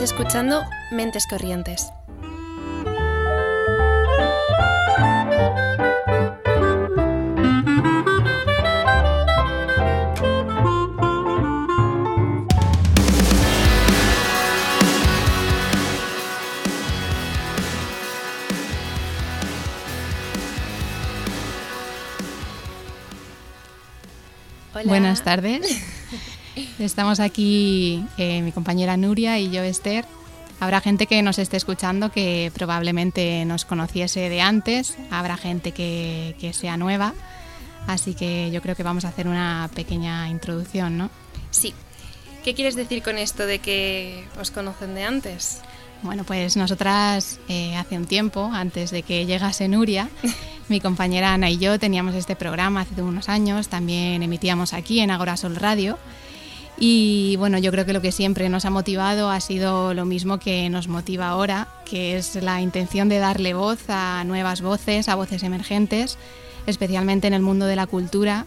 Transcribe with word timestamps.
Escuchando 0.00 0.64
Mentes 0.90 1.26
Corrientes. 1.26 1.92
Buenas 24.86 25.22
tardes. 25.22 25.89
Estamos 26.80 27.20
aquí 27.20 28.02
eh, 28.16 28.40
mi 28.40 28.52
compañera 28.52 28.96
Nuria 28.96 29.38
y 29.38 29.50
yo 29.50 29.62
Esther. 29.62 30.06
Habrá 30.60 30.80
gente 30.80 31.06
que 31.06 31.20
nos 31.20 31.38
esté 31.38 31.58
escuchando 31.58 32.10
que 32.10 32.50
probablemente 32.54 33.44
nos 33.44 33.66
conociese 33.66 34.30
de 34.30 34.40
antes, 34.40 34.96
habrá 35.10 35.36
gente 35.36 35.72
que, 35.72 36.34
que 36.40 36.54
sea 36.54 36.78
nueva, 36.78 37.12
así 37.86 38.14
que 38.14 38.50
yo 38.50 38.62
creo 38.62 38.76
que 38.76 38.82
vamos 38.82 39.04
a 39.04 39.08
hacer 39.08 39.28
una 39.28 39.68
pequeña 39.74 40.30
introducción, 40.30 40.96
¿no? 40.96 41.10
Sí. 41.50 41.74
¿Qué 42.44 42.54
quieres 42.54 42.76
decir 42.76 43.02
con 43.02 43.18
esto 43.18 43.44
de 43.44 43.58
que 43.58 44.24
os 44.40 44.50
conocen 44.50 44.94
de 44.94 45.04
antes? 45.04 45.60
Bueno, 46.00 46.24
pues 46.24 46.56
nosotras 46.56 47.40
eh, 47.48 47.76
hace 47.76 47.98
un 47.98 48.06
tiempo, 48.06 48.50
antes 48.54 48.90
de 48.90 49.02
que 49.02 49.26
llegase 49.26 49.68
Nuria, 49.68 50.08
mi 50.68 50.80
compañera 50.80 51.34
Ana 51.34 51.50
y 51.50 51.58
yo 51.58 51.78
teníamos 51.78 52.14
este 52.14 52.36
programa 52.36 52.80
hace 52.82 53.02
unos 53.02 53.28
años, 53.28 53.68
también 53.68 54.22
emitíamos 54.22 54.72
aquí 54.72 55.00
en 55.00 55.10
Agora 55.10 55.36
Sol 55.36 55.56
Radio. 55.56 55.98
Y 56.82 57.36
bueno, 57.36 57.58
yo 57.58 57.70
creo 57.70 57.84
que 57.84 57.92
lo 57.92 58.00
que 58.00 58.10
siempre 58.10 58.48
nos 58.48 58.64
ha 58.64 58.70
motivado 58.70 59.30
ha 59.30 59.38
sido 59.40 59.92
lo 59.92 60.06
mismo 60.06 60.38
que 60.38 60.70
nos 60.70 60.88
motiva 60.88 61.28
ahora, 61.28 61.68
que 61.84 62.16
es 62.16 62.36
la 62.36 62.62
intención 62.62 63.10
de 63.10 63.18
darle 63.18 63.52
voz 63.52 63.78
a 63.88 64.24
nuevas 64.24 64.62
voces, 64.62 65.10
a 65.10 65.14
voces 65.14 65.42
emergentes, 65.42 66.16
especialmente 66.66 67.26
en 67.26 67.34
el 67.34 67.42
mundo 67.42 67.66
de 67.66 67.76
la 67.76 67.86
cultura. 67.86 68.46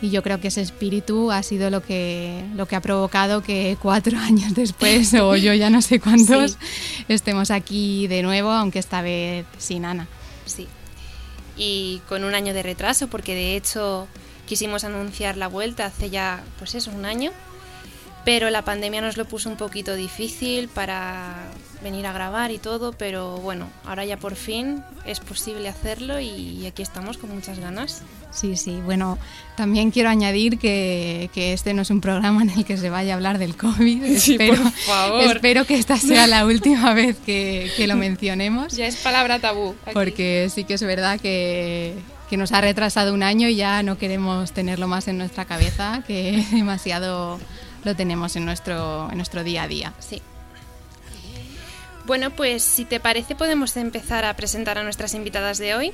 Y 0.00 0.08
yo 0.08 0.22
creo 0.22 0.40
que 0.40 0.48
ese 0.48 0.62
espíritu 0.62 1.30
ha 1.30 1.42
sido 1.42 1.68
lo 1.68 1.82
que, 1.82 2.42
lo 2.54 2.66
que 2.66 2.74
ha 2.76 2.80
provocado 2.80 3.42
que 3.42 3.76
cuatro 3.80 4.18
años 4.18 4.54
después, 4.54 5.12
o 5.12 5.36
yo 5.36 5.52
ya 5.52 5.68
no 5.68 5.82
sé 5.82 6.00
cuántos, 6.00 6.56
estemos 7.08 7.50
aquí 7.50 8.06
de 8.06 8.22
nuevo, 8.22 8.50
aunque 8.50 8.78
esta 8.78 9.02
vez 9.02 9.44
sin 9.58 9.84
Ana. 9.84 10.08
Sí, 10.46 10.68
y 11.56 12.00
con 12.08 12.24
un 12.24 12.34
año 12.34 12.54
de 12.54 12.62
retraso, 12.62 13.08
porque 13.08 13.34
de 13.34 13.56
hecho 13.56 14.08
quisimos 14.46 14.84
anunciar 14.84 15.36
la 15.36 15.48
vuelta 15.48 15.86
hace 15.86 16.10
ya, 16.10 16.42
pues 16.58 16.74
eso, 16.74 16.90
un 16.90 17.04
año, 17.04 17.30
pero 18.24 18.50
la 18.50 18.62
pandemia 18.62 19.00
nos 19.00 19.16
lo 19.16 19.24
puso 19.26 19.48
un 19.48 19.56
poquito 19.56 19.94
difícil 19.94 20.68
para 20.68 21.34
venir 21.82 22.06
a 22.06 22.12
grabar 22.12 22.50
y 22.50 22.58
todo, 22.58 22.92
pero 22.92 23.36
bueno, 23.38 23.68
ahora 23.84 24.04
ya 24.04 24.16
por 24.16 24.36
fin 24.36 24.82
es 25.04 25.20
posible 25.20 25.68
hacerlo 25.68 26.18
y 26.18 26.66
aquí 26.66 26.82
estamos 26.82 27.18
con 27.18 27.34
muchas 27.34 27.58
ganas. 27.58 28.02
Sí, 28.34 28.56
sí, 28.56 28.80
bueno, 28.84 29.16
también 29.56 29.90
quiero 29.92 30.08
añadir 30.08 30.58
que, 30.58 31.30
que 31.32 31.52
este 31.52 31.72
no 31.72 31.82
es 31.82 31.90
un 31.90 32.00
programa 32.00 32.42
en 32.42 32.50
el 32.50 32.64
que 32.64 32.76
se 32.76 32.90
vaya 32.90 33.12
a 33.12 33.16
hablar 33.16 33.38
del 33.38 33.56
COVID. 33.56 34.02
Sí, 34.18 34.32
espero, 34.32 34.62
por 34.62 34.72
favor. 34.72 35.22
espero 35.36 35.64
que 35.66 35.74
esta 35.76 35.96
sea 35.98 36.26
la 36.26 36.44
última 36.46 36.94
vez 36.94 37.16
que, 37.24 37.70
que 37.76 37.86
lo 37.86 37.94
mencionemos. 37.96 38.72
Ya 38.76 38.86
es 38.86 38.96
palabra 38.96 39.38
tabú. 39.38 39.76
aquí. 39.84 39.92
Porque 39.92 40.48
sí 40.52 40.64
que 40.64 40.74
es 40.74 40.82
verdad 40.82 41.20
que, 41.20 41.94
que 42.28 42.36
nos 42.36 42.50
ha 42.52 42.60
retrasado 42.60 43.14
un 43.14 43.22
año 43.22 43.48
y 43.48 43.54
ya 43.56 43.82
no 43.84 43.98
queremos 43.98 44.52
tenerlo 44.52 44.88
más 44.88 45.06
en 45.06 45.18
nuestra 45.18 45.44
cabeza, 45.44 46.02
que 46.06 46.44
demasiado 46.50 47.38
lo 47.84 47.94
tenemos 47.94 48.36
en 48.36 48.44
nuestro, 48.44 49.08
en 49.10 49.16
nuestro 49.16 49.44
día 49.44 49.62
a 49.64 49.68
día. 49.68 49.92
Sí. 50.00 50.22
Bueno, 52.06 52.30
pues 52.30 52.62
si 52.62 52.84
te 52.84 53.00
parece 53.00 53.34
podemos 53.34 53.76
empezar 53.76 54.24
a 54.24 54.34
presentar 54.36 54.76
a 54.78 54.82
nuestras 54.84 55.14
invitadas 55.14 55.58
de 55.58 55.74
hoy. 55.74 55.92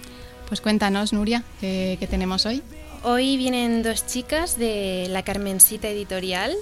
Pues 0.49 0.61
cuéntanos, 0.61 1.13
Nuria, 1.13 1.45
¿qué, 1.61 1.97
qué 2.01 2.07
tenemos 2.09 2.47
hoy? 2.47 2.63
Hoy 3.05 3.37
vienen 3.37 3.83
dos 3.83 4.07
chicas 4.07 4.59
de 4.59 5.07
la 5.09 5.23
Carmencita 5.23 5.89
Editorial. 5.89 6.55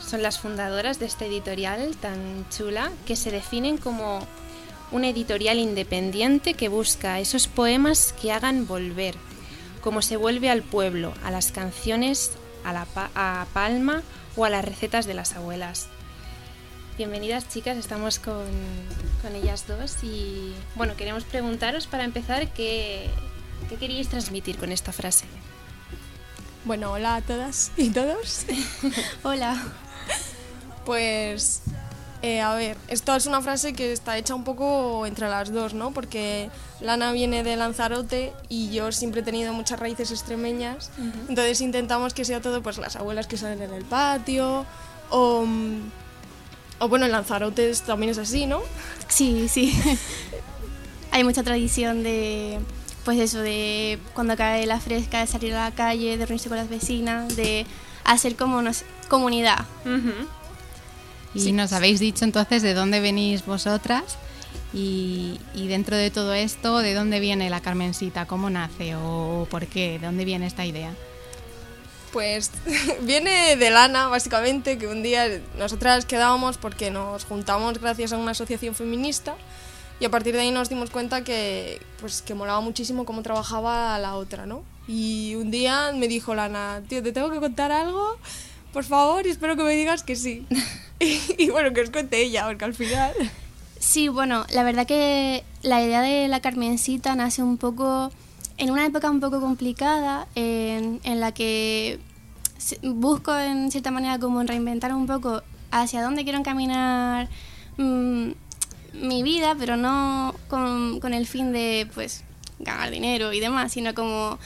Son 0.00 0.22
las 0.22 0.38
fundadoras 0.38 0.98
de 0.98 1.06
esta 1.06 1.26
editorial 1.26 1.96
tan 1.98 2.46
chula 2.50 2.90
que 3.06 3.16
se 3.16 3.30
definen 3.30 3.76
como 3.76 4.26
una 4.90 5.08
editorial 5.08 5.58
independiente 5.58 6.54
que 6.54 6.68
busca 6.68 7.20
esos 7.20 7.46
poemas 7.46 8.14
que 8.20 8.32
hagan 8.32 8.66
volver, 8.66 9.14
como 9.82 10.02
se 10.02 10.16
vuelve 10.16 10.50
al 10.50 10.62
pueblo, 10.62 11.12
a 11.24 11.30
las 11.30 11.52
canciones, 11.52 12.32
a 12.64 12.72
la 12.72 12.84
pa- 12.86 13.10
a 13.14 13.46
Palma 13.52 14.02
o 14.36 14.44
a 14.44 14.50
las 14.50 14.64
recetas 14.64 15.06
de 15.06 15.14
las 15.14 15.34
abuelas. 15.34 15.88
Bienvenidas 16.96 17.48
chicas, 17.48 17.76
estamos 17.76 18.18
con, 18.18 18.46
con 19.20 19.34
ellas 19.34 19.66
dos 19.66 19.96
y 20.04 20.54
bueno, 20.76 20.96
queremos 20.96 21.24
preguntaros 21.24 21.86
para 21.86 22.04
empezar 22.04 22.52
qué, 22.52 23.10
qué 23.68 23.76
queríais 23.76 24.08
transmitir 24.08 24.56
con 24.58 24.70
esta 24.70 24.92
frase. 24.92 25.26
Bueno, 26.64 26.92
hola 26.92 27.16
a 27.16 27.20
todas 27.20 27.72
y 27.76 27.90
todos. 27.90 28.46
Hola. 29.22 29.62
Pues, 30.86 31.62
eh, 32.26 32.40
a 32.40 32.54
ver, 32.54 32.76
esto 32.88 33.14
es 33.14 33.26
una 33.26 33.40
frase 33.42 33.74
que 33.74 33.92
está 33.92 34.16
hecha 34.16 34.34
un 34.34 34.44
poco 34.44 35.04
entre 35.06 35.28
las 35.28 35.52
dos, 35.52 35.74
¿no? 35.74 35.90
Porque 35.92 36.48
Lana 36.80 37.12
viene 37.12 37.42
de 37.42 37.56
Lanzarote 37.56 38.32
y 38.48 38.70
yo 38.70 38.92
siempre 38.92 39.20
he 39.20 39.24
tenido 39.24 39.52
muchas 39.52 39.78
raíces 39.78 40.10
extremeñas. 40.10 40.90
Entonces 41.28 41.60
intentamos 41.60 42.14
que 42.14 42.24
sea 42.24 42.40
todo, 42.40 42.62
pues 42.62 42.78
las 42.78 42.96
abuelas 42.96 43.26
que 43.26 43.36
salen 43.36 43.60
en 43.62 43.74
el 43.74 43.84
patio 43.84 44.64
o... 45.10 45.44
mm, 45.44 45.90
O 46.80 46.88
bueno, 46.88 47.04
en 47.06 47.12
Lanzarote 47.12 47.72
también 47.86 48.10
es 48.10 48.18
así, 48.18 48.46
¿no? 48.46 48.60
Sí, 49.08 49.48
sí. 49.48 49.72
Hay 51.12 51.22
mucha 51.24 51.42
tradición 51.42 52.02
de, 52.02 52.58
pues 53.04 53.18
eso, 53.20 53.38
de 53.40 53.98
cuando 54.14 54.36
cae 54.36 54.66
la 54.66 54.80
fresca, 54.80 55.20
de 55.20 55.26
salir 55.26 55.54
a 55.54 55.68
la 55.68 55.74
calle, 55.74 56.16
de 56.18 56.26
reunirse 56.26 56.48
con 56.48 56.58
las 56.58 56.68
vecinas, 56.68 57.36
de 57.36 57.66
hacer 58.04 58.34
como, 58.34 58.60
sé, 58.72 58.84
comunidad. 59.08 59.64
Y 61.34 61.40
Sí. 61.40 61.52
nos 61.52 61.72
habéis 61.72 62.00
dicho 62.00 62.24
entonces 62.24 62.62
de 62.62 62.74
dónde 62.74 63.00
venís 63.00 63.44
vosotras 63.44 64.04
y, 64.72 65.40
y 65.54 65.66
dentro 65.68 65.96
de 65.96 66.10
todo 66.10 66.32
esto, 66.34 66.78
¿de 66.78 66.94
dónde 66.94 67.20
viene 67.20 67.50
la 67.50 67.60
Carmencita? 67.60 68.26
¿Cómo 68.26 68.50
nace 68.50 68.94
o 68.96 69.46
por 69.50 69.66
qué? 69.66 69.98
¿De 69.98 70.06
dónde 70.06 70.24
viene 70.24 70.46
esta 70.46 70.64
idea? 70.64 70.92
Pues 72.12 72.50
viene 73.02 73.56
de 73.56 73.70
Lana, 73.70 74.06
básicamente, 74.08 74.78
que 74.78 74.86
un 74.86 75.02
día 75.02 75.26
nosotras 75.58 76.04
quedábamos 76.04 76.58
porque 76.58 76.90
nos 76.90 77.24
juntamos 77.24 77.80
gracias 77.80 78.12
a 78.12 78.18
una 78.18 78.30
asociación 78.32 78.74
feminista 78.74 79.34
y 80.00 80.04
a 80.04 80.10
partir 80.10 80.34
de 80.34 80.40
ahí 80.42 80.50
nos 80.52 80.68
dimos 80.68 80.90
cuenta 80.90 81.24
que, 81.24 81.80
pues, 82.00 82.22
que 82.22 82.34
molaba 82.34 82.60
muchísimo 82.60 83.04
cómo 83.04 83.22
trabajaba 83.22 83.98
la 83.98 84.14
otra, 84.14 84.46
¿no? 84.46 84.62
Y 84.86 85.34
un 85.36 85.50
día 85.50 85.92
me 85.94 86.06
dijo 86.08 86.34
Lana, 86.34 86.82
tío, 86.88 87.02
te 87.02 87.10
tengo 87.12 87.30
que 87.30 87.38
contar 87.40 87.72
algo, 87.72 88.18
por 88.74 88.84
favor, 88.84 89.26
y 89.26 89.30
espero 89.30 89.56
que 89.56 89.62
me 89.62 89.74
digas 89.74 90.02
que 90.02 90.16
sí. 90.16 90.46
y, 91.00 91.18
y 91.38 91.48
bueno, 91.48 91.72
que 91.72 91.80
os 91.80 91.90
cuente 91.90 92.20
ella, 92.20 92.44
porque 92.46 92.66
al 92.66 92.74
final... 92.74 93.12
Sí, 93.78 94.08
bueno, 94.08 94.44
la 94.50 94.64
verdad 94.64 94.86
que 94.86 95.44
la 95.62 95.82
idea 95.82 96.02
de 96.02 96.26
la 96.28 96.40
Carmencita 96.40 97.14
nace 97.14 97.42
un 97.42 97.58
poco 97.58 98.10
en 98.56 98.70
una 98.70 98.86
época 98.86 99.10
un 99.10 99.20
poco 99.20 99.40
complicada 99.40 100.26
en, 100.34 101.00
en 101.04 101.20
la 101.20 101.32
que 101.32 101.98
busco 102.82 103.36
en 103.36 103.70
cierta 103.70 103.90
manera 103.90 104.18
como 104.18 104.42
reinventar 104.42 104.94
un 104.94 105.06
poco 105.06 105.42
hacia 105.70 106.02
dónde 106.02 106.24
quiero 106.24 106.38
encaminar 106.38 107.28
mm, 107.76 108.30
mi 108.94 109.22
vida, 109.22 109.56
pero 109.58 109.76
no 109.76 110.34
con, 110.48 111.00
con 111.00 111.14
el 111.14 111.26
fin 111.26 111.52
de 111.52 111.88
pues 111.94 112.24
ganar 112.58 112.90
dinero 112.90 113.32
y 113.32 113.40
demás, 113.40 113.72
sino 113.72 113.94
como 113.94 114.38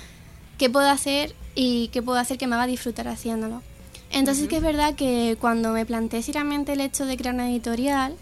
qué 0.57 0.71
puedo 0.71 0.89
hacer 0.89 1.35
y 1.55 1.89
qué 1.89 2.03
puedo 2.03 2.19
hacer 2.19 2.39
que 2.39 2.47
me 2.47 2.57
haga 2.57 2.67
disfrutar 2.67 3.09
haciéndolo. 3.09 3.63
Entonces 4.11 4.49
que 4.49 4.57
es 4.57 4.63
verdad 4.63 4.95
que 4.95 5.37
cuando 5.41 5.73
me 5.73 5.85
planteé 5.87 6.23
seriamente 6.23 6.73
el 6.73 6.81
hecho 6.81 7.05
de 7.07 7.17
crear 7.17 7.35
una 7.35 7.51
editorial, 7.51 8.15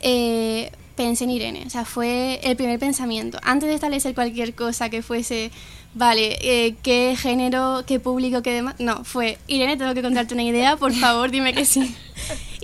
eh, 0.00 0.70
pensé 0.96 1.24
en 1.24 1.30
Irene. 1.30 1.64
O 1.66 1.70
sea, 1.70 1.84
fue 1.84 2.40
el 2.42 2.56
primer 2.56 2.78
pensamiento. 2.78 3.38
Antes 3.42 3.68
de 3.68 3.74
establecer 3.74 4.14
cualquier 4.14 4.54
cosa 4.54 4.90
que 4.90 5.00
fuese, 5.02 5.50
vale, 5.94 6.36
eh, 6.42 6.74
qué 6.82 7.16
género, 7.18 7.84
qué 7.86 7.98
público, 7.98 8.42
qué 8.42 8.52
demás. 8.52 8.74
No, 8.78 9.04
fue, 9.04 9.38
Irene, 9.46 9.76
tengo 9.76 9.94
que 9.94 10.02
contarte 10.02 10.34
una 10.34 10.42
idea, 10.42 10.76
por 10.76 10.92
favor, 10.92 11.30
dime 11.30 11.54
que 11.54 11.64
sí. 11.64 11.94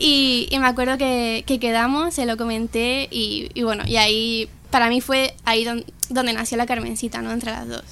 Y, 0.01 0.47
y 0.53 0.59
me 0.61 0.67
acuerdo 0.69 0.97
que, 0.97 1.43
que 1.45 1.59
quedamos, 1.59 2.15
se 2.15 2.25
lo 2.25 2.37
comenté 2.37 3.09
y, 3.11 3.49
y 3.55 3.65
bueno, 3.65 3.83
y 3.85 3.97
ahí, 3.97 4.49
para 4.71 4.89
mí 4.91 5.01
fue 5.01 5.35
ahí 5.45 5.65
don- 5.65 5.85
donde 6.09 6.33
nació 6.35 6.57
la 6.57 6.67
Carmencita, 6.67 7.21
¿no? 7.21 7.33
Entre 7.33 7.51
las 7.51 7.67
dos. 7.67 7.83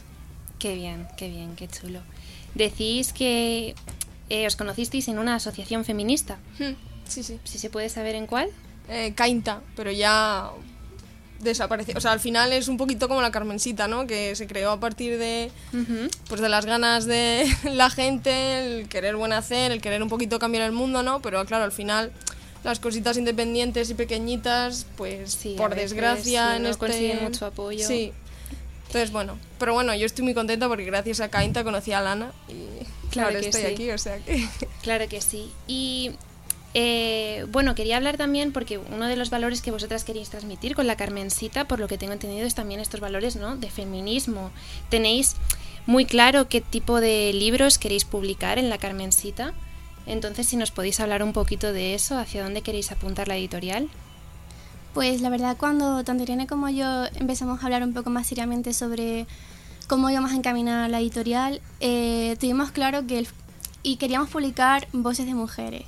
Qué 0.61 0.76
bien, 0.76 1.08
qué 1.17 1.29
bien, 1.29 1.56
qué 1.56 1.67
chulo. 1.67 1.99
Decís 2.55 3.12
que 3.12 3.75
eh, 4.28 4.46
os 4.46 4.56
conocisteis 4.56 5.08
en 5.08 5.19
una 5.19 5.34
asociación 5.37 5.84
feminista. 5.84 6.38
Sí, 7.08 7.23
sí. 7.23 7.38
Si 7.44 7.58
se 7.58 7.70
puede 7.70 7.88
saber 7.88 8.14
en 8.14 8.26
cuál. 8.26 8.49
eh, 8.88 9.12
Cainta, 9.14 9.61
pero 9.76 9.90
ya 9.90 10.50
desapareció. 11.40 11.94
O 11.96 12.00
sea, 12.00 12.12
al 12.12 12.20
final 12.20 12.52
es 12.52 12.69
un 12.69 12.76
poquito 12.76 13.08
como 13.08 13.20
la 13.20 13.31
Carmencita, 13.31 13.88
¿no? 13.88 14.06
Que 14.06 14.34
se 14.37 14.46
creó 14.46 14.70
a 14.70 14.81
partir 14.81 15.19
de, 15.19 15.50
pues 16.28 16.40
de 16.40 16.49
las 16.49 16.64
ganas 16.67 17.05
de 17.05 17.46
la 17.73 17.90
gente, 17.90 18.78
el 18.78 18.88
querer 18.88 19.17
buen 19.17 19.32
hacer, 19.32 19.70
el 19.73 19.81
querer 19.81 20.02
un 20.02 20.08
poquito 20.08 20.38
cambiar 20.38 20.64
el 20.64 20.72
mundo, 20.72 21.02
¿no? 21.02 21.20
Pero 21.20 21.44
claro, 21.44 21.64
al 21.64 21.72
final 21.72 22.11
las 22.64 22.81
cositas 22.81 23.17
independientes 23.17 23.90
y 23.90 23.94
pequeñitas, 23.94 24.87
pues 24.96 25.32
Sí, 25.32 25.55
por 25.56 25.70
veces, 25.70 25.90
desgracia 25.90 26.50
sí, 26.50 26.56
en 26.56 26.62
no 26.64 26.69
este... 26.70 26.79
consiguen 26.87 27.22
mucho 27.22 27.46
apoyo. 27.46 27.87
Sí. 27.87 28.12
Entonces, 28.87 29.12
bueno, 29.12 29.38
pero 29.58 29.75
bueno, 29.75 29.94
yo 29.94 30.06
estoy 30.06 30.25
muy 30.25 30.32
contenta 30.34 30.69
porque 30.69 30.84
gracias 30.84 31.20
a 31.20 31.29
Cainta 31.29 31.64
conocí 31.64 31.93
a 31.93 32.00
Lana 32.00 32.32
y 32.49 32.84
Claro 33.17 33.29
ahora 33.29 33.41
que 33.41 33.47
estoy 33.49 33.63
sí. 33.63 33.67
aquí, 33.67 33.91
o 33.91 33.99
sea 33.99 34.19
que... 34.19 34.47
Claro 34.83 35.09
que 35.09 35.21
sí. 35.21 35.51
Y 35.67 36.13
eh, 36.75 37.47
bueno, 37.51 37.75
quería 37.75 37.97
hablar 37.97 38.19
también 38.19 38.53
porque 38.53 38.79
uno 38.79 39.07
de 39.07 39.17
los 39.17 39.31
valores 39.31 39.63
que 39.63 39.71
vosotras 39.71 40.05
queréis 40.05 40.29
transmitir 40.29 40.75
con 40.75 40.87
la 40.87 40.97
Carmencita, 40.97 41.67
por 41.67 41.81
lo 41.81 41.89
que 41.89 41.97
tengo 41.97 42.13
entendido, 42.13 42.47
es 42.47 42.55
también 42.55 42.81
estos 42.81 43.01
valores 43.01 43.37
¿no? 43.37 43.57
de 43.57 43.71
feminismo. 43.71 44.51
¿Tenéis 44.91 45.37
muy 45.87 46.05
claro 46.05 46.49
qué 46.49 46.61
tipo 46.61 47.01
de 47.01 47.33
libros 47.33 47.79
queréis 47.79 48.05
publicar 48.05 48.59
en 48.59 48.69
la 48.69 48.77
Carmencita? 48.77 49.55
Entonces, 50.07 50.47
si 50.49 50.57
nos 50.57 50.71
podéis 50.71 51.01
hablar 51.01 51.23
un 51.23 51.33
poquito 51.33 51.73
de 51.73 51.95
eso, 51.95 52.19
hacia 52.19 52.43
dónde 52.43 52.61
queréis 52.61 52.93
apuntar 52.93 53.27
la 53.27 53.37
editorial. 53.37 53.89
Pues 54.93 55.21
la 55.21 55.31
verdad, 55.31 55.57
cuando 55.59 56.05
tanto 56.05 56.23
Irene 56.23 56.47
como 56.47 56.69
yo 56.69 57.07
empezamos 57.15 57.63
a 57.63 57.65
hablar 57.65 57.83
un 57.83 57.93
poco 57.93 58.11
más 58.11 58.27
seriamente 58.27 58.73
sobre 58.73 59.27
cómo 59.87 60.11
íbamos 60.11 60.33
a 60.33 60.37
encaminar 60.37 60.91
la 60.91 61.00
editorial, 61.00 61.61
eh, 61.81 62.37
tuvimos 62.41 62.71
claro 62.71 63.06
que 63.06 63.19
el- 63.21 63.29
y 63.83 63.97
queríamos 63.97 64.29
publicar 64.31 64.88
voces 64.93 65.27
de 65.27 65.35
mujeres. 65.35 65.85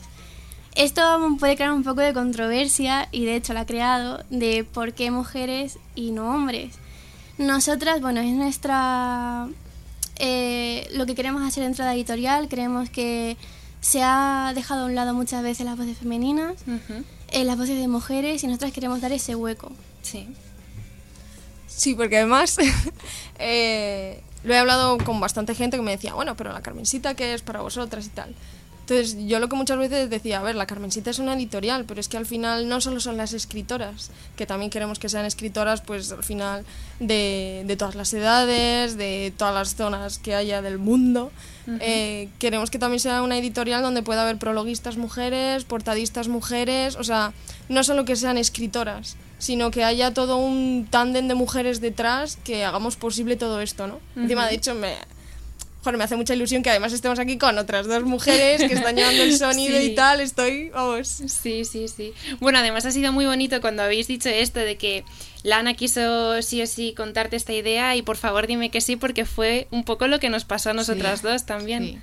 Esto 0.74 1.02
puede 1.40 1.56
crear 1.56 1.72
un 1.72 1.82
poco 1.82 2.00
de 2.02 2.12
controversia 2.12 3.08
y 3.10 3.24
de 3.24 3.34
hecho 3.36 3.52
la 3.52 3.60
ha 3.60 3.66
creado 3.66 4.22
de 4.30 4.62
por 4.64 4.92
qué 4.94 5.10
mujeres 5.10 5.78
y 5.96 6.12
no 6.12 6.32
hombres. 6.32 6.74
Nosotras, 7.38 8.00
bueno, 8.00 8.20
es 8.20 8.32
nuestra 8.34 9.48
eh, 10.20 10.88
lo 10.94 11.06
que 11.06 11.14
queremos 11.14 11.42
hacer 11.46 11.64
dentro 11.64 11.84
de 11.84 11.90
la 11.90 11.94
editorial. 11.96 12.48
Creemos 12.48 12.90
que 12.90 13.36
se 13.80 14.02
ha 14.02 14.52
dejado 14.54 14.82
a 14.82 14.86
un 14.86 14.94
lado 14.94 15.14
muchas 15.14 15.42
veces 15.42 15.64
las 15.64 15.76
voces 15.76 15.96
femeninas 15.98 16.54
eh, 17.30 17.44
las 17.44 17.56
voces 17.56 17.78
de 17.78 17.86
mujeres 17.88 18.42
y 18.42 18.46
nosotras 18.46 18.72
queremos 18.72 19.00
dar 19.00 19.12
ese 19.12 19.34
hueco. 19.34 19.70
Sí. 20.02 20.26
Sí, 21.68 21.94
porque 21.94 22.16
además 22.16 22.56
eh, 23.38 24.20
lo 24.42 24.54
he 24.54 24.58
hablado 24.58 24.98
con 24.98 25.20
bastante 25.20 25.54
gente 25.54 25.76
que 25.76 25.82
me 25.82 25.92
decía, 25.92 26.14
bueno, 26.14 26.36
pero 26.36 26.52
la 26.52 26.62
Carmencita, 26.62 27.14
¿qué 27.14 27.34
es 27.34 27.42
para 27.42 27.60
vosotras 27.60 28.06
y 28.06 28.10
tal? 28.10 28.34
Entonces, 28.88 29.18
yo 29.26 29.38
lo 29.38 29.50
que 29.50 29.56
muchas 29.56 29.76
veces 29.76 30.08
decía, 30.08 30.38
a 30.38 30.42
ver, 30.42 30.56
la 30.56 30.64
Carmencita 30.64 31.10
es 31.10 31.18
una 31.18 31.34
editorial, 31.34 31.84
pero 31.84 32.00
es 32.00 32.08
que 32.08 32.16
al 32.16 32.24
final 32.24 32.70
no 32.70 32.80
solo 32.80 33.00
son 33.00 33.18
las 33.18 33.34
escritoras, 33.34 34.10
que 34.34 34.46
también 34.46 34.70
queremos 34.70 34.98
que 34.98 35.10
sean 35.10 35.26
escritoras, 35.26 35.82
pues 35.82 36.10
al 36.10 36.24
final 36.24 36.64
de, 36.98 37.64
de 37.66 37.76
todas 37.76 37.96
las 37.96 38.14
edades, 38.14 38.96
de 38.96 39.30
todas 39.36 39.52
las 39.52 39.74
zonas 39.74 40.18
que 40.18 40.34
haya 40.34 40.62
del 40.62 40.78
mundo. 40.78 41.30
Eh, 41.80 42.30
queremos 42.38 42.70
que 42.70 42.78
también 42.78 42.98
sea 42.98 43.20
una 43.20 43.36
editorial 43.36 43.82
donde 43.82 44.02
pueda 44.02 44.22
haber 44.22 44.38
prologuistas 44.38 44.96
mujeres, 44.96 45.64
portadistas 45.64 46.28
mujeres, 46.28 46.96
o 46.96 47.04
sea, 47.04 47.34
no 47.68 47.84
solo 47.84 48.06
que 48.06 48.16
sean 48.16 48.38
escritoras, 48.38 49.18
sino 49.38 49.70
que 49.70 49.84
haya 49.84 50.12
todo 50.12 50.36
un 50.36 50.86
tándem 50.90 51.28
de 51.28 51.34
mujeres 51.34 51.80
detrás 51.80 52.36
que 52.44 52.64
hagamos 52.64 52.96
posible 52.96 53.36
todo 53.36 53.60
esto, 53.60 53.86
¿no? 53.86 54.00
Encima, 54.16 54.46
de 54.46 54.54
hecho, 54.56 54.74
me, 54.74 54.94
joder, 55.82 55.96
me 55.96 56.04
hace 56.04 56.16
mucha 56.16 56.34
ilusión 56.34 56.62
que 56.62 56.70
además 56.70 56.92
estemos 56.92 57.18
aquí 57.18 57.38
con 57.38 57.56
otras 57.56 57.86
dos 57.86 58.02
mujeres 58.04 58.58
que 58.68 58.74
están 58.74 58.96
llevando 58.96 59.22
el 59.22 59.34
sonido 59.38 59.78
Sí. 59.78 59.86
y 59.86 59.94
tal, 59.94 60.20
estoy, 60.20 60.70
vamos. 60.70 61.06
Sí, 61.08 61.64
sí, 61.64 61.86
sí. 61.88 62.12
Bueno, 62.40 62.58
además 62.58 62.84
ha 62.86 62.90
sido 62.90 63.12
muy 63.12 63.26
bonito 63.26 63.60
cuando 63.60 63.82
habéis 63.82 64.08
dicho 64.08 64.28
esto 64.28 64.58
de 64.60 64.76
que 64.76 65.04
Lana 65.44 65.74
quiso 65.74 66.42
sí 66.42 66.60
o 66.62 66.66
sí 66.66 66.94
contarte 66.96 67.36
esta 67.36 67.52
idea 67.52 67.94
y 67.94 68.02
por 68.02 68.16
favor 68.16 68.46
dime 68.48 68.70
que 68.70 68.80
sí 68.80 68.96
porque 68.96 69.24
fue 69.24 69.68
un 69.70 69.84
poco 69.84 70.08
lo 70.08 70.18
que 70.18 70.30
nos 70.30 70.44
pasó 70.44 70.70
a 70.70 70.74
nosotras 70.74 71.22
dos 71.22 71.46
también. 71.46 71.84
Sí. 71.84 71.98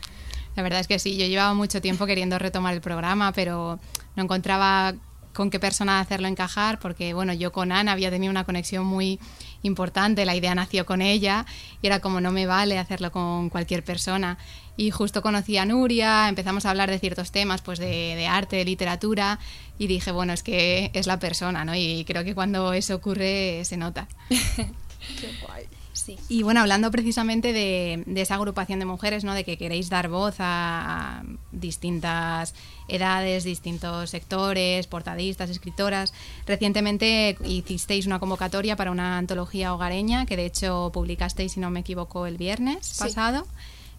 La 0.55 0.63
verdad 0.63 0.79
es 0.79 0.88
que 0.88 0.99
sí, 0.99 1.17
yo 1.17 1.25
llevaba 1.25 1.53
mucho 1.53 1.81
tiempo 1.81 2.05
queriendo 2.05 2.39
retomar 2.39 2.73
el 2.73 2.79
programa, 2.79 3.33
pero 3.33 3.77
no 4.15 4.23
encontraba 4.23 4.93
con 5.35 5.51
qué 5.51 5.59
persona 5.59 5.99
hacerlo 5.99 6.27
encajar, 6.27 6.79
porque 6.79 7.13
bueno, 7.13 7.33
yo 7.33 7.51
con 7.51 7.71
Ana 7.71 7.91
había 7.91 8.09
tenido 8.09 8.31
una 8.31 8.45
conexión 8.45 8.85
muy 8.85 9.19
importante, 9.61 10.25
la 10.25 10.35
idea 10.35 10.55
nació 10.55 10.85
con 10.85 11.01
ella 11.01 11.45
y 11.81 11.87
era 11.87 11.99
como 11.99 12.21
no 12.21 12.31
me 12.31 12.45
vale 12.45 12.79
hacerlo 12.79 13.11
con 13.11 13.49
cualquier 13.49 13.83
persona. 13.83 14.37
Y 14.77 14.91
justo 14.91 15.21
conocí 15.21 15.57
a 15.57 15.65
Nuria, 15.65 16.27
empezamos 16.29 16.65
a 16.65 16.69
hablar 16.71 16.89
de 16.89 16.99
ciertos 16.99 17.31
temas, 17.31 17.61
pues 17.61 17.79
de, 17.79 18.27
arte, 18.27 18.55
de 18.55 18.65
literatura, 18.65 19.39
y 19.77 19.87
dije, 19.87 20.11
bueno, 20.11 20.33
es 20.33 20.41
que 20.41 20.89
es 20.93 21.05
la 21.05 21.19
persona, 21.19 21.65
¿no? 21.65 21.75
Y 21.75 22.05
creo 22.05 22.23
que 22.23 22.33
cuando 22.33 22.73
eso 22.73 22.95
ocurre 22.95 23.63
se 23.65 23.77
nota. 23.77 24.07
Qué 24.29 25.29
guay. 25.45 25.65
Sí. 25.95 26.18
Y 26.30 26.44
bueno, 26.44 26.59
hablando 26.59 26.92
precisamente 26.92 27.51
de, 27.53 28.03
de 28.06 28.21
esa 28.21 28.36
agrupación 28.36 28.77
de 28.80 28.86
mujeres, 28.86 29.24
¿no? 29.24 29.33
De 29.33 29.44
que 29.44 29.57
queréis 29.57 29.89
dar 29.89 30.09
voz 30.09 30.36
a, 30.39 31.19
a 31.19 31.24
distintas 31.51 32.53
edades, 32.88 33.44
distintos 33.44 34.09
sectores, 34.12 34.86
portadistas, 34.88 35.50
escritoras. 35.50 36.13
Recientemente 36.45 37.38
hicisteis 37.44 38.06
una 38.06 38.19
convocatoria 38.19 38.75
para 38.75 38.92
una 38.92 39.18
antología 39.18 39.74
hogareña 39.74 40.25
que 40.25 40.36
de 40.38 40.45
hecho 40.45 40.92
publicasteis, 40.94 41.53
si 41.53 41.59
no 41.59 41.69
me 41.71 41.80
equivoco, 41.80 42.25
el 42.27 42.38
viernes 42.38 42.86
Sí. 42.86 43.00
pasado. 43.00 43.48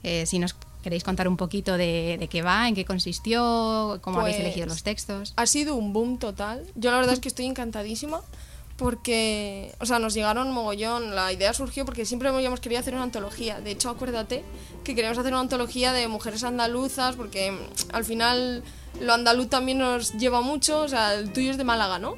Eh, 0.02 0.24
si 0.26 0.38
nos 0.38 0.54
queréis 0.82 1.02
contar 1.02 1.26
un 1.26 1.36
poquito 1.36 1.76
de, 1.76 2.16
de 2.20 2.28
qué 2.28 2.42
va, 2.42 2.68
en 2.68 2.76
qué 2.76 2.84
consistió, 2.84 3.98
cómo 4.02 4.20
habéis 4.20 4.36
Pues, 4.36 4.46
elegido 4.46 4.66
los 4.66 4.82
textos. 4.84 5.32
Ha 5.36 5.46
sido 5.46 5.74
un 5.74 5.92
boom 5.92 6.18
total. 6.18 6.64
Yo 6.76 6.90
la 6.92 6.98
verdad 6.98 7.14
es 7.14 7.20
que 7.20 7.28
estoy 7.28 7.46
encantadísima 7.46 8.20
porque, 8.76 9.74
o 9.80 9.86
sea, 9.86 9.98
nos 9.98 10.14
llegaron 10.14 10.52
mogollón. 10.52 11.14
La 11.14 11.32
idea 11.32 11.52
surgió 11.54 11.84
porque 11.84 12.04
siempre 12.04 12.28
habíamos 12.28 12.60
querido 12.60 12.80
hacer 12.80 12.94
una 12.94 13.04
antología. 13.04 13.60
De 13.60 13.70
hecho, 13.70 13.88
acuérdate 13.88 14.44
que 14.84 14.94
queríamos 14.94 15.18
hacer 15.18 15.32
una 15.32 15.40
antología 15.40 15.92
de 15.92 16.08
mujeres 16.08 16.44
andaluzas 16.44 17.16
porque 17.16 17.52
mm, 17.52 17.56
al 17.92 18.04
final 18.04 18.62
lo 19.00 19.14
andaluz 19.14 19.48
también 19.48 19.78
nos 19.78 20.12
lleva 20.14 20.42
mucho. 20.42 20.80
O 20.80 20.88
sea, 20.88 21.14
el 21.14 21.32
tuyo 21.32 21.50
es 21.50 21.56
de 21.56 21.64
Málaga, 21.64 21.98
¿no? 21.98 22.16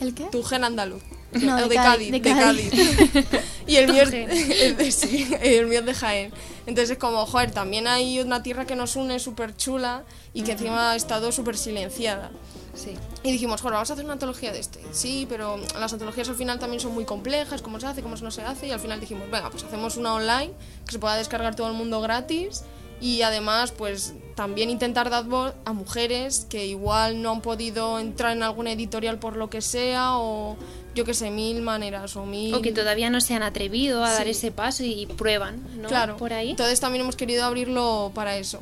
¿El 0.00 0.14
qué? 0.14 0.24
Tu 0.24 0.42
gen 0.42 0.64
andaluz. 0.64 1.02
No, 1.32 1.56
O 1.58 1.68
de 1.68 1.76
Cádiz, 1.76 2.10
de 2.10 2.18
de 2.18 2.22
Cádiz. 2.22 2.70
Cádiz. 2.70 3.26
y 3.68 3.76
el 3.76 3.92
mío, 3.92 4.02
es, 4.02 4.12
es 4.12 4.76
de, 4.78 4.90
sí, 4.90 5.28
el 5.40 5.66
mío 5.66 5.78
es 5.78 5.86
de 5.86 5.94
Jaén. 5.94 6.32
Entonces 6.66 6.90
es 6.90 6.98
como, 6.98 7.24
joder, 7.24 7.52
también 7.52 7.86
hay 7.86 8.18
una 8.18 8.42
tierra 8.42 8.66
que 8.66 8.74
nos 8.74 8.96
une 8.96 9.20
súper 9.20 9.56
chula 9.56 10.02
y 10.34 10.42
que 10.42 10.52
encima 10.52 10.90
ha 10.90 10.96
estado 10.96 11.30
súper 11.30 11.56
silenciada. 11.56 12.32
Sí. 12.74 12.94
Y 13.22 13.32
dijimos, 13.32 13.60
joder, 13.60 13.74
vamos 13.74 13.90
a 13.90 13.92
hacer 13.94 14.04
una 14.04 14.14
antología 14.14 14.52
de 14.52 14.60
este. 14.60 14.80
Sí, 14.92 15.26
pero 15.28 15.58
las 15.78 15.92
antologías 15.92 16.28
al 16.28 16.36
final 16.36 16.58
también 16.58 16.80
son 16.80 16.92
muy 16.94 17.04
complejas, 17.04 17.62
cómo 17.62 17.78
se 17.80 17.86
hace, 17.86 18.02
cómo 18.02 18.16
no 18.16 18.30
se 18.30 18.42
hace. 18.42 18.68
Y 18.68 18.70
al 18.70 18.80
final 18.80 19.00
dijimos, 19.00 19.30
venga, 19.30 19.50
pues 19.50 19.64
hacemos 19.64 19.96
una 19.96 20.14
online 20.14 20.52
que 20.86 20.92
se 20.92 20.98
pueda 20.98 21.16
descargar 21.16 21.54
todo 21.56 21.68
el 21.68 21.74
mundo 21.74 22.00
gratis. 22.00 22.62
Y 23.02 23.22
además, 23.22 23.72
pues 23.72 24.12
también 24.34 24.68
intentar 24.68 25.08
dar 25.08 25.24
voz 25.24 25.54
a 25.64 25.72
mujeres 25.72 26.46
que 26.50 26.66
igual 26.66 27.22
no 27.22 27.30
han 27.30 27.40
podido 27.40 27.98
entrar 27.98 28.32
en 28.36 28.42
alguna 28.42 28.72
editorial 28.72 29.18
por 29.18 29.36
lo 29.36 29.48
que 29.48 29.62
sea, 29.62 30.18
o 30.18 30.56
yo 30.94 31.06
que 31.06 31.14
sé, 31.14 31.30
mil 31.30 31.62
maneras, 31.62 32.14
o 32.16 32.26
mil. 32.26 32.54
O 32.54 32.60
que 32.60 32.72
todavía 32.72 33.08
no 33.08 33.22
se 33.22 33.34
han 33.34 33.42
atrevido 33.42 34.04
a 34.04 34.12
dar 34.12 34.24
Sí. 34.24 34.30
ese 34.30 34.50
paso 34.52 34.84
y 34.84 35.06
prueban, 35.06 35.64
¿no? 35.80 35.88
Claro, 35.88 36.18
Por 36.18 36.34
ahí. 36.34 36.50
Entonces 36.50 36.78
también 36.78 37.00
hemos 37.02 37.16
querido 37.16 37.44
abrirlo 37.44 38.12
para 38.14 38.36
eso. 38.36 38.60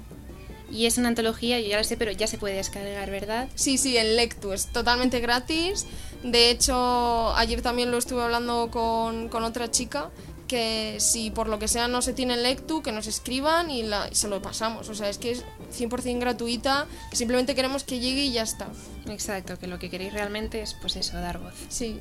Y 0.71 0.87
es 0.87 0.99
una 0.99 1.09
antología, 1.09 1.61
yo 1.61 1.69
ya 1.69 1.79
lo 1.79 1.85
sé, 1.85 1.97
pero 1.97 2.11
ya 2.11 2.27
se 2.27 2.39
puede 2.39 2.57
descargar, 2.57 3.11
¿verdad? 3.11 3.49
Sí, 3.55 3.79
sí, 3.79 3.97
en 3.97 4.17
Lectu, 4.17 4.53
es 4.53 4.67
totalmente 4.67 5.21
gratis. 5.21 5.87
De 6.23 6.51
hecho, 6.51 7.35
ayer 7.37 7.63
también 7.63 7.91
lo 7.91 7.99
estuve 7.99 8.23
hablando 8.23 8.71
con, 8.71 9.29
con 9.29 9.45
otra 9.45 9.71
chica, 9.71 10.11
que 10.49 10.97
si 10.99 11.31
por 11.31 11.49
lo 11.49 11.59
que 11.59 11.69
sea 11.69 11.87
no 11.89 12.03
se 12.03 12.13
tiene 12.13 12.35
en 12.35 12.43
Lectu, 12.43 12.83
que 12.83 12.91
nos 12.91 13.07
escriban 13.07 13.71
y, 13.71 13.83
la, 13.83 14.09
y 14.11 14.15
se 14.15 14.29
lo 14.29 14.43
pasamos. 14.43 14.89
O 14.89 14.95
sea, 14.95 15.09
es 15.09 15.19
que 15.19 15.31
es 15.31 15.45
100% 15.79 16.19
gratuita, 16.19 16.87
que 17.11 17.17
simplemente 17.17 17.55
queremos 17.55 17.85
que 17.85 18.01
llegue 18.01 18.25
y 18.25 18.33
ya 18.33 18.43
está. 18.43 18.69
Exacto, 19.07 19.59
que 19.59 19.67
lo 19.67 19.79
que 19.79 19.91
queréis 19.91 20.13
realmente 20.13 20.61
es, 20.61 20.75
pues 20.75 20.97
eso, 20.97 21.17
dar 21.19 21.39
voz. 21.39 21.55
Sí. 21.69 22.01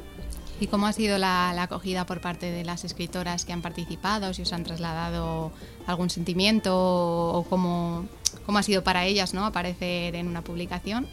¿Y 0.59 0.67
cómo 0.67 0.87
ha 0.87 0.93
sido 0.93 1.17
la, 1.17 1.53
la 1.53 1.63
acogida 1.63 2.05
por 2.05 2.19
parte 2.19 2.49
de 2.49 2.63
las 2.63 2.83
escritoras 2.83 3.45
que 3.45 3.53
han 3.53 3.61
participado? 3.61 4.33
¿Si 4.33 4.41
os 4.41 4.53
han 4.53 4.63
trasladado 4.63 5.51
algún 5.85 6.09
sentimiento 6.09 6.73
o 6.75 7.43
cómo, 7.43 8.05
cómo 8.45 8.57
ha 8.57 8.63
sido 8.63 8.83
para 8.83 9.05
ellas 9.05 9.33
¿no? 9.33 9.45
aparecer 9.45 10.15
en 10.15 10.27
una 10.27 10.41
publicación? 10.41 11.07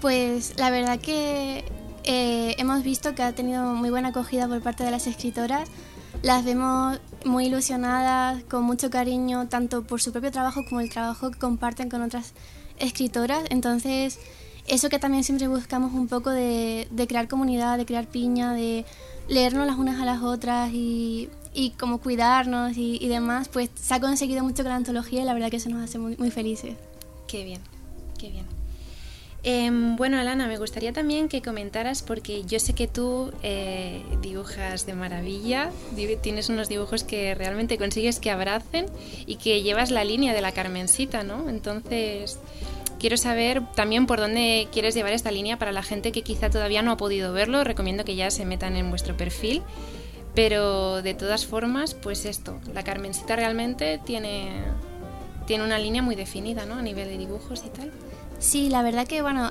Pues 0.00 0.54
la 0.58 0.70
verdad 0.70 1.00
que 1.00 1.64
eh, 2.04 2.54
hemos 2.58 2.82
visto 2.82 3.14
que 3.14 3.22
ha 3.22 3.32
tenido 3.32 3.64
muy 3.74 3.90
buena 3.90 4.10
acogida 4.10 4.46
por 4.46 4.60
parte 4.60 4.84
de 4.84 4.90
las 4.90 5.06
escritoras. 5.06 5.68
Las 6.22 6.44
vemos 6.44 7.00
muy 7.24 7.46
ilusionadas, 7.46 8.44
con 8.44 8.62
mucho 8.62 8.90
cariño, 8.90 9.48
tanto 9.48 9.82
por 9.82 10.00
su 10.00 10.12
propio 10.12 10.30
trabajo 10.30 10.62
como 10.68 10.80
el 10.80 10.90
trabajo 10.90 11.30
que 11.30 11.38
comparten 11.38 11.88
con 11.88 12.02
otras 12.02 12.34
escritoras. 12.78 13.44
Entonces, 13.50 14.20
eso 14.66 14.88
que 14.88 14.98
también 14.98 15.24
siempre 15.24 15.48
buscamos 15.48 15.92
un 15.92 16.08
poco 16.08 16.30
de, 16.30 16.88
de 16.90 17.06
crear 17.06 17.28
comunidad, 17.28 17.78
de 17.78 17.86
crear 17.86 18.06
piña, 18.06 18.52
de 18.54 18.84
leernos 19.28 19.66
las 19.66 19.76
unas 19.76 20.00
a 20.00 20.04
las 20.04 20.22
otras 20.22 20.70
y, 20.72 21.28
y 21.52 21.70
como 21.70 21.98
cuidarnos 21.98 22.76
y, 22.76 22.98
y 23.00 23.08
demás, 23.08 23.48
pues 23.48 23.70
se 23.74 23.94
ha 23.94 24.00
conseguido 24.00 24.42
mucho 24.42 24.62
con 24.62 24.70
la 24.70 24.76
antología 24.76 25.22
y 25.22 25.24
la 25.24 25.34
verdad 25.34 25.50
que 25.50 25.56
eso 25.56 25.68
nos 25.70 25.82
hace 25.82 25.98
muy, 25.98 26.16
muy 26.16 26.30
felices. 26.30 26.74
Qué 27.26 27.44
bien, 27.44 27.60
qué 28.18 28.30
bien. 28.30 28.46
Em, 29.46 29.96
bueno, 29.96 30.18
Alana, 30.18 30.46
me 30.46 30.56
gustaría 30.56 30.94
también 30.94 31.28
que 31.28 31.42
comentaras, 31.42 32.02
porque 32.02 32.44
yo 32.44 32.58
sé 32.58 32.72
que 32.72 32.88
tú 32.88 33.30
eh, 33.42 34.02
dibujas 34.22 34.86
de 34.86 34.94
maravilla, 34.94 35.70
tienes 36.22 36.48
unos 36.48 36.70
dibujos 36.70 37.04
que 37.04 37.34
realmente 37.34 37.76
consigues 37.76 38.20
que 38.20 38.30
abracen 38.30 38.86
y 39.26 39.36
que 39.36 39.62
llevas 39.62 39.90
la 39.90 40.02
línea 40.02 40.32
de 40.32 40.40
la 40.40 40.52
Carmencita, 40.52 41.24
¿no? 41.24 41.50
Entonces, 41.50 42.38
quiero 43.04 43.18
saber 43.18 43.62
también 43.74 44.06
por 44.06 44.18
dónde 44.18 44.66
quieres 44.72 44.94
llevar 44.94 45.12
esta 45.12 45.30
línea 45.30 45.58
para 45.58 45.72
la 45.72 45.82
gente 45.82 46.10
que 46.10 46.22
quizá 46.22 46.48
todavía 46.48 46.80
no 46.80 46.90
ha 46.90 46.96
podido 46.96 47.34
verlo. 47.34 47.62
Recomiendo 47.62 48.02
que 48.02 48.16
ya 48.16 48.30
se 48.30 48.46
metan 48.46 48.76
en 48.76 48.88
vuestro 48.88 49.14
perfil. 49.14 49.62
Pero 50.34 51.02
de 51.02 51.12
todas 51.12 51.44
formas, 51.44 51.92
pues 51.92 52.24
esto, 52.24 52.58
la 52.72 52.82
Carmencita 52.82 53.36
realmente 53.36 54.00
tiene, 54.06 54.62
tiene 55.46 55.64
una 55.64 55.78
línea 55.78 56.00
muy 56.00 56.14
definida, 56.14 56.64
¿no? 56.64 56.76
A 56.76 56.82
nivel 56.82 57.08
de 57.08 57.18
dibujos 57.18 57.62
y 57.66 57.68
tal. 57.68 57.92
Sí, 58.38 58.70
la 58.70 58.80
verdad 58.80 59.06
que, 59.06 59.20
bueno, 59.20 59.50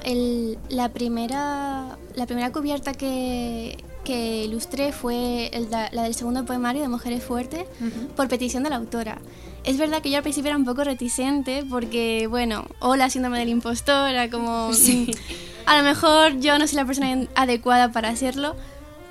la, 0.70 0.90
primera, 0.90 2.00
la 2.16 2.26
primera 2.26 2.52
cubierta 2.52 2.94
que, 2.94 3.78
que 4.04 4.44
ilustré 4.44 4.92
fue 4.92 5.52
la, 5.70 5.90
del 5.90 6.14
segundo 6.14 6.46
poemario 6.46 6.82
de 6.82 6.88
Mujeres 6.88 7.24
Fuertes 7.24 7.66
por 8.16 8.28
petición 8.28 8.64
de 8.64 8.70
la 8.70 8.78
autora. 8.78 9.20
Es 9.64 9.78
verdad 9.78 10.02
que 10.02 10.10
yo 10.10 10.18
al 10.18 10.24
principio 10.24 10.50
era 10.50 10.58
un 10.58 10.66
poco 10.66 10.84
reticente 10.84 11.64
porque, 11.70 12.28
bueno, 12.28 12.66
hola, 12.80 13.10
síndrome 13.10 13.40
del 13.40 13.50
impostor, 13.50 14.10
era 14.10 14.30
como... 14.30 14.72
Sí. 14.84 15.10
Mm, 15.10 15.44
a 15.66 15.78
lo 15.78 15.84
mejor 15.84 16.40
yo 16.40 16.58
no 16.60 16.68
soy 16.68 16.76
la 16.76 16.86
persona 16.86 17.28
adecuada 17.36 17.92
para 17.94 18.10
hacerlo, 18.10 18.56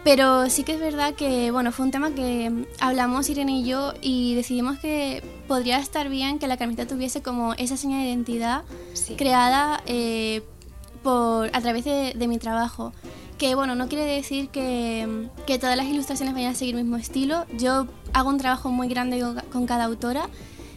pero 0.04 0.50
sí 0.50 0.64
que 0.64 0.74
es 0.74 0.80
verdad 0.80 1.14
que, 1.14 1.50
bueno, 1.50 1.72
fue 1.72 1.86
un 1.86 1.92
tema 1.92 2.10
que 2.10 2.66
hablamos 2.78 3.30
Irene 3.30 3.60
y 3.60 3.64
yo 3.64 3.94
y 4.02 4.34
decidimos 4.34 4.78
que 4.78 5.22
podría 5.48 5.78
estar 5.78 6.08
bien 6.08 6.38
que 6.38 6.48
la 6.48 6.58
camiseta 6.58 6.92
tuviese 6.92 7.22
como 7.22 7.54
esa 7.54 7.76
señal 7.76 8.02
de 8.02 8.08
identidad 8.08 8.62
creada 9.16 9.80
eh, 9.86 10.42
por, 11.02 11.48
a 11.54 11.60
través 11.62 11.84
de, 11.84 12.12
de 12.14 12.28
mi 12.28 12.38
trabajo 12.38 12.92
que 13.42 13.56
bueno, 13.56 13.74
no 13.74 13.88
quiere 13.88 14.04
decir 14.04 14.50
que, 14.50 15.26
que, 15.48 15.58
todas 15.58 15.76
las 15.76 15.86
ilustraciones 15.86 16.32
vayan 16.32 16.52
a 16.52 16.54
seguir 16.54 16.76
el 16.76 16.84
mismo 16.84 16.96
estilo. 16.96 17.44
Yo 17.58 17.88
hago 18.12 18.28
un 18.28 18.38
trabajo 18.38 18.70
muy 18.70 18.86
grande 18.86 19.20
con, 19.50 19.66
cada 19.66 19.82
autora 19.82 20.28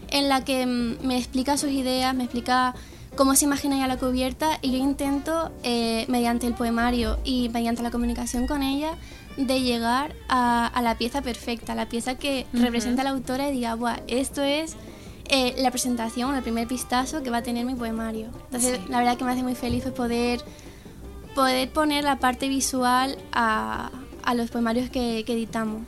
en 0.10 0.30
la 0.30 0.44
que 0.44 0.66
mm, 0.66 1.06
me 1.06 1.16
explica 1.16 1.58
sus 1.58 1.70
ideas, 1.70 2.16
me 2.16 2.24
explica 2.24 2.74
cómo 3.16 3.36
se 3.36 3.46
imagina 3.46 3.76
ella 3.76 3.86
la 3.86 3.98
cubierta 3.98 4.58
y 4.64 4.72
yo 4.72 4.78
intento, 4.80 5.52
eh, 5.62 6.06
mediante 6.08 6.48
el 6.48 6.56
poemario 6.56 7.20
y 7.24 7.50
mediante 7.50 7.84
la 7.84 7.92
comunicación 7.92 8.48
con 8.48 8.64
ella, 8.64 8.98
de 9.38 9.62
llegar 9.62 10.16
a, 10.28 10.66
a 10.66 10.82
la 10.82 10.98
pieza 10.98 11.22
perfecta, 11.22 11.76
la 11.76 11.88
pieza 11.88 12.16
que 12.16 12.48
representa 12.52 13.04
a 13.04 13.06
la 13.06 13.12
autora 13.12 13.48
y 13.48 13.52
diga, 13.52 13.76
Buah, 13.76 14.00
esto 14.08 14.42
es 14.42 14.76
eh, 15.30 15.54
la 15.60 15.70
presentación, 15.70 16.34
el 16.34 16.42
primer 16.42 16.68
pistazo 16.68 17.22
que 17.22 17.30
va 17.30 17.38
a 17.38 17.44
tener 17.44 17.64
mi 17.64 17.76
poemario. 17.76 18.30
Entonces, 18.46 18.80
la 18.90 18.98
verdad 18.98 19.18
que 19.18 19.24
me 19.24 19.34
hace 19.34 19.44
muy 19.44 19.54
feliz 19.54 19.84
poder 19.96 20.42
poder 21.36 21.70
poner 21.70 22.04
la 22.04 22.18
parte 22.18 22.48
visual 22.48 23.18
a, 23.32 23.92
a 24.24 24.34
los 24.34 24.50
poemarios 24.50 24.90
que, 24.90 25.20
editamos. 25.20 25.84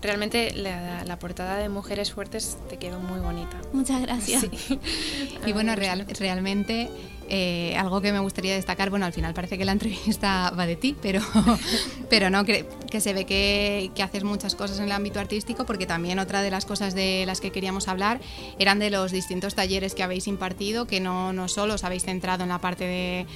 Realmente 0.00 0.52
la, 0.54 1.18
portada 1.18 1.56
de 1.56 1.68
Mujeres 1.68 2.12
Fuertes 2.12 2.58
te 2.68 2.76
quedó 2.76 3.00
muy 3.00 3.20
bonita. 3.20 3.60
Muchas 3.72 4.00
gracias. 4.02 4.46
y 5.46 5.52
bueno, 5.52 5.74
real, 5.74 6.06
realmente 6.18 6.90
eh, 7.28 7.74
algo 7.76 8.00
que 8.02 8.12
me 8.12 8.18
gustaría 8.18 8.54
destacar, 8.54 8.90
bueno, 8.90 9.06
al 9.06 9.12
final 9.12 9.32
parece 9.34 9.56
que 9.56 9.64
la 9.64 9.72
entrevista 9.78 10.50
va 10.50 10.66
de 10.66 10.76
ti, 10.76 10.94
pero, 11.00 11.20
pero 12.10 12.30
no, 12.30 12.44
que, 12.44 12.68
que 12.90 13.00
se 13.00 13.14
ve 13.14 13.24
que, 13.24 13.90
que, 13.94 14.02
haces 14.02 14.24
muchas 14.24 14.54
cosas 14.54 14.78
en 14.78 14.84
el 14.84 14.92
ámbito 14.92 15.20
artístico, 15.20 15.64
porque 15.64 15.86
también 15.86 16.18
otra 16.18 16.42
de 16.42 16.50
las 16.50 16.66
cosas 16.66 16.94
de 16.94 17.24
las 17.26 17.40
que 17.40 17.50
queríamos 17.50 17.88
hablar 17.88 18.20
eran 18.58 18.78
de 18.78 18.90
los 18.90 19.10
distintos 19.10 19.54
talleres 19.54 19.94
que 19.94 20.02
habéis 20.02 20.28
impartido, 20.28 20.86
que 20.86 21.00
no, 21.00 21.32
no 21.32 21.48
solo 21.48 21.74
os 21.74 21.84
habéis 21.84 22.04
centrado 22.04 22.42
en 22.42 22.50
la 22.50 22.60
parte 22.60 22.84
de 22.84 23.26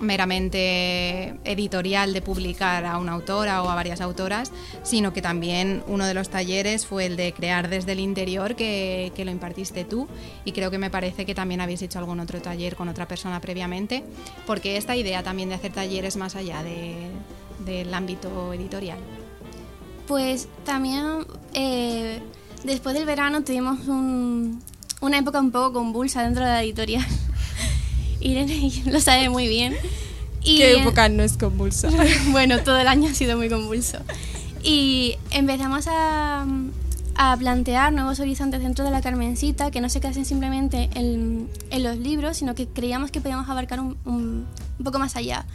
meramente 0.00 1.36
editorial 1.44 2.12
de 2.12 2.22
publicar 2.22 2.84
a 2.84 2.98
una 2.98 3.12
autora 3.12 3.62
o 3.62 3.68
a 3.68 3.74
varias 3.74 4.00
autoras, 4.00 4.50
sino 4.82 5.12
que 5.12 5.22
también 5.22 5.82
uno 5.86 6.06
de 6.06 6.14
los 6.14 6.28
talleres 6.28 6.86
fue 6.86 7.06
el 7.06 7.16
de 7.16 7.32
crear 7.32 7.68
desde 7.68 7.92
el 7.92 8.00
interior, 8.00 8.56
que, 8.56 9.12
que 9.14 9.24
lo 9.24 9.30
impartiste 9.30 9.84
tú, 9.84 10.08
y 10.44 10.52
creo 10.52 10.70
que 10.70 10.78
me 10.78 10.90
parece 10.90 11.24
que 11.26 11.34
también 11.34 11.60
habéis 11.60 11.82
hecho 11.82 11.98
algún 11.98 12.20
otro 12.20 12.40
taller 12.40 12.76
con 12.76 12.88
otra 12.88 13.06
persona 13.06 13.40
previamente, 13.40 14.04
porque 14.46 14.76
esta 14.76 14.96
idea 14.96 15.22
también 15.22 15.48
de 15.48 15.54
hacer 15.54 15.72
talleres 15.72 16.16
más 16.16 16.36
allá 16.36 16.62
del 16.62 17.94
ámbito 17.94 18.52
editorial. 18.52 18.98
Pues 20.06 20.48
también 20.64 21.26
eh, 21.54 22.20
después 22.64 22.94
del 22.94 23.06
verano 23.06 23.42
tuvimos 23.44 23.86
una 23.88 25.18
época 25.18 25.40
un 25.40 25.52
poco 25.52 25.72
convulsa 25.72 26.22
dentro 26.22 26.44
de 26.44 26.50
la 26.50 26.62
editorial. 26.62 27.06
Irene 28.22 28.72
lo 28.86 29.00
sabe 29.00 29.28
muy 29.28 29.48
bien. 29.48 29.74
Y, 30.44 30.58
¿Qué 30.58 30.80
época 30.80 31.08
no 31.08 31.22
es 31.22 31.36
convulsa? 31.36 31.88
bueno, 32.30 32.58
todo 32.60 32.78
el 32.78 32.88
año 32.88 33.10
ha 33.10 33.14
sido 33.14 33.36
muy 33.36 33.48
convulso. 33.48 33.98
Y 34.62 35.16
empezamos 35.30 35.86
a, 35.88 36.46
a 37.14 37.36
plantear 37.36 37.92
nuevos 37.92 38.20
horizontes 38.20 38.60
dentro 38.62 38.84
de 38.84 38.90
la 38.90 39.00
Carmencita 39.00 39.70
que 39.70 39.80
no 39.80 39.88
se 39.88 40.00
quedasen 40.00 40.24
simplemente 40.24 40.88
en, 40.94 41.48
en 41.70 41.82
los 41.82 41.96
libros, 41.98 42.36
sino 42.36 42.54
que 42.54 42.66
creíamos 42.66 43.10
que 43.10 43.20
podíamos 43.20 43.48
abarcar 43.48 43.80
un, 43.80 43.96
un, 44.04 44.46
poco 44.82 44.98
más 44.98 45.14
allá. 45.14 45.46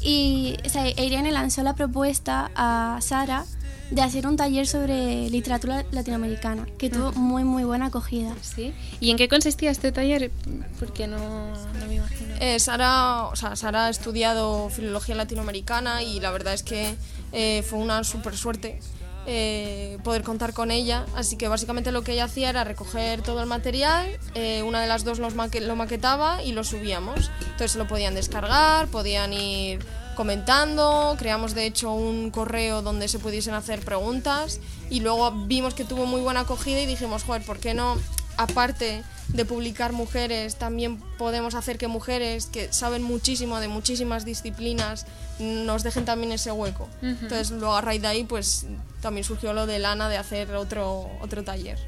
Y 0.00 0.56
o 0.64 1.02
Irene 1.02 1.30
lanzó 1.30 1.62
la 1.62 1.74
propuesta 1.74 2.50
a 2.54 2.98
Sara 3.02 3.44
de 3.92 4.00
hacer 4.00 4.26
un 4.26 4.36
taller 4.36 4.66
sobre 4.66 5.28
literatura 5.28 5.84
latinoamericana, 5.90 6.66
que 6.78 6.88
tuvo 6.88 7.12
muy, 7.12 7.44
muy 7.44 7.64
buena 7.64 7.86
acogida. 7.86 8.34
¿Sí? 8.40 8.72
¿Y 9.00 9.10
en 9.10 9.18
qué 9.18 9.28
consistía 9.28 9.70
este 9.70 9.92
taller? 9.92 10.30
Porque 10.78 11.06
no, 11.06 11.18
no 11.18 11.86
me 11.86 11.96
imagino. 11.96 12.34
Eh, 12.40 12.58
Sara, 12.58 13.24
o 13.24 13.36
sea, 13.36 13.54
Sara 13.54 13.86
ha 13.86 13.90
estudiado 13.90 14.70
filología 14.70 15.14
latinoamericana 15.14 16.02
y 16.02 16.20
la 16.20 16.30
verdad 16.30 16.54
es 16.54 16.62
que 16.62 16.94
eh, 17.32 17.62
fue 17.68 17.78
una 17.78 18.02
súper 18.02 18.36
suerte 18.36 18.80
eh, 19.26 19.98
poder 20.02 20.22
contar 20.22 20.52
con 20.52 20.70
ella. 20.70 21.04
Así 21.14 21.36
que 21.36 21.48
básicamente 21.48 21.92
lo 21.92 22.02
que 22.02 22.12
ella 22.12 22.24
hacía 22.24 22.50
era 22.50 22.64
recoger 22.64 23.22
todo 23.22 23.40
el 23.40 23.46
material, 23.46 24.06
eh, 24.34 24.62
una 24.62 24.80
de 24.80 24.88
las 24.88 25.04
dos 25.04 25.18
los 25.18 25.34
lo 25.34 25.76
maquetaba 25.76 26.42
y 26.42 26.52
lo 26.52 26.64
subíamos. 26.64 27.30
Entonces 27.42 27.76
lo 27.76 27.86
podían 27.86 28.14
descargar, 28.14 28.88
podían 28.88 29.32
ir 29.32 29.80
comentando, 30.14 31.16
creamos 31.18 31.54
de 31.54 31.66
hecho 31.66 31.92
un 31.92 32.30
correo 32.30 32.82
donde 32.82 33.08
se 33.08 33.18
pudiesen 33.18 33.54
hacer 33.54 33.84
preguntas 33.84 34.60
y 34.90 35.00
luego 35.00 35.30
vimos 35.32 35.74
que 35.74 35.84
tuvo 35.84 36.06
muy 36.06 36.20
buena 36.20 36.40
acogida 36.40 36.80
y 36.80 36.86
dijimos, 36.86 37.24
joder, 37.24 37.42
¿por 37.42 37.58
qué 37.58 37.74
no, 37.74 37.96
aparte 38.36 39.02
de 39.28 39.44
publicar 39.44 39.92
mujeres, 39.92 40.56
también 40.56 40.98
podemos 41.18 41.54
hacer 41.54 41.78
que 41.78 41.88
mujeres 41.88 42.46
que 42.46 42.72
saben 42.72 43.02
muchísimo 43.02 43.60
de 43.60 43.68
muchísimas 43.68 44.24
disciplinas 44.24 45.06
nos 45.38 45.82
dejen 45.82 46.04
también 46.04 46.32
ese 46.32 46.52
hueco. 46.52 46.88
Entonces, 47.00 47.50
luego 47.50 47.74
a 47.74 47.80
raíz 47.80 48.02
de 48.02 48.08
ahí, 48.08 48.24
pues 48.24 48.66
también 49.00 49.24
surgió 49.24 49.52
lo 49.52 49.66
de 49.66 49.78
Lana 49.78 50.08
de 50.08 50.18
hacer 50.18 50.54
otro, 50.54 51.10
otro 51.20 51.42
taller. 51.44 51.78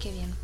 Qué 0.00 0.10
bien. 0.10 0.34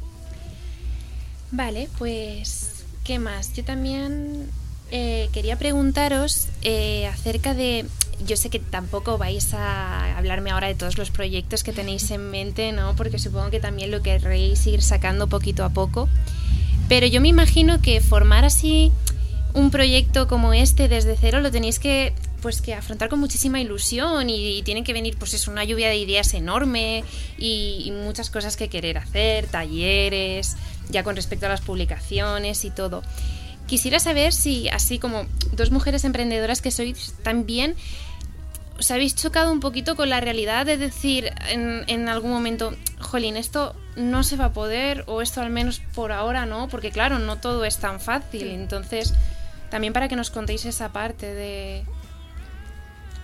Vale, 1.50 1.88
pues, 1.99 2.85
¿qué 3.04 3.18
más? 3.18 3.52
Yo 3.54 3.64
también 3.64 4.49
eh, 4.90 5.28
quería 5.33 5.59
preguntaros 5.59 6.49
eh, 6.62 7.07
acerca 7.07 7.54
de 7.54 7.87
yo 8.26 8.37
sé 8.37 8.50
que 8.50 8.59
tampoco 8.59 9.16
vais 9.18 9.54
a 9.54 10.16
hablarme 10.16 10.50
ahora 10.50 10.66
de 10.66 10.75
todos 10.75 10.99
los 10.99 11.11
proyectos 11.11 11.62
que 11.62 11.73
tenéis 11.73 12.11
en 12.11 12.30
mente, 12.30 12.73
¿no? 12.73 12.97
Porque 12.97 13.18
supongo 13.18 13.50
que 13.50 13.61
también 13.61 13.90
lo 13.90 14.02
querréis 14.02 14.66
ir 14.66 14.83
sacando 14.83 15.28
poquito 15.28 15.64
a 15.64 15.71
poco. 15.71 16.09
Pero 16.88 17.07
yo 17.07 17.21
me 17.21 17.28
imagino 17.28 17.80
que 17.80 18.00
formar 18.00 18.45
así 18.45 18.90
un 19.54 19.71
proyecto 19.71 20.26
como 20.26 20.52
este 20.52 20.88
desde 20.88 21.16
cero 21.16 21.40
lo 21.40 21.50
tenéis 21.50 21.78
que 21.78 22.12
pues 22.40 22.61
que 22.62 22.75
afrontar 22.75 23.09
con 23.09 23.18
muchísima 23.18 23.61
ilusión 23.61 24.30
y, 24.30 24.62
tiene 24.62 24.85
que 24.85 24.92
venir 24.92 25.16
pues 25.18 25.35
es 25.35 25.49
una 25.49 25.64
lluvia 25.64 25.88
de 25.88 25.97
ideas 25.97 26.35
enorme 26.35 27.02
y, 27.37 27.83
y, 27.85 27.90
muchas 27.90 28.30
cosas 28.30 28.57
que 28.57 28.68
querer 28.68 28.97
hacer, 28.99 29.47
talleres, 29.49 30.57
ya 30.88 31.02
con 31.02 31.16
respecto 31.16 31.47
a 31.47 31.49
las 31.49 31.61
publicaciones 31.61 32.64
y 32.64 32.71
todo. 32.71 33.02
Quisiera 33.68 34.00
saber 34.00 34.32
si 34.32 34.68
así 34.68 34.98
como 34.98 35.26
dos 35.52 35.70
mujeres 35.70 36.04
emprendedoras 36.04 36.60
que 36.60 36.70
sois 36.70 37.14
también 37.22 37.76
os 38.78 38.90
habéis 38.90 39.14
chocado 39.14 39.52
un 39.52 39.60
poquito 39.60 39.96
con 39.96 40.08
la 40.08 40.20
realidad 40.20 40.64
de 40.64 40.76
decir 40.76 41.32
en, 41.50 41.84
en, 41.88 42.08
algún 42.08 42.30
momento, 42.30 42.75
jolín, 43.00 43.37
esto 43.37 43.75
no 43.96 44.22
se 44.22 44.37
va 44.37 44.46
a 44.46 44.52
poder, 44.52 45.02
o 45.06 45.20
esto 45.20 45.40
al 45.40 45.50
menos 45.50 45.80
por 45.94 46.12
ahora 46.12 46.46
no, 46.46 46.68
porque 46.68 46.90
claro, 46.90 47.18
no 47.18 47.37
todo 47.37 47.64
es 47.64 47.78
tan 47.78 48.00
fácil. 48.00 48.48
Entonces, 48.48 49.14
también 49.70 49.92
para 49.92 50.08
que 50.08 50.16
nos 50.16 50.30
contéis 50.30 50.64
esa 50.64 50.90
parte 50.92 51.34
de... 51.34 51.84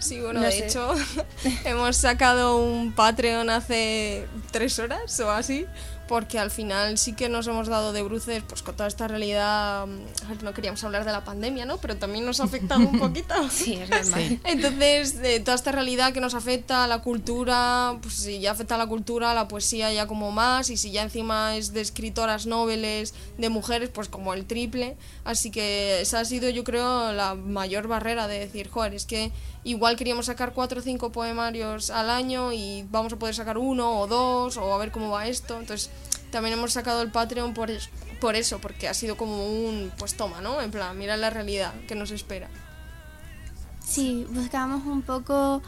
Sí, 0.04 0.20
bueno, 0.20 0.42
de 0.42 0.58
hecho, 0.58 0.92
hemos 1.64 1.96
sacado 1.96 2.58
un 2.58 2.92
Patreon 2.92 3.48
hace 3.48 4.28
tres 4.50 4.78
horas 4.78 5.18
o 5.20 5.30
así, 5.30 5.64
porque 6.08 6.38
al 6.38 6.50
final 6.50 6.98
sí 6.98 7.14
que 7.14 7.30
nos 7.30 7.46
hemos 7.46 7.68
dado 7.68 7.94
de 7.94 8.02
bruces 8.02 8.42
pues 8.46 8.62
con 8.62 8.76
toda 8.76 8.86
esta 8.86 9.08
realidad 9.08 9.86
mm, 9.86 10.44
no 10.44 10.52
queríamos 10.52 10.84
hablar 10.84 11.04
de 11.04 11.12
la 11.12 11.24
pandemia 11.24 11.64
no 11.64 11.78
pero 11.78 11.96
también 11.96 12.26
nos 12.26 12.40
ha 12.40 12.44
afectado 12.44 12.80
un 12.80 12.98
poquito. 13.00 13.34
Sí 13.48 13.74
es 13.74 13.88
normal. 13.88 14.40
Entonces 14.44 15.20
de 15.20 15.40
toda 15.40 15.54
esta 15.54 15.72
realidad 15.72 16.12
que 16.12 16.20
nos 16.20 16.34
afecta 16.34 16.84
a 16.84 16.86
la 16.86 17.00
cultura 17.00 17.96
pues 18.02 18.14
si 18.14 18.40
ya 18.40 18.50
afecta 18.50 18.74
a 18.74 18.78
la 18.78 18.86
cultura 18.86 19.32
la 19.32 19.48
poesía 19.48 19.92
ya 19.92 20.06
como 20.06 20.30
más 20.30 20.68
y 20.68 20.76
si 20.76 20.90
ya 20.90 21.02
encima 21.02 21.56
es 21.56 21.72
de 21.72 21.80
escritoras 21.80 22.44
noveles 22.46 23.14
de 23.38 23.48
mujeres 23.48 23.88
pues 23.88 24.08
como 24.08 24.34
el 24.34 24.44
triple. 24.44 24.96
Así 25.24 25.50
que 25.50 26.02
esa 26.02 26.20
ha 26.20 26.24
sido 26.26 26.50
yo 26.50 26.64
creo 26.64 27.12
la 27.12 27.34
mayor 27.34 27.88
barrera 27.88 28.28
de 28.28 28.40
decir 28.40 28.68
joder 28.68 28.92
es 28.92 29.06
que 29.06 29.32
igual 29.64 29.96
queríamos 29.96 30.26
sacar 30.26 30.52
cuatro 30.52 30.80
o 30.80 30.82
cinco 30.82 31.10
poemarios 31.10 31.90
al 31.90 32.10
año 32.10 32.52
y 32.52 32.86
vamos 32.90 33.12
a 33.12 33.16
poder 33.16 33.34
sacar 33.34 33.56
uno 33.58 33.98
o 34.00 34.06
dos 34.06 34.56
o 34.58 34.72
a 34.74 34.78
ver 34.78 34.90
cómo 34.92 35.10
va 35.10 35.26
esto 35.26 35.58
entonces 35.58 35.90
también 36.30 36.52
hemos 36.58 36.72
sacado 36.72 37.00
el 37.02 37.10
Patreon 37.10 37.54
por, 37.54 37.70
es- 37.70 37.88
por 38.20 38.34
eso, 38.36 38.58
porque 38.58 38.88
ha 38.88 38.94
sido 38.94 39.16
como 39.16 39.46
un, 39.46 39.92
pues 39.98 40.16
toma, 40.16 40.40
¿no? 40.40 40.60
En 40.60 40.70
plan, 40.70 40.96
mira 40.98 41.16
la 41.16 41.30
realidad 41.30 41.72
que 41.86 41.94
nos 41.94 42.10
espera. 42.10 42.48
Sí, 43.84 44.26
buscábamos 44.30 44.84
un 44.86 45.02
poco 45.02 45.62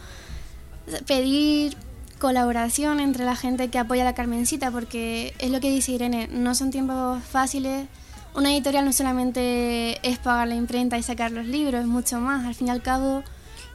pedir 1.07 1.76
colaboración 2.19 3.00
entre 3.00 3.25
la 3.25 3.37
gente 3.37 3.69
que 3.69 3.79
apoya 3.79 4.03
a 4.03 4.07
la 4.07 4.15
Carmencita, 4.15 4.71
porque 4.71 5.35
es 5.38 5.50
lo 5.50 5.61
que 5.61 5.71
dice 5.71 5.93
Irene, 5.93 6.29
no 6.33 6.55
son 6.55 6.71
tiempos 6.71 7.23
fáciles. 7.25 7.87
Una 8.35 8.53
editorial 8.53 8.85
no 8.85 8.93
solamente 8.93 9.99
es 10.09 10.19
pagar 10.19 10.49
la 10.49 10.55
imprenta 10.55 10.99
y 10.99 11.03
sacar 11.03 11.31
los 11.31 11.47
libros, 11.47 11.81
es 11.83 11.87
mucho 11.87 12.19
más. 12.21 12.45
Al 12.45 12.55
fin 12.55 12.69
y 12.69 12.71
al 12.71 12.83
cabo, 12.83 13.23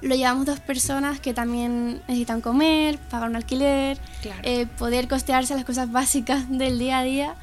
lo 0.01 0.15
llevamos 0.15 0.46
dos 0.46 0.60
personas 0.60 1.20
que 1.20 1.34
también 1.34 2.01
necesitan 2.08 2.41
comer, 2.41 2.98
pagar 2.98 3.29
un 3.29 3.36
alquiler, 3.36 4.00
Claro. 4.22 4.41
eh, 4.43 4.65
poder 4.77 5.08
costearse 5.08 5.55
las 5.55 5.65
cosas 5.65 5.91
básicas 5.91 6.50
del 6.50 6.79
día 6.79 7.00
a 7.00 7.03
día. 7.03 7.36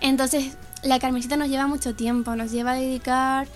Entonces, 0.00 0.56
la 0.82 0.98
Carmencita 0.98 1.36
nos 1.36 1.48
lleva 1.48 1.66
mucho 1.66 1.94
tiempo, 1.94 2.34
nos 2.36 2.50
lleva 2.52 2.72
a 2.72 2.74
dedicar 2.74 3.46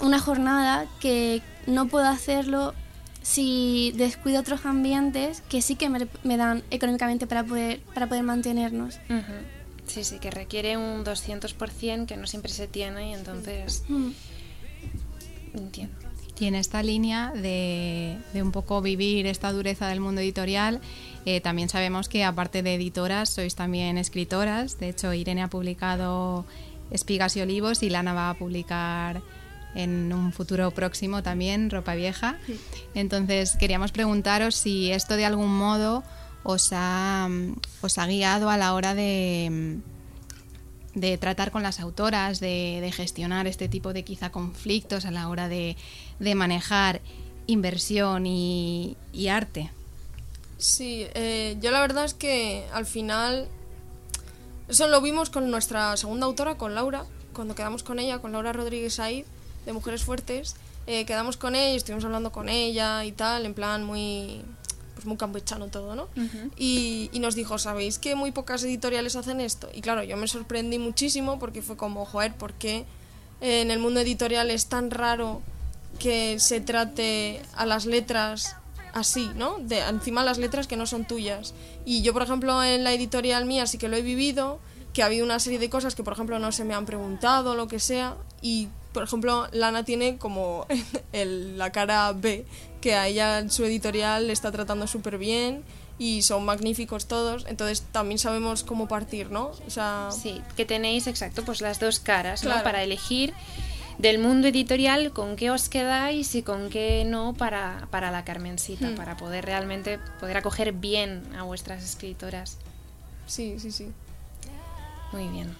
una 0.00 0.18
jornada 0.18 0.86
que 1.00 1.40
no 1.66 1.86
puedo 1.86 2.06
hacerlo 2.08 2.74
si 3.22 3.92
descuido 3.96 4.40
otros 4.40 4.66
ambientes 4.66 5.42
que 5.48 5.62
sí 5.62 5.76
que 5.76 5.88
me, 5.88 6.08
me 6.24 6.36
dan 6.36 6.64
económicamente 6.70 7.28
para 7.28 7.44
poder, 7.44 7.80
para 7.94 8.08
poder 8.08 8.24
mantenernos. 8.24 8.96
Ujú. 9.08 9.32
Sí, 9.86 10.02
sí, 10.04 10.18
que 10.18 10.30
requiere 10.30 10.76
un 10.76 11.04
200% 11.04 12.06
que 12.06 12.16
no 12.16 12.26
siempre 12.26 12.50
se 12.52 12.66
tiene 12.66 13.10
y 13.10 13.14
entonces 13.14 13.84
Mm. 13.88 14.10
entiendo. 15.54 15.94
Y 16.42 16.46
en 16.46 16.56
esta 16.56 16.82
línea 16.82 17.30
de, 17.30 18.18
de 18.32 18.42
un 18.42 18.50
poco 18.50 18.82
vivir 18.82 19.28
esta 19.28 19.52
dureza 19.52 19.86
del 19.86 20.00
mundo 20.00 20.20
editorial, 20.20 20.80
eh, 21.24 21.40
también 21.40 21.68
sabemos 21.68 22.08
que 22.08 22.24
aparte 22.24 22.64
de 22.64 22.74
editoras, 22.74 23.30
sois 23.30 23.54
también 23.54 23.96
escritoras. 23.96 24.80
De 24.80 24.88
hecho, 24.88 25.14
Irene 25.14 25.44
ha 25.44 25.46
publicado 25.46 26.44
Espigas 26.90 27.36
y 27.36 27.42
Olivos 27.42 27.84
y 27.84 27.90
Lana 27.90 28.12
va 28.12 28.30
a 28.30 28.34
publicar 28.34 29.22
en 29.76 30.12
un 30.12 30.32
futuro 30.32 30.72
próximo 30.72 31.22
también 31.22 31.70
Ropa 31.70 31.94
Vieja. 31.94 32.38
Entonces, 32.92 33.54
queríamos 33.56 33.92
preguntaros 33.92 34.56
si 34.56 34.90
esto 34.90 35.14
de 35.14 35.26
algún 35.26 35.56
modo 35.56 36.02
os 36.42 36.70
ha, 36.72 37.28
os 37.82 37.98
ha 37.98 38.06
guiado 38.08 38.50
a 38.50 38.56
la 38.56 38.74
hora 38.74 38.96
de, 38.96 39.78
de 40.94 41.16
tratar 41.18 41.50
con 41.50 41.62
las 41.62 41.80
autoras, 41.80 42.40
de, 42.40 42.78
de 42.80 42.92
gestionar 42.92 43.46
este 43.46 43.68
tipo 43.68 43.92
de 43.92 44.04
quizá 44.04 44.30
conflictos 44.30 45.04
a 45.04 45.10
la 45.10 45.28
hora 45.28 45.48
de, 45.48 45.76
de 46.18 46.34
manejar 46.34 47.00
inversión 47.46 48.26
y, 48.26 48.96
y 49.12 49.28
arte. 49.28 49.70
Sí, 50.58 51.06
eh, 51.14 51.56
yo 51.60 51.70
la 51.70 51.80
verdad 51.80 52.04
es 52.04 52.14
que 52.14 52.64
al 52.72 52.86
final 52.86 53.48
eso 54.68 54.86
lo 54.86 55.00
vimos 55.00 55.28
con 55.28 55.50
nuestra 55.50 55.96
segunda 55.96 56.26
autora, 56.26 56.56
con 56.56 56.74
Laura, 56.74 57.04
cuando 57.32 57.54
quedamos 57.54 57.82
con 57.82 57.98
ella, 57.98 58.20
con 58.20 58.32
Laura 58.32 58.52
Rodríguez 58.52 58.94
Said, 58.94 59.24
de 59.66 59.72
Mujeres 59.72 60.04
Fuertes, 60.04 60.54
eh, 60.86 61.04
quedamos 61.04 61.36
con 61.36 61.54
ella, 61.56 61.74
estuvimos 61.74 62.04
hablando 62.04 62.30
con 62.30 62.48
ella 62.48 63.04
y 63.04 63.12
tal, 63.12 63.44
en 63.44 63.54
plan 63.54 63.84
muy, 63.84 64.42
pues 65.02 65.08
muy 65.08 65.16
campechano 65.16 65.66
todo, 65.68 65.96
¿no? 65.96 66.08
y, 66.56 67.10
y 67.12 67.18
nos 67.18 67.34
dijo, 67.34 67.58
¿sabéis 67.58 67.98
que 67.98 68.14
muy 68.14 68.30
pocas 68.30 68.62
editoriales 68.62 69.16
hacen 69.16 69.40
esto? 69.40 69.68
Y 69.74 69.80
claro, 69.80 70.04
yo 70.04 70.16
me 70.16 70.28
sorprendí 70.28 70.78
muchísimo 70.78 71.38
porque 71.38 71.60
fue 71.60 71.76
como, 71.76 72.04
joder, 72.04 72.34
¿por 72.34 72.52
qué 72.54 72.84
en 73.40 73.72
el 73.72 73.80
mundo 73.80 74.00
editorial 74.00 74.50
es 74.50 74.66
tan 74.66 74.90
raro 74.90 75.42
que 75.98 76.38
se 76.38 76.60
trate 76.60 77.42
a 77.54 77.66
las 77.66 77.86
letras 77.86 78.56
así, 78.94 79.30
¿no? 79.34 79.58
De, 79.58 79.80
encima 79.80 80.22
las 80.22 80.38
letras 80.38 80.66
que 80.68 80.76
no 80.76 80.86
son 80.86 81.04
tuyas. 81.04 81.52
Y 81.84 82.02
yo, 82.02 82.12
por 82.12 82.22
ejemplo, 82.22 82.62
en 82.62 82.84
la 82.84 82.92
editorial 82.92 83.44
mía 83.44 83.66
sí 83.66 83.78
que 83.78 83.88
lo 83.88 83.96
he 83.96 84.02
vivido, 84.02 84.60
que 84.92 85.02
ha 85.02 85.06
habido 85.06 85.24
una 85.24 85.40
serie 85.40 85.58
de 85.58 85.68
cosas 85.70 85.94
que, 85.94 86.04
por 86.04 86.12
ejemplo, 86.12 86.38
no 86.38 86.52
se 86.52 86.64
me 86.64 86.74
han 86.74 86.86
preguntado, 86.86 87.56
lo 87.56 87.66
que 87.66 87.80
sea, 87.80 88.16
y, 88.40 88.68
por 88.92 89.02
ejemplo, 89.02 89.48
Lana 89.52 89.84
tiene 89.84 90.18
como 90.18 90.66
el- 91.12 91.58
la 91.58 91.70
cara 91.72 92.12
B, 92.12 92.44
que 92.80 92.94
a 92.94 93.06
ella 93.08 93.48
su 93.48 93.64
editorial 93.64 94.26
le 94.26 94.32
está 94.32 94.50
tratando 94.52 94.86
súper 94.86 95.18
bien 95.18 95.62
y 95.98 96.22
son 96.22 96.44
magníficos 96.44 97.06
todos, 97.06 97.44
entonces 97.48 97.82
también 97.92 98.18
sabemos 98.18 98.64
cómo 98.64 98.88
partir, 98.88 99.30
¿no? 99.30 99.52
O 99.66 99.70
sea, 99.70 100.08
Sí, 100.10 100.40
que 100.56 100.64
tenéis, 100.64 101.06
exacto, 101.06 101.44
pues 101.44 101.60
las 101.60 101.78
dos 101.78 102.00
caras, 102.00 102.42
¿no? 102.44 102.62
Para 102.64 102.82
elegir 102.82 103.34
del 103.98 104.18
mundo 104.18 104.48
editorial 104.48 105.12
con 105.12 105.36
qué 105.36 105.50
os 105.50 105.68
quedáis 105.68 106.34
y 106.34 106.42
con 106.42 106.70
qué 106.70 107.04
no 107.06 107.34
para, 107.34 107.86
para 107.90 108.10
la 108.10 108.24
Carmencita, 108.24 108.88
Hmm. 108.88 108.94
para 108.96 109.16
poder 109.16 109.44
realmente 109.44 110.00
poder 110.18 110.38
acoger 110.38 110.72
bien 110.72 111.22
a 111.36 111.42
vuestras 111.44 111.84
escritoras. 111.84 112.56
sí, 113.26 113.60
sí, 113.60 113.70
sí. 113.70 113.86
Muy 115.12 115.28
bien. 115.28 115.54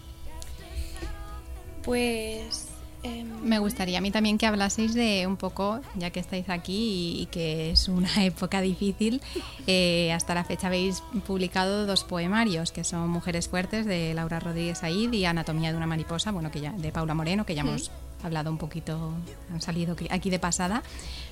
Pues... 1.84 2.66
em, 3.02 3.26
Me 3.42 3.58
gustaría 3.58 3.98
a 3.98 4.00
mí 4.00 4.10
también 4.10 4.38
que 4.38 4.46
hablaseis 4.46 4.94
de 4.94 5.26
un 5.26 5.36
poco, 5.36 5.80
ya 5.96 6.10
que 6.10 6.20
estáis 6.20 6.48
aquí 6.48 7.16
y, 7.18 7.22
y 7.22 7.26
que 7.26 7.70
es 7.72 7.88
una 7.88 8.24
época 8.24 8.60
difícil, 8.60 9.20
eh, 9.66 10.12
hasta 10.12 10.34
la 10.34 10.44
fecha 10.44 10.68
habéis 10.68 11.02
publicado 11.26 11.86
dos 11.86 12.04
poemarios, 12.04 12.72
que 12.72 12.84
son 12.84 13.08
Mujeres 13.10 13.48
Fuertes 13.48 13.86
de 13.86 14.14
Laura 14.14 14.38
Rodríguez 14.40 14.78
Said 14.78 15.12
y 15.12 15.24
Anatomía 15.24 15.70
de 15.72 15.76
una 15.76 15.86
mariposa, 15.86 16.30
bueno, 16.30 16.50
que 16.50 16.60
ya, 16.60 16.72
de 16.72 16.92
Paula 16.92 17.14
Moreno, 17.14 17.44
que 17.46 17.54
ya 17.54 17.62
hemos 17.62 17.90
hablado 18.22 18.50
un 18.50 18.58
poquito, 18.58 19.12
han 19.52 19.60
salido 19.60 19.94
aquí- 19.94 20.06
aquí 20.10 20.30
de 20.30 20.38
pasada, 20.38 20.82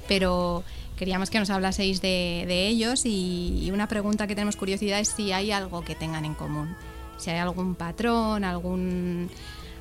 pero 0.09 0.64
queríamos 0.96 1.30
que 1.30 1.38
nos 1.38 1.50
hablaseis 1.50 2.00
de, 2.02 2.44
de 2.48 2.66
ellos 2.66 3.06
y, 3.06 3.61
y 3.62 3.70
una 3.70 3.87
pregunta 3.87 4.26
que 4.26 4.35
tenemos 4.35 4.56
curiosidad 4.56 4.98
es 4.98 5.09
si 5.09 5.30
hay 5.30 5.52
algo 5.52 5.83
que 5.85 5.94
tengan 5.94 6.24
en 6.24 6.35
común, 6.35 6.74
si 7.16 7.30
hay 7.30 7.38
algún 7.38 7.76
patrón, 7.76 8.42
algún 8.42 9.30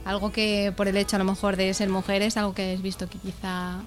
algo 0.09 0.31
que 0.31 0.73
por 0.75 0.87
el 0.87 0.97
hecho 0.97 1.15
a 1.15 1.19
lo 1.19 1.25
mejor 1.25 1.55
de 1.55 1.73
ser 1.73 1.89
mujeres, 1.89 2.37
algo 2.37 2.53
que 2.53 2.73
has 2.73 2.81
visto 2.81 3.09
que 3.09 3.17
quizá 3.17 3.79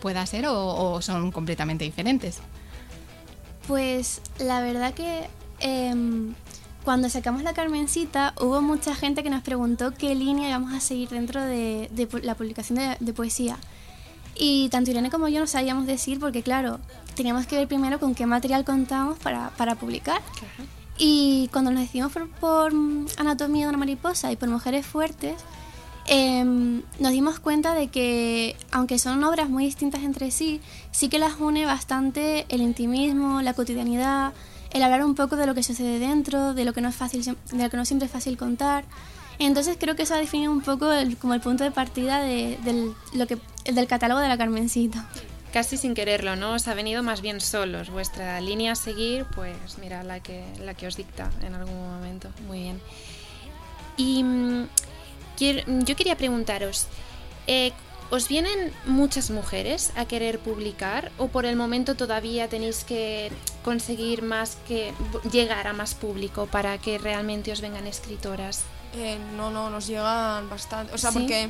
pueda 0.00 0.24
ser 0.26 0.46
o, 0.46 0.92
o 0.94 1.02
son 1.02 1.30
completamente 1.30 1.84
diferentes. 1.84 2.38
Pues 3.66 4.20
la 4.38 4.60
verdad 4.60 4.94
que 4.94 5.28
em, 5.60 6.34
cuando 6.84 7.08
sacamos 7.08 7.42
la 7.42 7.52
Carmencita 7.52 8.34
hubo 8.40 8.62
mucha 8.62 8.94
gente 8.94 9.22
que 9.22 9.30
nos 9.30 9.42
preguntó 9.42 9.92
qué 9.92 10.14
línea 10.14 10.48
íbamos 10.48 10.72
a 10.72 10.80
seguir 10.80 11.10
dentro 11.10 11.40
de, 11.44 11.90
la 12.22 12.34
publicación 12.34 12.78
de, 12.78 12.96
de 12.98 13.12
poesía. 13.12 13.58
Y 14.34 14.70
tanto 14.70 14.90
Irene 14.90 15.10
como 15.10 15.28
yo 15.28 15.40
no 15.40 15.46
sabíamos 15.46 15.86
decir 15.86 16.18
porque 16.18 16.42
claro, 16.42 16.80
teníamos 17.14 17.46
que 17.46 17.56
ver 17.56 17.68
primero 17.68 18.00
con 18.00 18.14
qué 18.14 18.24
material 18.24 18.64
contamos 18.64 19.18
para, 19.18 19.50
para 19.50 19.74
publicar. 19.74 20.22
Y 21.02 21.48
cuando 21.50 21.70
nos 21.70 21.80
decidimos 21.80 22.12
por, 22.12 22.28
por, 22.28 22.72
Anatomía 23.16 23.62
de 23.64 23.70
una 23.70 23.78
mariposa 23.78 24.30
y 24.32 24.36
por 24.36 24.50
Mujeres 24.50 24.84
Fuertes, 24.84 25.34
em, 26.06 26.82
nos 26.98 27.12
dimos 27.12 27.40
cuenta 27.40 27.72
de 27.74 27.88
que, 27.88 28.54
aunque 28.70 28.98
son 28.98 29.24
obras 29.24 29.48
muy 29.48 29.64
distintas 29.64 30.02
entre 30.02 30.30
sí, 30.30 30.60
sí 30.90 31.08
que 31.08 31.18
las 31.18 31.40
une 31.40 31.64
bastante 31.64 32.44
el 32.50 32.60
intimismo, 32.60 33.40
la 33.40 33.54
cotidianidad, 33.54 34.34
el 34.72 34.82
hablar 34.82 35.02
un 35.02 35.14
poco 35.14 35.36
de 35.36 35.46
lo 35.46 35.54
que 35.54 35.62
sucede 35.62 35.98
dentro, 35.98 36.52
de 36.52 36.66
lo 36.66 36.74
que 36.74 36.82
no, 36.82 36.90
es 36.90 36.96
fácil, 36.96 37.24
de 37.24 37.62
lo 37.64 37.70
que 37.70 37.76
no 37.78 37.86
siempre 37.86 38.04
es 38.04 38.12
fácil 38.12 38.36
contar. 38.36 38.84
Entonces 39.38 39.78
creo 39.80 39.96
que 39.96 40.02
eso 40.02 40.12
ha 40.14 40.18
definido 40.18 40.52
un 40.52 40.60
poco 40.60 40.92
el- 40.92 41.16
como 41.16 41.32
el 41.32 41.40
punto 41.40 41.64
de 41.64 41.70
partida 41.70 42.20
de, 42.20 42.58
del, 42.62 42.92
lo 43.14 43.26
que, 43.26 43.38
del 43.64 43.86
catálogo 43.86 44.20
de 44.20 44.28
la 44.28 44.36
Carmencita. 44.36 45.08
Casi 45.52 45.76
sin 45.76 45.94
quererlo, 45.94 46.36
¿no? 46.36 46.54
Os 46.54 46.68
ha 46.68 46.74
venido 46.74 47.02
más 47.02 47.20
bien 47.20 47.40
solos. 47.40 47.90
Vuestra 47.90 48.40
línea 48.40 48.72
a 48.72 48.76
seguir, 48.76 49.26
pues 49.34 49.78
mira, 49.80 50.02
la 50.02 50.20
que, 50.20 50.44
la 50.60 50.74
que 50.74 50.86
os 50.86 50.96
dicta 50.96 51.30
en 51.42 51.54
algún 51.54 51.76
momento. 51.76 52.28
Muy 52.46 52.60
bien. 52.60 52.80
Y 53.96 54.22
mm, 54.22 54.68
yo 55.84 55.96
quería 55.96 56.16
preguntaros, 56.16 56.86
eh, 57.46 57.72
¿os 58.10 58.28
vienen 58.28 58.72
muchas 58.86 59.30
mujeres 59.30 59.92
a 59.96 60.04
querer 60.04 60.38
publicar 60.38 61.12
o 61.18 61.28
por 61.28 61.46
el 61.46 61.56
momento 61.56 61.94
todavía 61.94 62.48
tenéis 62.48 62.84
que 62.84 63.30
conseguir 63.64 64.22
más 64.22 64.56
que 64.66 64.92
llegar 65.30 65.66
a 65.66 65.72
más 65.72 65.94
público 65.94 66.46
para 66.46 66.78
que 66.78 66.98
realmente 66.98 67.52
os 67.52 67.60
vengan 67.60 67.86
escritoras? 67.86 68.62
Eh, 68.94 69.18
no, 69.36 69.50
no, 69.50 69.70
nos 69.70 69.86
llegan 69.86 70.48
bastante. 70.50 70.92
O 70.94 70.98
sea, 70.98 71.12
¿Sí? 71.12 71.18
porque 71.18 71.48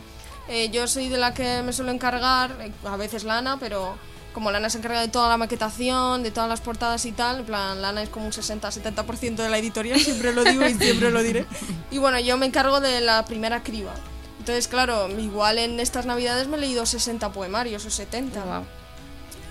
eh, 0.50 0.70
yo 0.70 0.86
soy 0.86 1.08
de 1.08 1.16
la 1.16 1.32
que 1.32 1.62
me 1.62 1.72
suelo 1.72 1.92
encargar, 1.92 2.56
eh, 2.60 2.72
a 2.84 2.96
veces 2.96 3.24
Lana, 3.24 3.58
pero 3.58 3.96
como 4.34 4.50
Lana 4.50 4.68
se 4.68 4.78
encarga 4.78 5.00
de 5.00 5.08
toda 5.08 5.28
la 5.28 5.36
maquetación, 5.36 6.22
de 6.22 6.30
todas 6.30 6.48
las 6.48 6.60
portadas 6.60 7.04
y 7.04 7.12
tal, 7.12 7.40
en 7.40 7.46
plan, 7.46 7.80
Lana 7.80 8.02
es 8.02 8.08
como 8.08 8.26
un 8.26 8.32
60-70% 8.32 9.36
de 9.36 9.48
la 9.48 9.58
editorial, 9.58 10.00
siempre 10.00 10.32
lo 10.32 10.44
digo 10.44 10.66
y 10.66 10.74
siempre 10.74 11.10
lo 11.10 11.22
diré. 11.22 11.46
Y 11.90 11.98
bueno, 11.98 12.18
yo 12.20 12.36
me 12.36 12.46
encargo 12.46 12.80
de 12.80 13.00
la 13.00 13.24
primera 13.24 13.62
criba. 13.62 13.94
Entonces, 14.40 14.68
claro, 14.68 15.08
igual 15.18 15.58
en 15.58 15.80
estas 15.80 16.06
navidades 16.06 16.48
me 16.48 16.56
he 16.56 16.60
leído 16.60 16.86
60 16.86 17.30
poemarios 17.30 17.84
o 17.84 17.90
70. 17.90 18.42
Guau. 18.42 18.64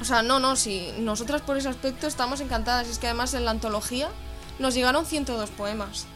O 0.01 0.03
sea, 0.05 0.23
no, 0.23 0.39
no, 0.39 0.55
sí, 0.55 0.91
nosotras 0.97 1.41
por 1.41 1.57
ese 1.57 1.69
aspecto 1.69 2.07
estamos 2.07 2.41
encantadas. 2.41 2.87
Es 2.87 2.97
que 2.97 3.07
además 3.07 3.33
en 3.33 3.45
la 3.45 3.51
antología 3.51 4.09
nos 4.57 4.73
llegaron 4.73 5.05
102 5.05 5.49
poemas. 5.51 6.07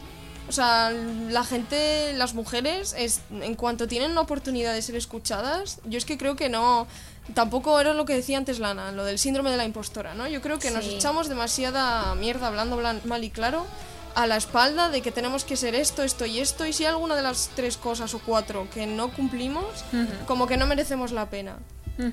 O 0.49 0.51
sea, 0.51 0.91
la 0.91 1.43
gente, 1.43 2.13
las 2.13 2.33
mujeres, 2.33 2.93
es, 2.97 3.21
en 3.31 3.55
cuanto 3.55 3.87
tienen 3.87 4.11
una 4.11 4.21
oportunidad 4.21 4.73
de 4.73 4.81
ser 4.81 4.95
escuchadas, 4.95 5.79
yo 5.85 5.97
es 5.97 6.05
que 6.05 6.17
creo 6.17 6.35
que 6.35 6.49
no. 6.49 6.85
Tampoco 7.33 7.79
era 7.79 7.93
lo 7.93 8.03
que 8.05 8.13
decía 8.15 8.37
antes 8.37 8.59
Lana, 8.59 8.91
lo 8.91 9.05
del 9.05 9.17
síndrome 9.17 9.49
de 9.51 9.57
la 9.57 9.63
impostora, 9.65 10.13
¿no? 10.13 10.27
Yo 10.27 10.41
creo 10.41 10.59
que 10.59 10.71
nos 10.71 10.85
echamos 10.97 11.29
demasiada 11.29 12.13
mierda 12.15 12.47
hablando 12.47 12.77
blan- 12.77 13.03
mal 13.05 13.23
y 13.23 13.29
claro 13.29 13.65
a 14.15 14.27
la 14.27 14.35
espalda 14.35 14.89
de 14.89 15.01
que 15.01 15.11
tenemos 15.11 15.45
que 15.45 15.55
ser 15.55 15.73
esto, 15.73 16.03
esto 16.03 16.25
y 16.25 16.39
esto, 16.39 16.65
y 16.67 16.73
si 16.73 16.83
hay 16.83 16.89
alguna 16.89 17.15
de 17.15 17.21
las 17.23 17.49
tres 17.55 17.77
cosas 17.77 18.13
o 18.13 18.19
cuatro 18.19 18.67
que 18.73 18.85
no 18.85 19.11
cumplimos, 19.13 19.65
como 20.27 20.45
que 20.47 20.57
no 20.57 20.67
merecemos 20.67 21.11
la 21.13 21.29
pena. 21.29 21.55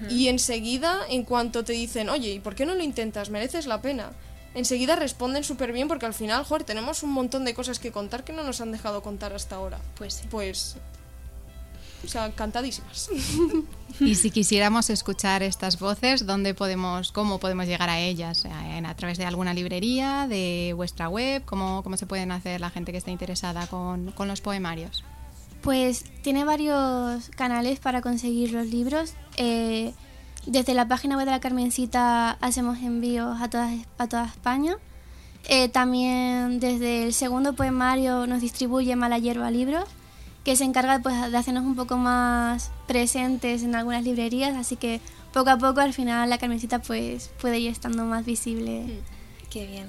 Y 0.08 0.28
enseguida, 0.28 1.00
en 1.08 1.24
cuanto 1.24 1.64
te 1.64 1.72
dicen, 1.72 2.08
oye, 2.08 2.30
¿y 2.30 2.38
por 2.40 2.54
qué 2.54 2.64
no 2.64 2.74
lo 2.74 2.82
intentas? 2.84 3.30
Mereces 3.30 3.66
la 3.66 3.82
pena. 3.82 4.12
Enseguida 4.54 4.96
responden 4.96 5.44
súper 5.44 5.72
bien 5.72 5.86
porque 5.88 6.06
al 6.06 6.14
final, 6.14 6.44
joder, 6.44 6.64
tenemos 6.64 7.02
un 7.02 7.12
montón 7.12 7.44
de 7.44 7.54
cosas 7.54 7.78
que 7.78 7.92
contar 7.92 8.24
que 8.24 8.32
no 8.32 8.42
nos 8.42 8.60
han 8.60 8.72
dejado 8.72 9.02
contar 9.02 9.32
hasta 9.32 9.56
ahora. 9.56 9.78
Pues 9.96 10.14
sí. 10.14 10.26
Pues 10.30 10.76
o 12.04 12.08
sea, 12.08 12.30
cantadísimas. 12.32 13.10
Y 13.98 14.14
si 14.14 14.30
quisiéramos 14.30 14.88
escuchar 14.88 15.42
estas 15.42 15.78
voces, 15.78 16.24
¿dónde 16.24 16.54
podemos, 16.54 17.12
cómo 17.12 17.38
podemos 17.38 17.66
llegar 17.66 17.90
a 17.90 17.98
ellas? 17.98 18.46
¿A 18.46 18.94
través 18.94 19.18
de 19.18 19.26
alguna 19.26 19.52
librería, 19.52 20.26
de 20.26 20.72
vuestra 20.74 21.10
web? 21.10 21.44
¿Cómo, 21.44 21.82
cómo 21.82 21.98
se 21.98 22.06
pueden 22.06 22.32
hacer 22.32 22.62
la 22.62 22.70
gente 22.70 22.92
que 22.92 22.98
esté 22.98 23.10
interesada 23.10 23.66
con, 23.66 24.12
con 24.12 24.26
los 24.26 24.40
poemarios? 24.40 25.04
Pues 25.60 26.04
tiene 26.22 26.44
varios 26.44 27.28
canales 27.30 27.78
para 27.80 28.00
conseguir 28.00 28.52
los 28.52 28.68
libros. 28.68 29.12
Eh, 29.36 29.92
desde 30.46 30.74
la 30.74 30.88
página 30.88 31.16
web 31.16 31.26
de 31.26 31.32
la 31.32 31.40
Carmencita 31.40 32.32
hacemos 32.40 32.78
envíos 32.78 33.40
a 33.40 33.48
toda, 33.48 33.70
a 33.98 34.06
toda 34.08 34.24
España. 34.26 34.76
Eh, 35.48 35.68
también 35.68 36.60
desde 36.60 37.04
el 37.04 37.14
segundo 37.14 37.54
poemario 37.54 38.26
nos 38.26 38.40
distribuye 38.40 38.94
Mala 38.96 39.18
Hierba 39.18 39.50
Libros 39.50 39.84
que 40.44 40.56
se 40.56 40.64
encarga 40.64 41.00
pues, 41.00 41.30
de 41.30 41.36
hacernos 41.36 41.64
un 41.64 41.76
poco 41.76 41.96
más 41.96 42.70
presentes 42.86 43.62
en 43.62 43.74
algunas 43.74 44.04
librerías, 44.04 44.56
así 44.56 44.76
que 44.76 45.00
poco 45.32 45.50
a 45.50 45.58
poco 45.58 45.80
al 45.80 45.92
final 45.92 46.30
la 46.30 46.38
Carmencita 46.38 46.80
pues, 46.80 47.30
puede 47.40 47.58
ir 47.58 47.70
estando 47.70 48.04
más 48.04 48.24
visible. 48.24 48.80
Mm, 48.80 49.48
qué 49.50 49.66
bien. 49.66 49.86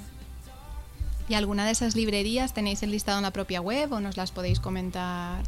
¿Y 1.29 1.35
alguna 1.35 1.65
de 1.65 1.71
esas 1.71 1.95
librerías 1.95 2.53
tenéis 2.53 2.83
el 2.83 2.91
listado 2.91 3.17
en 3.17 3.23
la 3.23 3.31
propia 3.31 3.61
web 3.61 3.93
o 3.93 3.99
nos 4.01 4.17
las 4.17 4.31
podéis 4.31 4.59
comentar 4.59 5.43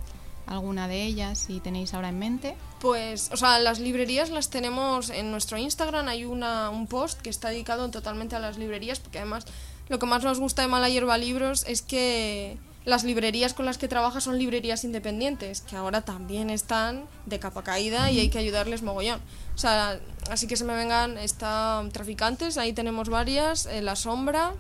alguna 0.46 0.88
de 0.88 1.04
ellas 1.04 1.40
si 1.40 1.60
tenéis 1.60 1.94
ahora 1.94 2.10
en 2.10 2.20
mente? 2.20 2.56
Pues, 2.80 3.30
o 3.32 3.38
sea, 3.38 3.60
las 3.60 3.80
librerías 3.80 4.30
las 4.30 4.50
tenemos 4.50 5.10
en 5.10 5.32
nuestro 5.32 5.58
Instagram, 5.58 6.08
hay 6.08 6.26
una, 6.26 6.70
un 6.70 6.88
post 6.88 7.22
que 7.22 7.30
está 7.30 7.50
dedicado 7.50 7.90
totalmente 7.90 8.36
a 8.36 8.40
las 8.40 8.58
librerías, 8.58 9.00
porque 9.00 9.20
además 9.20 9.46
lo 9.90 10.00
que 10.00 10.06
más 10.06 10.24
nos 10.24 10.40
gusta 10.40 10.62
de 10.62 10.68
Mala 10.68 10.90
Hierba 10.90 11.18
Libros 11.18 11.66
es 11.68 11.82
que 11.82 12.58
las 12.86 13.04
librerías 13.04 13.54
con 13.54 13.66
las 13.66 13.78
que 13.78 13.88
trabaja 13.88 14.20
son 14.20 14.38
librerías 14.38 14.84
independientes, 14.84 15.62
que 15.62 15.76
ahora 15.76 16.02
también 16.02 16.50
están 16.50 17.06
de 17.26 17.40
capa 17.40 17.64
caída 17.64 18.12
y 18.12 18.20
hay 18.20 18.30
que 18.30 18.38
ayudarles 18.38 18.82
mogollón. 18.82 19.22
O 19.56 19.58
sea, 19.58 20.00
así 20.30 20.48
que 20.48 20.58
se 20.58 20.66
me 20.66 20.76
vengan, 20.76 21.18
está 21.18 21.84
Traficantes, 21.94 22.58
ahí 22.58 22.74
tenemos 22.74 23.10
varias, 23.10 23.66
en 23.66 23.86
La 23.86 23.96
Sombra. 23.96 24.52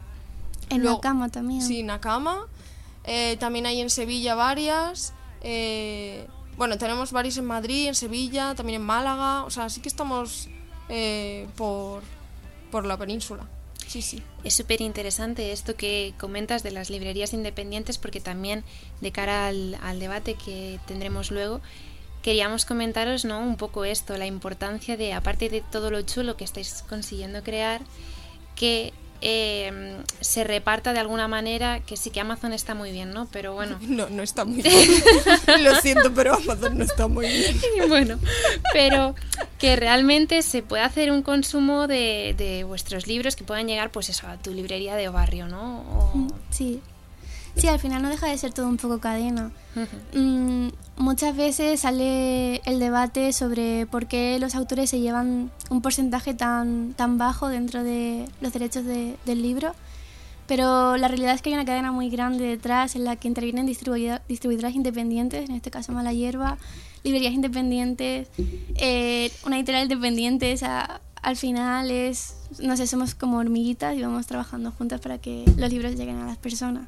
En 0.69 0.83
Nakama 0.83 1.29
también. 1.29 1.61
Sí, 1.61 1.83
Nakama. 1.83 2.47
Eh, 3.03 3.35
también 3.39 3.65
hay 3.65 3.81
en 3.81 3.89
Sevilla 3.89 4.35
varias. 4.35 5.13
Eh, 5.43 6.27
bueno, 6.57 6.77
tenemos 6.77 7.11
varias 7.11 7.37
en 7.37 7.45
Madrid, 7.45 7.87
en 7.87 7.95
Sevilla, 7.95 8.55
también 8.55 8.81
en 8.81 8.85
Málaga. 8.85 9.43
O 9.43 9.49
sea, 9.49 9.69
sí 9.69 9.81
que 9.81 9.89
estamos 9.89 10.49
eh, 10.89 11.47
por, 11.55 12.03
por 12.71 12.85
la 12.85 12.97
península. 12.97 13.47
Sí, 13.87 14.01
sí. 14.01 14.23
Es 14.43 14.55
súper 14.55 14.81
interesante 14.81 15.51
esto 15.51 15.75
que 15.75 16.13
comentas 16.17 16.63
de 16.63 16.71
las 16.71 16.89
librerías 16.89 17.33
independientes 17.33 17.97
porque 17.97 18.19
también 18.19 18.63
de 19.01 19.11
cara 19.11 19.47
al, 19.47 19.99
debate 19.99 20.35
que 20.35 20.79
tendremos 20.87 21.31
luego, 21.31 21.61
queríamos 22.23 22.65
comentaros 22.65 23.25
¿no? 23.25 23.39
un 23.39 23.55
poco 23.55 23.85
esto, 23.85 24.17
la 24.17 24.25
importancia 24.25 24.97
de, 24.97 25.13
aparte 25.13 25.49
de 25.49 25.61
todo 25.61 25.91
lo 25.91 26.01
chulo 26.01 26.37
que 26.37 26.43
estáis 26.43 26.83
consiguiendo 26.89 27.43
crear, 27.43 27.81
que 28.55 28.93
eh, 29.25 29.97
se 30.19 30.43
reparta 30.43 30.91
de 30.91 30.99
alguna 30.99 31.29
manera, 31.29 31.79
que 31.79 31.95
sí 31.95 32.09
que 32.09 32.19
Amazon 32.19 32.51
está 32.51 32.75
muy 32.75 32.91
bien, 32.91 33.13
¿no? 33.13 33.25
Pero 33.31 33.53
bueno. 33.53 33.79
No, 33.93 34.09
no 34.09 34.23
está 34.23 34.43
muy 34.43 34.61
bien. 34.61 34.73
Lo 35.63 35.75
siento, 35.75 36.13
pero 36.13 36.33
Amazon 36.33 36.77
no 36.77 36.83
está 36.83 37.07
muy 37.07 37.27
bien. 37.27 37.55
bueno, 37.87 38.19
pero 38.73 39.15
que 39.59 39.75
realmente 39.75 40.41
se 40.41 40.61
puede 40.61 40.83
hacer 40.83 41.11
un 41.11 41.21
consumo 41.21 41.87
de, 41.87 42.35
de, 42.37 42.63
vuestros 42.63 43.07
libros 43.07 43.35
que 43.35 43.43
puedan 43.43 43.67
llegar, 43.67 43.91
pues 43.91 44.09
eso, 44.09 44.27
a 44.27 44.37
tu 44.37 44.51
librería 44.51 44.95
de 44.95 45.07
barrio, 45.07 45.47
¿no? 45.47 46.11
Mm, 46.13 46.27
sí. 46.49 46.81
Sí, 47.55 47.67
al 47.67 47.79
final 47.79 48.01
no 48.01 48.09
deja 48.09 48.27
de 48.27 48.37
ser 48.37 48.51
todo 48.51 48.67
un 48.67 48.77
poco 48.77 48.99
cadena. 48.99 49.51
Mm, 50.13 50.69
muchas 50.97 51.35
veces 51.35 51.81
sale 51.81 52.57
el 52.65 52.79
debate 52.79 53.31
sobre 53.31 53.85
por 53.85 54.07
qué 54.07 54.37
los 54.39 54.55
autores 54.55 54.89
se 54.89 54.99
llevan 54.99 55.51
un 55.69 55.81
porcentaje 55.81 56.33
tan, 56.33 56.93
tan 56.93 57.17
bajo 57.17 57.47
dentro 57.47 57.83
de 57.83 58.27
los 58.41 58.53
derechos 58.53 58.85
de, 58.85 59.15
del 59.25 59.41
libro, 59.41 59.73
pero 60.47 60.97
la 60.97 61.07
realidad 61.07 61.35
es 61.35 61.41
que 61.41 61.49
hay 61.49 61.55
una 61.55 61.65
cadena 61.65 61.91
muy 61.91 62.09
grande 62.09 62.43
detrás 62.45 62.95
en 62.95 63.05
la 63.05 63.15
que 63.15 63.27
intervienen 63.27 63.65
distribuidoras 63.65 64.75
independientes, 64.75 65.49
en 65.49 65.55
este 65.55 65.71
caso 65.71 65.91
Mala 65.91 66.11
Hierba, 66.11 66.57
librerías 67.03 67.33
independientes, 67.33 68.27
eh, 68.75 69.31
una 69.45 69.57
editorial 69.57 69.83
independiente, 69.83 70.53
o 70.53 70.57
sea, 70.57 71.01
al 71.21 71.37
final 71.37 71.89
es, 71.89 72.35
no 72.61 72.75
sé, 72.75 72.85
somos 72.87 73.15
como 73.15 73.37
hormiguitas 73.37 73.95
y 73.95 74.01
vamos 74.01 74.27
trabajando 74.27 74.71
juntas 74.71 74.99
para 74.99 75.17
que 75.19 75.45
los 75.57 75.71
libros 75.71 75.95
lleguen 75.95 76.17
a 76.17 76.25
las 76.25 76.37
personas. 76.37 76.87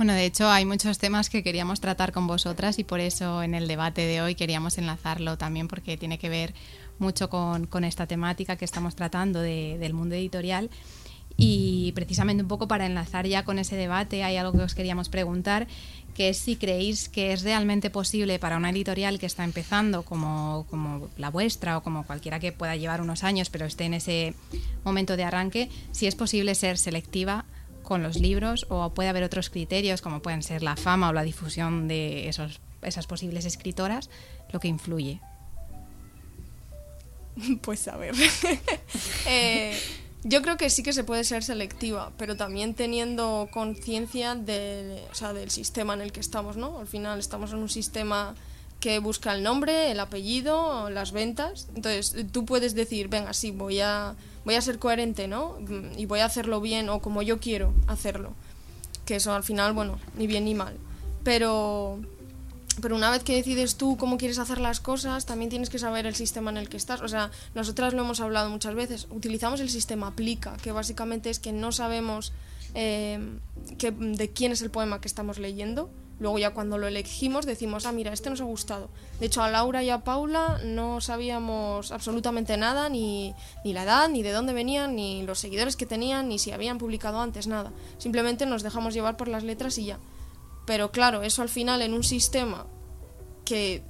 Bueno, 0.00 0.14
de 0.14 0.24
hecho 0.24 0.48
hay 0.48 0.64
muchos 0.64 0.96
temas 0.96 1.28
que 1.28 1.42
queríamos 1.42 1.78
tratar 1.78 2.10
con 2.10 2.26
vosotras 2.26 2.78
y 2.78 2.84
por 2.84 3.00
eso 3.00 3.42
en 3.42 3.52
el 3.52 3.68
debate 3.68 4.06
de 4.06 4.22
hoy 4.22 4.34
queríamos 4.34 4.78
enlazarlo 4.78 5.36
también 5.36 5.68
porque 5.68 5.98
tiene 5.98 6.18
que 6.18 6.30
ver 6.30 6.54
mucho 6.98 7.28
con, 7.28 7.84
esta 7.84 8.06
temática 8.06 8.56
que 8.56 8.64
estamos 8.64 8.96
tratando 8.96 9.42
del 9.42 9.92
mundo 9.92 10.14
editorial. 10.14 10.70
Y 11.36 11.92
precisamente 11.92 12.42
un 12.42 12.48
poco 12.48 12.66
para 12.66 12.86
enlazar 12.86 13.26
ya 13.26 13.44
con 13.44 13.58
ese 13.58 13.76
debate 13.76 14.24
hay 14.24 14.38
algo 14.38 14.52
que 14.52 14.64
os 14.64 14.74
queríamos 14.74 15.10
preguntar, 15.10 15.66
que 16.14 16.30
es 16.30 16.38
si 16.38 16.56
creéis 16.56 17.10
que 17.10 17.34
es 17.34 17.42
realmente 17.42 17.90
posible 17.90 18.38
para 18.38 18.56
una 18.56 18.70
editorial 18.70 19.18
que 19.18 19.26
está 19.26 19.44
empezando 19.44 20.02
como, 20.02 20.64
como 20.70 21.10
la 21.18 21.28
vuestra 21.28 21.76
o 21.76 21.82
como 21.82 22.06
cualquiera 22.06 22.40
que 22.40 22.52
pueda 22.52 22.74
llevar 22.74 23.02
unos 23.02 23.22
años 23.22 23.50
pero 23.50 23.66
esté 23.66 23.84
en 23.84 23.92
ese 23.92 24.32
momento 24.82 25.18
de 25.18 25.24
arranque, 25.24 25.68
si 25.92 26.06
es 26.06 26.14
posible 26.14 26.54
ser 26.54 26.78
selectiva 26.78 27.44
con 27.90 28.04
los 28.04 28.20
libros 28.20 28.66
o 28.68 28.94
puede 28.94 29.08
haber 29.08 29.24
otros 29.24 29.50
criterios 29.50 30.00
como 30.00 30.22
pueden 30.22 30.44
ser 30.44 30.62
la 30.62 30.76
fama 30.76 31.08
o 31.08 31.12
la 31.12 31.24
difusión 31.24 31.88
de 31.88 32.28
esos, 32.28 32.60
esas 32.82 33.08
posibles 33.08 33.44
escritoras, 33.46 34.10
lo 34.52 34.60
que 34.60 34.68
influye? 34.68 35.20
Pues 37.62 37.88
a 37.88 37.96
ver. 37.96 38.14
Eh, 39.26 39.76
yo 40.22 40.40
creo 40.40 40.56
que 40.56 40.70
sí 40.70 40.84
que 40.84 40.92
se 40.92 41.02
puede 41.02 41.24
ser 41.24 41.42
selectiva, 41.42 42.12
pero 42.16 42.36
también 42.36 42.74
teniendo 42.74 43.48
conciencia 43.52 44.36
de, 44.36 45.02
o 45.10 45.14
sea, 45.16 45.32
del 45.32 45.50
sistema 45.50 45.94
en 45.94 46.00
el 46.00 46.12
que 46.12 46.20
estamos, 46.20 46.56
¿no? 46.56 46.78
Al 46.78 46.86
final 46.86 47.18
estamos 47.18 47.52
en 47.52 47.58
un 47.58 47.68
sistema 47.68 48.36
que 48.80 48.98
busca 48.98 49.34
el 49.34 49.42
nombre, 49.42 49.90
el 49.92 50.00
apellido, 50.00 50.88
las 50.90 51.12
ventas. 51.12 51.68
Entonces, 51.74 52.16
tú 52.32 52.46
puedes 52.46 52.74
decir, 52.74 53.08
venga, 53.08 53.34
sí, 53.34 53.50
voy 53.50 53.80
a, 53.80 54.14
voy 54.44 54.54
a 54.54 54.62
ser 54.62 54.78
coherente, 54.78 55.28
¿no? 55.28 55.58
Y 55.96 56.06
voy 56.06 56.20
a 56.20 56.24
hacerlo 56.24 56.60
bien 56.60 56.88
o 56.88 57.00
como 57.00 57.20
yo 57.22 57.38
quiero 57.38 57.74
hacerlo. 57.86 58.32
Que 59.04 59.16
eso 59.16 59.34
al 59.34 59.44
final, 59.44 59.74
bueno, 59.74 59.98
ni 60.16 60.26
bien 60.26 60.46
ni 60.46 60.54
mal. 60.54 60.76
Pero, 61.22 62.00
pero 62.80 62.96
una 62.96 63.10
vez 63.10 63.22
que 63.22 63.34
decides 63.34 63.76
tú 63.76 63.98
cómo 63.98 64.16
quieres 64.16 64.38
hacer 64.38 64.58
las 64.58 64.80
cosas, 64.80 65.26
también 65.26 65.50
tienes 65.50 65.68
que 65.68 65.78
saber 65.78 66.06
el 66.06 66.14
sistema 66.14 66.50
en 66.50 66.56
el 66.56 66.70
que 66.70 66.78
estás. 66.78 67.02
O 67.02 67.08
sea, 67.08 67.30
nosotras 67.54 67.92
lo 67.92 68.00
hemos 68.00 68.20
hablado 68.20 68.48
muchas 68.48 68.74
veces. 68.74 69.08
Utilizamos 69.10 69.60
el 69.60 69.68
sistema 69.68 70.06
aplica, 70.06 70.56
que 70.56 70.72
básicamente 70.72 71.28
es 71.28 71.38
que 71.38 71.52
no 71.52 71.70
sabemos 71.70 72.32
eh, 72.74 73.18
de 73.76 74.30
quién 74.30 74.52
es 74.52 74.62
el 74.62 74.70
poema 74.70 75.02
que 75.02 75.08
estamos 75.08 75.38
leyendo 75.38 75.90
Luego 76.20 76.38
ya 76.38 76.52
cuando 76.52 76.76
lo 76.78 76.86
elegimos 76.86 77.46
decimos, 77.46 77.86
ah, 77.86 77.92
mira, 77.92 78.12
este 78.12 78.28
nos 78.30 78.42
ha 78.42 78.44
gustado. 78.44 78.90
De 79.18 79.26
hecho, 79.26 79.42
a 79.42 79.50
Laura 79.50 79.82
y 79.82 79.88
a 79.88 80.04
Paula 80.04 80.60
no 80.64 81.00
sabíamos 81.00 81.92
absolutamente 81.92 82.58
nada, 82.58 82.90
ni, 82.90 83.34
ni 83.64 83.72
la 83.72 83.84
edad, 83.84 84.08
ni 84.08 84.22
de 84.22 84.32
dónde 84.32 84.52
venían, 84.52 84.94
ni 84.94 85.22
los 85.22 85.38
seguidores 85.38 85.76
que 85.76 85.86
tenían, 85.86 86.28
ni 86.28 86.38
si 86.38 86.52
habían 86.52 86.76
publicado 86.76 87.20
antes, 87.20 87.46
nada. 87.46 87.72
Simplemente 87.96 88.44
nos 88.44 88.62
dejamos 88.62 88.92
llevar 88.92 89.16
por 89.16 89.28
las 89.28 89.44
letras 89.44 89.78
y 89.78 89.86
ya. 89.86 89.98
Pero 90.66 90.92
claro, 90.92 91.22
eso 91.22 91.40
al 91.40 91.48
final 91.48 91.80
en 91.80 91.94
un 91.94 92.04
sistema 92.04 92.66
que 93.46 93.82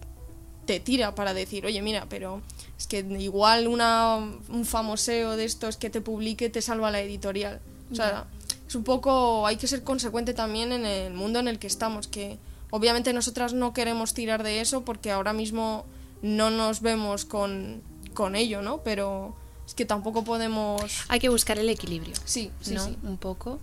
te 0.66 0.78
tira 0.78 1.16
para 1.16 1.34
decir, 1.34 1.66
oye, 1.66 1.82
mira, 1.82 2.06
pero 2.08 2.42
es 2.78 2.86
que 2.86 3.00
igual 3.00 3.66
una, 3.66 4.16
un 4.16 4.64
famoseo 4.64 5.36
de 5.36 5.44
estos 5.44 5.76
que 5.76 5.90
te 5.90 6.00
publique 6.00 6.48
te 6.48 6.62
salva 6.62 6.92
la 6.92 7.00
editorial. 7.00 7.60
O 7.90 7.94
sea, 7.96 8.28
es 8.70 8.76
un 8.76 8.84
poco, 8.84 9.48
hay 9.48 9.56
que 9.56 9.66
ser 9.66 9.82
consecuente 9.82 10.32
también 10.32 10.70
en 10.70 10.86
el 10.86 11.12
mundo 11.12 11.40
en 11.40 11.48
el 11.48 11.58
que 11.58 11.66
estamos, 11.66 12.06
que 12.06 12.38
obviamente 12.70 13.12
nosotras 13.12 13.52
no 13.52 13.72
queremos 13.72 14.14
tirar 14.14 14.44
de 14.44 14.60
eso 14.60 14.84
porque 14.84 15.10
ahora 15.10 15.32
mismo 15.32 15.86
no 16.22 16.50
nos 16.50 16.80
vemos 16.80 17.24
con, 17.24 17.82
con 18.14 18.36
ello, 18.36 18.62
¿no? 18.62 18.84
Pero 18.84 19.34
es 19.66 19.74
que 19.74 19.86
tampoco 19.86 20.22
podemos... 20.22 20.82
Hay 21.08 21.18
que 21.18 21.28
buscar 21.28 21.58
el 21.58 21.68
equilibrio. 21.68 22.14
Sí, 22.24 22.52
sí, 22.60 22.74
¿no? 22.74 22.84
sí. 22.84 22.96
Un 23.02 23.18
poco. 23.18 23.58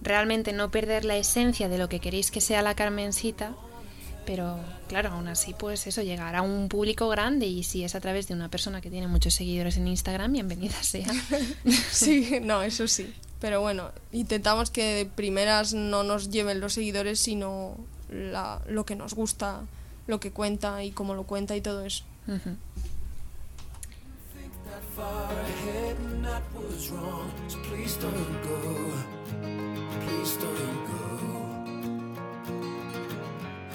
Realmente 0.00 0.52
no 0.52 0.70
perder 0.70 1.04
la 1.04 1.16
esencia 1.16 1.68
de 1.68 1.78
lo 1.78 1.88
que 1.88 1.98
queréis 1.98 2.30
que 2.30 2.40
sea 2.40 2.62
la 2.62 2.76
Carmencita, 2.76 3.56
pero 4.26 4.60
claro, 4.86 5.08
aún 5.08 5.26
así, 5.26 5.56
pues 5.58 5.88
eso, 5.88 6.02
llegar 6.02 6.36
a 6.36 6.42
un 6.42 6.68
público 6.68 7.08
grande 7.08 7.46
y 7.46 7.64
si 7.64 7.82
es 7.82 7.96
a 7.96 8.00
través 8.00 8.28
de 8.28 8.34
una 8.34 8.48
persona 8.48 8.80
que 8.80 8.90
tiene 8.90 9.08
muchos 9.08 9.34
seguidores 9.34 9.76
en 9.76 9.88
Instagram, 9.88 10.32
bienvenida 10.32 10.80
sea. 10.84 11.12
sí, 11.90 12.38
no, 12.40 12.62
eso 12.62 12.86
sí. 12.86 13.12
Pero 13.42 13.60
bueno, 13.60 13.90
intentamos 14.12 14.70
que 14.70 14.94
de 14.94 15.04
primeras 15.04 15.74
no 15.74 16.04
nos 16.04 16.30
lleven 16.30 16.60
los 16.60 16.74
seguidores, 16.74 17.18
sino 17.18 17.74
la, 18.08 18.62
lo 18.68 18.86
que 18.86 18.94
nos 18.94 19.14
gusta, 19.14 19.62
lo 20.06 20.20
que 20.20 20.30
cuenta 20.30 20.84
y 20.84 20.92
cómo 20.92 21.14
lo 21.14 21.24
cuenta 21.24 21.56
y 21.56 21.60
todo 21.60 21.84
eso. 21.84 22.04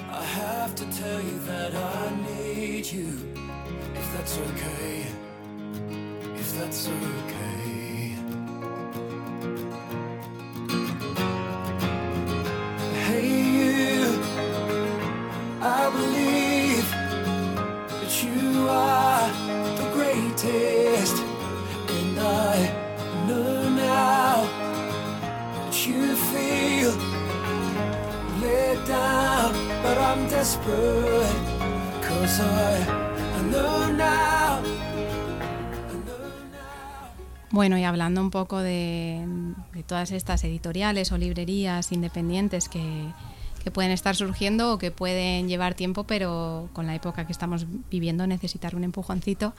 I 0.09 0.23
have 0.23 0.75
to 0.75 0.85
tell 0.85 1.21
you 1.21 1.39
that 1.45 1.75
I 1.75 2.15
need 2.23 2.85
you, 2.85 3.09
if 3.95 4.13
that's 4.13 4.37
okay, 4.37 5.05
if 6.39 6.57
that's 6.57 6.87
okay. 6.87 7.56
I 15.59 15.89
believe 15.89 16.87
that 17.89 18.23
you 18.23 18.69
are 18.69 19.27
the 19.75 19.89
greatest, 19.91 21.17
and 21.89 22.19
I 22.19 22.69
know 23.27 23.69
now 23.69 24.45
that 25.55 25.87
you 25.87 26.15
feel 26.15 26.93
let 28.39 28.87
down, 28.87 29.53
but 29.81 29.97
I'm 29.97 30.29
desperate. 30.29 31.35
Cause 32.03 32.39
I, 32.39 32.77
I 33.37 33.41
know 33.51 33.91
now. 33.93 34.61
Bueno, 37.49 37.77
y 37.79 37.83
hablando 37.83 38.21
un 38.21 38.29
poco 38.29 38.59
de, 38.59 39.25
de 39.73 39.81
todas 39.81 40.11
estas 40.11 40.43
editoriales 40.43 41.11
o 41.11 41.17
librerías 41.17 41.91
independientes 41.91 42.69
que, 42.69 43.11
que 43.63 43.71
pueden 43.71 43.91
estar 43.91 44.15
surgiendo 44.15 44.73
o 44.73 44.77
que 44.77 44.91
pueden 44.91 45.47
llevar 45.47 45.73
tiempo, 45.73 46.05
pero 46.05 46.69
con 46.73 46.87
la 46.87 46.95
época 46.95 47.25
que 47.25 47.31
estamos 47.31 47.65
viviendo 47.89 48.27
necesitar 48.27 48.75
un 48.75 48.83
empujoncito. 48.83 49.53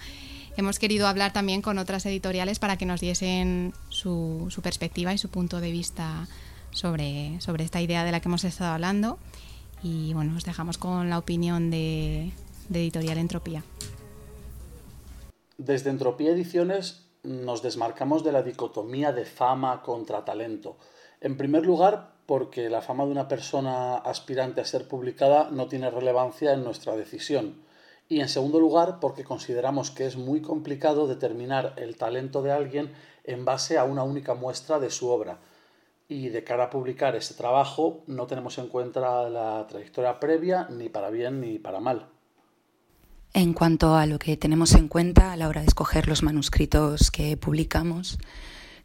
Hemos 0.57 0.79
querido 0.79 1.07
hablar 1.07 1.33
también 1.33 1.63
con 1.63 1.79
otras 1.79 2.05
editoriales 2.07 2.59
para 2.59 2.77
que 2.77 2.87
nos 2.87 3.01
diesen 3.01 3.73
su, 3.91 4.47
su 4.51 4.61
perspectiva 4.63 5.13
y 5.13 5.19
su 5.19 5.29
punto 5.29 5.61
de 5.61 5.71
vista 5.71 6.27
sobre, 6.71 7.41
sobre 7.41 7.65
esta 7.65 7.81
idea 7.81 8.05
de 8.05 8.13
la 8.13 8.21
que 8.21 8.29
hemos 8.29 8.45
estado 8.45 8.73
hablando. 8.73 9.19
Y 9.83 10.13
bueno, 10.15 10.37
os 10.37 10.45
dejamos 10.45 10.79
con 10.79 11.11
la 11.11 11.19
opinión 11.19 11.71
de, 11.71 12.33
de 12.69 12.81
Editorial 12.81 13.19
Entropía. 13.19 13.63
Desde 15.57 15.91
Entropía 15.91 16.33
Ediciones 16.33 17.09
nos 17.23 17.63
desmarcamos 17.63 18.25
de 18.25 18.33
la 18.33 18.43
dicotomía 18.43 19.13
de 19.13 19.25
fama 19.25 19.83
contra 19.83 20.25
talento. 20.25 20.77
En 21.21 21.37
primer 21.37 21.67
lugar, 21.67 22.18
porque 22.29 22.69
la 22.69 22.83
fama 22.83 23.07
de 23.07 23.12
una 23.12 23.27
persona 23.27 23.97
aspirante 23.97 24.61
a 24.61 24.67
ser 24.67 24.87
publicada 24.87 25.49
no 25.51 25.67
tiene 25.67 25.88
relevancia 25.88 26.53
en 26.53 26.62
nuestra 26.62 26.95
decisión. 26.95 27.55
Y 28.07 28.21
en 28.21 28.29
segundo 28.29 28.61
lugar, 28.61 28.99
porque 29.01 29.25
consideramos 29.25 29.91
que 29.91 30.05
es 30.05 30.19
muy 30.19 30.43
complicado 30.43 31.07
determinar 31.07 31.73
el 31.79 31.97
talento 31.97 32.43
de 32.43 32.53
alguien 32.53 32.93
en 33.25 33.47
base 33.47 33.79
a 33.79 33.85
una 33.85 34.03
única 34.03 34.35
muestra 34.35 34.79
de 34.79 34.91
su 34.91 35.09
obra. 35.09 35.38
Y 36.07 36.29
de 36.29 36.45
cara 36.45 36.64
a 36.64 36.71
publicar 36.71 37.17
ese 37.17 37.33
trabajo 37.33 38.03
no 38.07 38.27
tenemos 38.27 38.59
en 38.59 38.69
cuenta 38.69 39.31
la 39.31 39.67
trayectoria 39.67 40.21
previa 40.21 40.69
ni 40.69 40.91
para 40.91 41.09
bien 41.09 41.41
ni 41.41 41.59
para 41.59 41.81
mal. 41.81 42.09
En 43.33 43.55
cuanto 43.55 43.95
a 43.95 44.05
lo 44.05 44.19
que 44.19 44.37
tenemos 44.37 44.75
en 44.75 44.88
cuenta 44.88 45.33
a 45.33 45.37
la 45.37 45.49
hora 45.49 45.62
de 45.62 45.69
escoger 45.69 46.09
los 46.09 46.23
manuscritos 46.23 47.11
que 47.11 47.38
publicamos, 47.38 48.19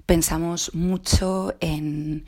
pensamos 0.06 0.74
mucho 0.74 1.56
en 1.60 2.26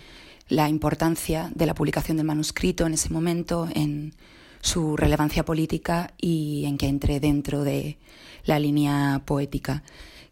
la 0.47 0.69
importancia 0.69 1.51
de 1.55 1.65
la 1.65 1.73
publicación 1.73 2.17
del 2.17 2.25
manuscrito 2.25 2.85
en 2.85 2.93
ese 2.93 3.09
momento, 3.09 3.67
en 3.73 4.13
su 4.61 4.97
relevancia 4.97 5.45
política 5.45 6.13
y 6.17 6.65
en 6.65 6.77
que 6.77 6.87
entre 6.87 7.19
dentro 7.19 7.63
de 7.63 7.97
la 8.45 8.59
línea 8.59 9.21
poética 9.25 9.83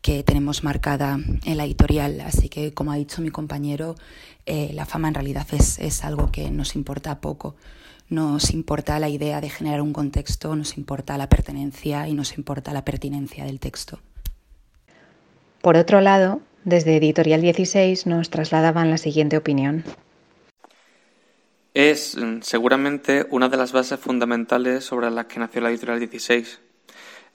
que 0.02 0.24
tenemos 0.24 0.64
marcada 0.64 1.18
en 1.46 1.58
la 1.58 1.66
editorial. 1.66 2.20
Así 2.22 2.50
que, 2.50 2.74
como 2.74 2.92
ha 2.92 2.96
dicho 2.96 3.22
mi 3.22 3.30
compañero, 3.30 3.96
eh, 4.46 4.72
la 4.74 4.86
fama 4.86 5.08
en 5.08 5.14
realidad 5.14 5.48
es, 5.52 5.80
es 5.80 6.04
algo 6.04 6.32
que 6.32 6.52
nos 6.52 6.76
importa 6.76 7.22
poco. 7.22 7.56
Nos 8.10 8.52
importa 8.52 9.00
la 9.00 9.10
idea 9.10 9.40
de 9.40 9.50
generar 9.50 9.82
un 9.82 9.94
contexto, 9.94 10.56
nos 10.56 10.78
importa 10.78 11.18
la 11.18 11.30
pertenencia 11.30 12.08
y 12.08 12.14
nos 12.14 12.38
importa 12.38 12.74
la 12.74 12.84
pertinencia 12.84 13.46
del 13.46 13.60
texto. 13.60 14.00
Por 15.62 15.78
otro 15.78 16.02
lado, 16.02 16.42
desde 16.66 16.98
Editorial 16.98 17.42
16 17.42 18.08
nos 18.08 18.30
trasladaban 18.30 18.90
la 18.90 18.98
siguiente 18.98 19.38
opinión. 19.38 19.84
Es 21.74 22.16
mm, 22.16 22.42
seguramente 22.42 23.26
una 23.32 23.50
de 23.50 23.58
las 23.58 23.72
bases 23.72 24.00
fundamentales 24.00 24.84
sobre 24.84 25.10
las 25.12 25.26
que 25.26 25.40
nació 25.40 25.62
la 25.62 25.70
Editorial 25.70 26.00
16. 26.00 26.60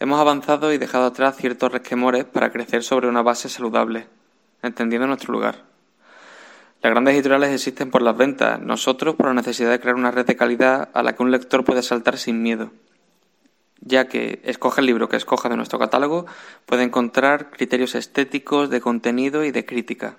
Hemos 0.01 0.21
avanzado 0.21 0.73
y 0.73 0.79
dejado 0.79 1.07
atrás 1.07 1.37
ciertos 1.37 1.73
resquemores 1.73 2.25
para 2.25 2.53
crecer 2.53 2.85
sobre 2.85 3.09
una 3.09 3.23
base 3.23 3.49
saludable, 3.49 4.07
entendiendo 4.63 5.09
nuestro 5.09 5.33
lugar. 5.33 5.65
Las 6.81 6.93
grandes 6.93 7.15
editoriales 7.15 7.51
existen 7.51 7.91
por 7.91 8.03
las 8.03 8.17
ventas, 8.17 8.61
nosotros 8.61 9.17
por 9.17 9.27
la 9.27 9.35
necesidad 9.35 9.71
de 9.71 9.81
crear 9.81 9.97
una 9.97 10.13
red 10.13 10.25
de 10.25 10.37
calidad 10.37 10.91
a 10.95 11.03
la 11.03 11.17
que 11.17 11.25
un 11.25 11.33
lector 11.33 11.65
puede 11.65 11.83
saltar 11.83 12.17
sin 12.17 12.41
miedo, 12.41 12.71
ya 13.81 14.09
que 14.09 14.41
escoge 14.45 14.81
el 14.81 14.87
libro 14.87 15.09
que 15.09 15.17
escoja 15.17 15.49
de 15.49 15.57
nuestro 15.57 15.79
catálogo 15.79 16.27
puede 16.67 16.83
encontrar 16.83 17.51
criterios 17.51 17.95
estéticos, 17.95 18.71
de 18.71 18.81
contenido 18.81 19.45
y 19.45 19.51
de 19.51 19.65
crítica. 19.65 20.19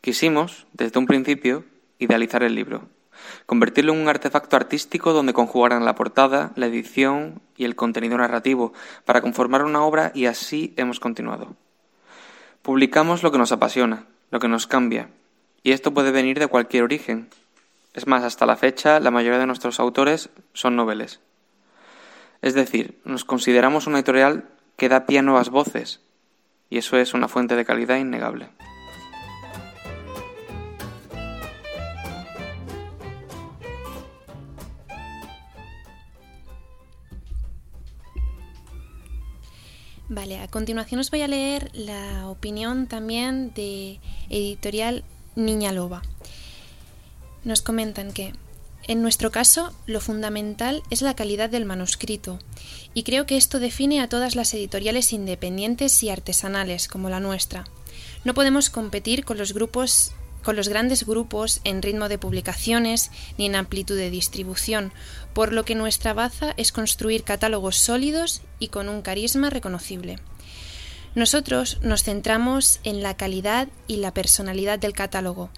Quisimos, 0.00 0.66
desde 0.72 0.98
un 0.98 1.06
principio, 1.06 1.64
idealizar 1.98 2.42
el 2.42 2.54
libro, 2.54 2.88
convertirlo 3.46 3.92
en 3.92 4.00
un 4.00 4.08
artefacto 4.08 4.56
artístico 4.56 5.12
donde 5.12 5.32
conjugaran 5.32 5.84
la 5.84 5.94
portada, 5.94 6.52
la 6.56 6.66
edición 6.66 7.40
y 7.56 7.64
el 7.64 7.76
contenido 7.76 8.18
narrativo 8.18 8.72
para 9.04 9.20
conformar 9.20 9.64
una 9.64 9.84
obra 9.84 10.12
y 10.14 10.26
así 10.26 10.74
hemos 10.76 11.00
continuado. 11.00 11.54
Publicamos 12.62 13.22
lo 13.22 13.32
que 13.32 13.38
nos 13.38 13.52
apasiona, 13.52 14.06
lo 14.30 14.40
que 14.40 14.48
nos 14.48 14.66
cambia, 14.66 15.08
y 15.62 15.72
esto 15.72 15.94
puede 15.94 16.10
venir 16.10 16.38
de 16.38 16.48
cualquier 16.48 16.82
origen. 16.84 17.28
Es 17.94 18.06
más, 18.06 18.24
hasta 18.24 18.46
la 18.46 18.56
fecha 18.56 19.00
la 19.00 19.10
mayoría 19.10 19.38
de 19.38 19.46
nuestros 19.46 19.78
autores 19.78 20.30
son 20.52 20.76
noveles. 20.76 21.20
Es 22.42 22.54
decir, 22.54 23.00
nos 23.04 23.24
consideramos 23.24 23.86
una 23.86 23.98
editorial 23.98 24.50
que 24.76 24.88
da 24.88 25.06
pie 25.06 25.20
a 25.20 25.22
nuevas 25.22 25.48
voces, 25.48 26.00
y 26.68 26.78
eso 26.78 26.98
es 26.98 27.14
una 27.14 27.28
fuente 27.28 27.54
de 27.54 27.64
calidad 27.64 27.98
innegable. 27.98 28.50
Vale, 40.08 40.40
a 40.40 40.48
continuación 40.48 41.00
os 41.00 41.10
voy 41.10 41.22
a 41.22 41.28
leer 41.28 41.70
la 41.72 42.28
opinión 42.28 42.86
también 42.86 43.54
de 43.54 43.98
editorial 44.28 45.04
Niña 45.36 45.72
Loba. 45.72 46.02
Nos 47.44 47.62
comentan 47.62 48.12
que, 48.12 48.34
en 48.88 49.02
nuestro 49.02 49.30
caso, 49.30 49.72
lo 49.86 50.00
fundamental 50.00 50.82
es 50.90 51.02
la 51.02 51.14
calidad 51.14 51.50
del 51.50 51.64
manuscrito, 51.64 52.38
y 52.94 53.04
creo 53.04 53.26
que 53.26 53.36
esto 53.36 53.60
define 53.60 54.00
a 54.00 54.08
todas 54.08 54.34
las 54.34 54.52
editoriales 54.54 55.12
independientes 55.12 56.02
y 56.02 56.10
artesanales 56.10 56.88
como 56.88 57.08
la 57.08 57.20
nuestra. 57.20 57.64
No 58.24 58.34
podemos 58.34 58.70
competir 58.70 59.24
con 59.24 59.38
los 59.38 59.52
grupos 59.52 60.12
con 60.42 60.56
los 60.56 60.68
grandes 60.68 61.06
grupos 61.06 61.60
en 61.62 61.82
ritmo 61.82 62.08
de 62.08 62.18
publicaciones 62.18 63.10
ni 63.38 63.46
en 63.46 63.54
amplitud 63.54 63.96
de 63.96 64.10
distribución, 64.10 64.92
por 65.34 65.52
lo 65.52 65.64
que 65.64 65.76
nuestra 65.76 66.12
baza 66.14 66.52
es 66.56 66.72
construir 66.72 67.22
catálogos 67.22 67.76
sólidos 67.76 68.42
y 68.58 68.68
con 68.68 68.88
un 68.88 69.02
carisma 69.02 69.50
reconocible. 69.50 70.18
Nosotros 71.14 71.78
nos 71.82 72.02
centramos 72.02 72.80
en 72.84 73.02
la 73.02 73.16
calidad 73.16 73.68
y 73.86 73.96
la 73.96 74.14
personalidad 74.14 74.78
del 74.78 74.94
catálogo. 74.94 75.50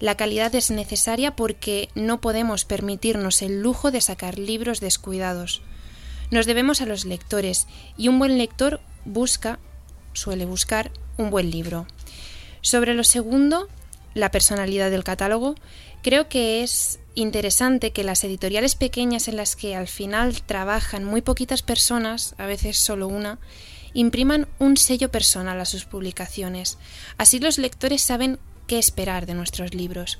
La 0.00 0.16
calidad 0.16 0.54
es 0.54 0.70
necesaria 0.70 1.36
porque 1.36 1.90
no 1.94 2.22
podemos 2.22 2.64
permitirnos 2.64 3.42
el 3.42 3.60
lujo 3.60 3.90
de 3.90 4.00
sacar 4.00 4.38
libros 4.38 4.80
descuidados. 4.80 5.60
Nos 6.30 6.46
debemos 6.46 6.80
a 6.80 6.86
los 6.86 7.04
lectores 7.04 7.66
y 7.98 8.08
un 8.08 8.18
buen 8.18 8.38
lector 8.38 8.80
busca, 9.04 9.58
suele 10.14 10.46
buscar, 10.46 10.90
un 11.18 11.30
buen 11.30 11.50
libro. 11.50 11.86
Sobre 12.62 12.94
lo 12.94 13.04
segundo, 13.04 13.68
la 14.14 14.30
personalidad 14.30 14.90
del 14.90 15.04
catálogo, 15.04 15.54
creo 16.02 16.28
que 16.28 16.62
es 16.62 16.98
interesante 17.14 17.92
que 17.92 18.04
las 18.04 18.24
editoriales 18.24 18.76
pequeñas 18.76 19.28
en 19.28 19.36
las 19.36 19.54
que 19.54 19.76
al 19.76 19.86
final 19.86 20.40
trabajan 20.42 21.04
muy 21.04 21.20
poquitas 21.20 21.60
personas, 21.62 22.34
a 22.38 22.46
veces 22.46 22.78
solo 22.78 23.06
una, 23.06 23.38
impriman 23.92 24.48
un 24.58 24.76
sello 24.76 25.10
personal 25.10 25.60
a 25.60 25.64
sus 25.64 25.84
publicaciones. 25.84 26.78
Así 27.18 27.38
los 27.38 27.58
lectores 27.58 28.02
saben 28.02 28.38
qué 28.70 28.78
esperar 28.78 29.26
de 29.26 29.34
nuestros 29.34 29.74
libros. 29.74 30.18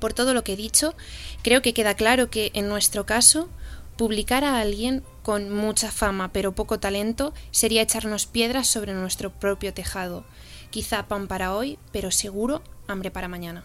Por 0.00 0.14
todo 0.14 0.32
lo 0.32 0.44
que 0.44 0.54
he 0.54 0.56
dicho, 0.56 0.94
creo 1.42 1.60
que 1.60 1.74
queda 1.74 1.92
claro 1.92 2.30
que, 2.30 2.50
en 2.54 2.70
nuestro 2.70 3.04
caso, 3.04 3.50
publicar 3.98 4.44
a 4.44 4.60
alguien 4.60 5.02
con 5.22 5.54
mucha 5.54 5.90
fama 5.90 6.32
pero 6.32 6.54
poco 6.54 6.80
talento 6.80 7.34
sería 7.50 7.82
echarnos 7.82 8.24
piedras 8.24 8.66
sobre 8.66 8.94
nuestro 8.94 9.28
propio 9.30 9.74
tejado. 9.74 10.24
Quizá 10.70 11.06
pan 11.06 11.28
para 11.28 11.54
hoy, 11.54 11.78
pero 11.92 12.10
seguro 12.10 12.62
hambre 12.86 13.10
para 13.10 13.28
mañana. 13.28 13.62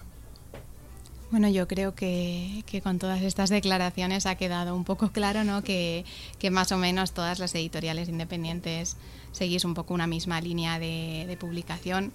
Bueno, 1.34 1.50
yo 1.50 1.68
creo 1.68 1.96
que, 1.96 2.64
con 2.84 3.00
todas 3.00 3.24
estas 3.24 3.50
declaraciones 3.50 4.28
ha 4.28 4.36
quedado 4.36 4.76
un 4.76 4.84
poco 4.84 5.12
claro 5.12 5.44
¿no? 5.44 5.64
que, 5.64 6.06
más 6.52 6.72
o 6.72 6.78
menos 6.78 7.14
todas 7.14 7.40
las 7.40 7.56
editoriales 7.56 8.08
independientes 8.08 8.98
seguís 9.32 9.66
un 9.66 9.74
poco 9.74 9.96
una 9.96 10.06
misma 10.06 10.42
línea 10.42 10.78
de, 10.78 11.36
publicación. 11.40 12.14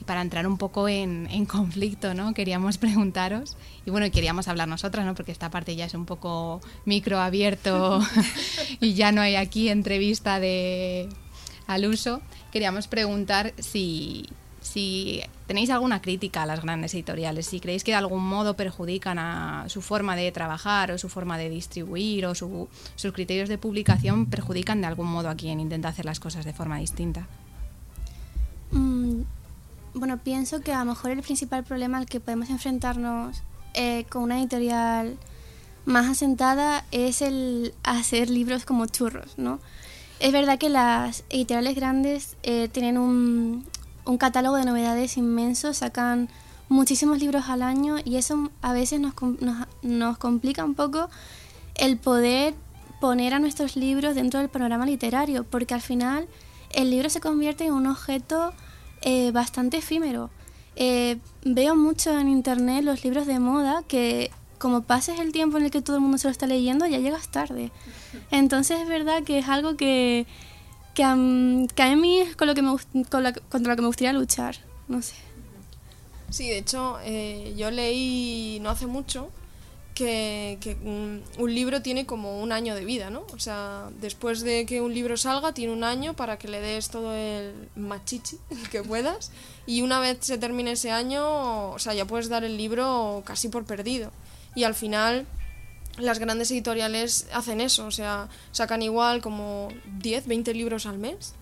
Y 0.00 0.04
para 0.04 0.20
entrar 0.20 0.46
un 0.46 0.58
poco 0.58 0.88
en, 0.88 1.46
conflicto, 1.46 2.14
¿no? 2.14 2.34
Queríamos 2.34 2.78
preguntaros, 2.78 3.56
y 3.86 3.90
bueno, 3.90 4.10
queríamos 4.10 4.48
hablar 4.48 4.68
nosotras, 4.68 5.06
¿no? 5.06 5.14
Porque 5.14 5.32
esta 5.32 5.50
parte 5.50 5.76
ya 5.76 5.86
es 5.86 5.94
un 5.94 6.06
poco 6.06 6.60
micro 6.84 7.20
abierto 7.20 8.00
y 8.80 8.94
ya 8.94 9.12
no 9.12 9.20
hay 9.20 9.36
aquí 9.36 9.68
entrevista 9.68 10.40
de 10.40 11.08
al 11.66 11.86
uso. 11.86 12.20
Queríamos 12.52 12.88
preguntar 12.88 13.52
si, 13.58 14.26
si 14.60 15.22
tenéis 15.46 15.70
alguna 15.70 16.00
crítica 16.00 16.42
a 16.42 16.46
las 16.46 16.62
grandes 16.62 16.94
editoriales, 16.94 17.46
si 17.46 17.60
creéis 17.60 17.84
que 17.84 17.92
de 17.92 17.96
algún 17.96 18.26
modo 18.26 18.54
perjudican 18.56 19.18
a 19.18 19.64
su 19.68 19.82
forma 19.82 20.16
de 20.16 20.30
trabajar 20.32 20.90
o 20.90 20.98
su 20.98 21.08
forma 21.08 21.38
de 21.38 21.50
distribuir 21.50 22.26
o 22.26 22.34
sus 22.34 23.12
criterios 23.12 23.48
de 23.48 23.58
publicación, 23.58 24.26
perjudican 24.26 24.80
de 24.80 24.86
algún 24.86 25.06
modo 25.06 25.28
a 25.28 25.34
quien 25.34 25.60
intenta 25.60 25.88
hacer 25.88 26.04
las 26.04 26.20
cosas 26.20 26.44
de 26.44 26.52
forma 26.52 26.78
distinta. 26.78 27.26
Bueno, 29.94 30.18
pienso 30.18 30.60
que 30.60 30.72
a 30.72 30.80
lo 30.80 30.86
mejor 30.86 31.12
el 31.12 31.22
principal 31.22 31.62
problema 31.62 31.98
al 31.98 32.06
que 32.06 32.18
podemos 32.18 32.50
enfrentarnos 32.50 33.42
eh, 33.74 34.04
con 34.10 34.24
una 34.24 34.40
editorial 34.40 35.16
más 35.84 36.06
asentada 36.06 36.84
es 36.90 37.22
el 37.22 37.74
hacer 37.84 38.28
libros 38.28 38.64
como 38.64 38.86
churros, 38.86 39.38
¿no? 39.38 39.60
Es 40.18 40.32
verdad 40.32 40.58
que 40.58 40.68
las 40.68 41.22
editoriales 41.30 41.76
grandes 41.76 42.36
eh, 42.42 42.68
tienen 42.68 42.98
un, 42.98 43.64
un 44.04 44.18
catálogo 44.18 44.56
de 44.56 44.64
novedades 44.64 45.16
inmenso, 45.16 45.72
sacan 45.74 46.28
muchísimos 46.68 47.18
libros 47.18 47.48
al 47.48 47.62
año 47.62 47.96
y 48.04 48.16
eso 48.16 48.50
a 48.62 48.72
veces 48.72 49.00
nos, 49.00 49.14
nos, 49.82 50.18
complica 50.18 50.64
un 50.64 50.74
poco 50.74 51.08
el 51.76 51.98
poder 51.98 52.54
poner 53.00 53.34
a 53.34 53.38
nuestros 53.38 53.76
libros 53.76 54.14
dentro 54.14 54.40
del 54.40 54.48
panorama 54.48 54.86
literario, 54.86 55.44
porque 55.44 55.74
al 55.74 55.82
final 55.82 56.26
el 56.70 56.90
libro 56.90 57.10
se 57.10 57.20
convierte 57.20 57.66
en 57.66 57.74
un 57.74 57.86
objeto 57.86 58.52
eh, 59.04 59.30
bastante 59.30 59.76
efímero. 59.76 60.30
Eh, 60.76 61.18
veo 61.44 61.76
mucho 61.76 62.18
en 62.18 62.28
internet 62.28 62.82
los 62.82 63.04
libros 63.04 63.26
de 63.26 63.38
moda 63.38 63.84
que 63.86 64.32
como 64.58 64.82
pases 64.82 65.20
el 65.20 65.30
tiempo 65.30 65.58
en 65.58 65.66
el 65.66 65.70
que 65.70 65.82
todo 65.82 65.96
el 65.96 66.02
mundo 66.02 66.18
se 66.18 66.26
lo 66.26 66.32
está 66.32 66.46
leyendo, 66.46 66.86
ya 66.86 66.98
llegas 66.98 67.28
tarde. 67.28 67.70
Entonces 68.30 68.80
es 68.80 68.88
verdad 68.88 69.22
que 69.22 69.38
es 69.38 69.48
algo 69.48 69.76
que 69.76 70.26
que 70.94 71.02
a, 71.02 71.16
mí 71.16 72.20
es 72.20 72.36
con 72.36 72.46
lo 72.46 72.54
que 72.54 72.62
me, 72.62 72.70
con 73.10 73.24
contra 73.50 73.72
lo 73.72 73.76
que 73.76 73.82
me 73.82 73.88
gustaría 73.88 74.12
luchar, 74.12 74.56
no 74.88 75.02
sé. 75.02 75.14
Sí, 76.30 76.48
de 76.48 76.58
hecho, 76.58 76.98
eh, 77.04 77.54
yo 77.56 77.70
leí 77.70 78.58
no 78.62 78.70
hace 78.70 78.86
mucho 78.86 79.28
que, 79.94 80.76
un, 80.84 81.22
libro 81.54 81.80
tiene 81.80 82.04
como 82.04 82.42
un 82.42 82.52
año 82.52 82.74
de 82.74 82.84
vida, 82.84 83.10
¿no? 83.10 83.24
O 83.32 83.38
sea, 83.38 83.90
después 84.00 84.40
de 84.42 84.66
que 84.66 84.80
un 84.80 84.92
libro 84.92 85.16
salga, 85.16 85.54
tiene 85.54 85.72
un 85.72 85.84
año 85.84 86.14
para 86.14 86.36
que 86.36 86.48
le 86.48 86.60
des 86.60 86.90
todo 86.90 87.14
el 87.14 87.68
machichi 87.76 88.38
que 88.70 88.82
puedas. 88.82 89.30
Y 89.66 89.82
una 89.82 90.00
vez 90.00 90.18
se 90.20 90.36
termine 90.36 90.72
ese 90.72 90.90
año, 90.90 91.70
o 91.70 91.78
sea, 91.78 91.94
ya 91.94 92.04
puedes 92.04 92.28
dar 92.28 92.44
el 92.44 92.56
libro 92.56 93.22
casi 93.24 93.48
por 93.48 93.64
perdido. 93.64 94.10
Y 94.54 94.64
al 94.64 94.74
final, 94.74 95.26
las 95.98 96.18
grandes 96.18 96.50
editoriales 96.50 97.28
hacen 97.32 97.60
eso, 97.60 97.86
o 97.86 97.90
sea, 97.90 98.28
sacan 98.52 98.82
igual 98.82 99.22
como 99.22 99.68
10, 100.00 100.26
20 100.26 100.54
libros 100.54 100.86
al 100.86 100.98
mes, 100.98 101.34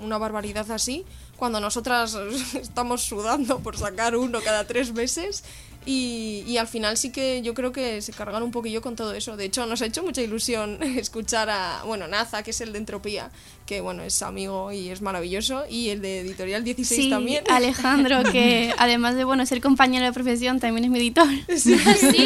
una 0.00 0.16
barbaridad 0.16 0.70
así, 0.70 1.04
cuando 1.40 1.58
nosotras 1.58 2.16
estamos 2.54 3.02
sudando 3.02 3.58
por 3.60 3.76
sacar 3.76 4.14
uno 4.14 4.40
cada 4.42 4.64
tres 4.64 4.92
meses 4.92 5.42
y, 5.86 6.44
y, 6.46 6.58
al 6.58 6.68
final 6.68 6.98
sí 6.98 7.10
que 7.10 7.40
yo 7.40 7.54
creo 7.54 7.72
que 7.72 8.02
se 8.02 8.12
cargan 8.12 8.42
un 8.42 8.50
poquillo 8.50 8.82
con 8.82 8.96
todo 8.96 9.14
eso. 9.14 9.38
De 9.38 9.46
hecho, 9.46 9.64
nos 9.64 9.80
ha 9.80 9.86
hecho 9.86 10.02
mucha 10.02 10.20
ilusión 10.20 10.82
escuchar 10.98 11.48
a, 11.48 11.82
bueno, 11.86 12.06
Naza, 12.06 12.42
que 12.42 12.50
es 12.50 12.60
el 12.60 12.74
de 12.74 12.78
Entropía, 12.78 13.30
que 13.64 13.80
bueno, 13.80 14.02
es 14.02 14.20
amigo 14.20 14.70
y 14.72 14.90
es 14.90 15.00
maravilloso, 15.00 15.64
y 15.70 15.88
el 15.88 16.02
de 16.02 16.20
Editorial 16.20 16.64
16 16.64 17.04
sí, 17.04 17.08
también. 17.08 17.44
Alejandro, 17.50 18.22
que 18.30 18.74
además 18.76 19.14
de 19.14 19.24
bueno 19.24 19.46
ser 19.46 19.62
compañero 19.62 20.04
de 20.04 20.12
profesión, 20.12 20.60
también 20.60 20.84
es 20.84 20.90
mi 20.90 20.98
editor. 20.98 21.26
Sí. 21.56 21.74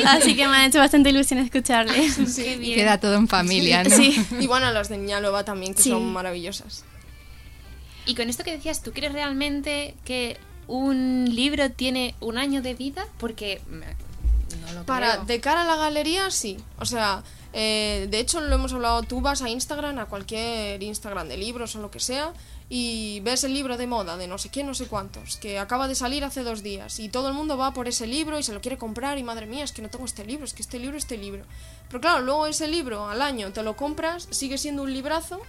Así 0.04 0.34
que 0.34 0.48
me 0.48 0.56
ha 0.56 0.66
hecho 0.66 0.80
bastante 0.80 1.10
ilusión 1.10 1.38
escucharle. 1.38 2.10
Sí, 2.10 2.58
Queda 2.74 2.98
todo 2.98 3.14
en 3.14 3.28
familia, 3.28 3.84
¿no? 3.84 3.96
Sí. 3.96 4.16
Y 4.40 4.48
bueno, 4.48 4.72
las 4.72 4.88
de 4.88 4.98
Ñalova 4.98 5.44
también, 5.44 5.74
que 5.74 5.82
son 5.82 6.12
maravillosas. 6.12 6.84
Y 8.06 8.14
con 8.14 8.28
esto 8.28 8.44
que 8.44 8.52
decías, 8.52 8.82
¿tú 8.82 8.92
crees 8.92 9.12
realmente 9.12 9.94
que 10.04 10.38
un 10.66 11.26
libro 11.30 11.70
tiene 11.70 12.14
un 12.20 12.38
año 12.38 12.62
de 12.62 12.74
vida 12.74 13.06
porque 13.18 13.60
no 13.68 14.72
lo 14.72 14.84
para 14.84 15.18
de 15.18 15.40
cara 15.40 15.62
a 15.62 15.64
la 15.64 15.76
galería 15.76 16.30
sí. 16.30 16.56
O 16.78 16.86
sea 16.86 17.22
eh, 17.52 18.08
de 18.10 18.18
hecho 18.18 18.40
lo 18.40 18.54
hemos 18.54 18.72
hablado 18.72 19.02
tú 19.02 19.20
vas 19.20 19.42
a 19.42 19.48
Instagram 19.48 19.98
a 19.98 20.06
cualquier 20.06 20.82
Instagram 20.82 21.28
de 21.28 21.36
libros 21.36 21.76
o 21.76 21.80
lo 21.80 21.90
que 21.90 22.00
sea 22.00 22.32
y 22.68 23.20
ves 23.20 23.44
el 23.44 23.52
libro 23.52 23.76
de 23.76 23.86
moda 23.86 24.16
de 24.16 24.26
no 24.26 24.38
sé 24.38 24.48
quién 24.48 24.66
no 24.66 24.74
sé 24.74 24.86
cuántos 24.86 25.36
que 25.36 25.58
acaba 25.58 25.86
de 25.86 25.94
salir 25.94 26.24
hace 26.24 26.42
dos 26.42 26.62
días 26.62 26.98
y 26.98 27.08
todo 27.08 27.28
el 27.28 27.34
mundo 27.34 27.56
va 27.56 27.74
por 27.74 27.86
ese 27.86 28.06
libro 28.06 28.38
y 28.38 28.42
se 28.42 28.54
lo 28.54 28.60
quiere 28.60 28.78
comprar 28.78 29.18
y 29.18 29.22
madre 29.22 29.46
mía 29.46 29.64
es 29.64 29.72
que 29.72 29.82
no 29.82 29.90
tengo 29.90 30.06
este 30.06 30.24
libro 30.24 30.44
es 30.44 30.54
que 30.54 30.62
este 30.62 30.78
libro 30.78 30.96
este 30.96 31.18
libro. 31.18 31.44
Pero 31.88 32.00
claro 32.00 32.24
luego 32.24 32.46
ese 32.46 32.66
libro 32.66 33.08
al 33.08 33.20
año 33.20 33.52
te 33.52 33.62
lo 33.62 33.76
compras 33.76 34.26
sigue 34.30 34.58
siendo 34.58 34.82
un 34.82 34.92
librazo 34.92 35.40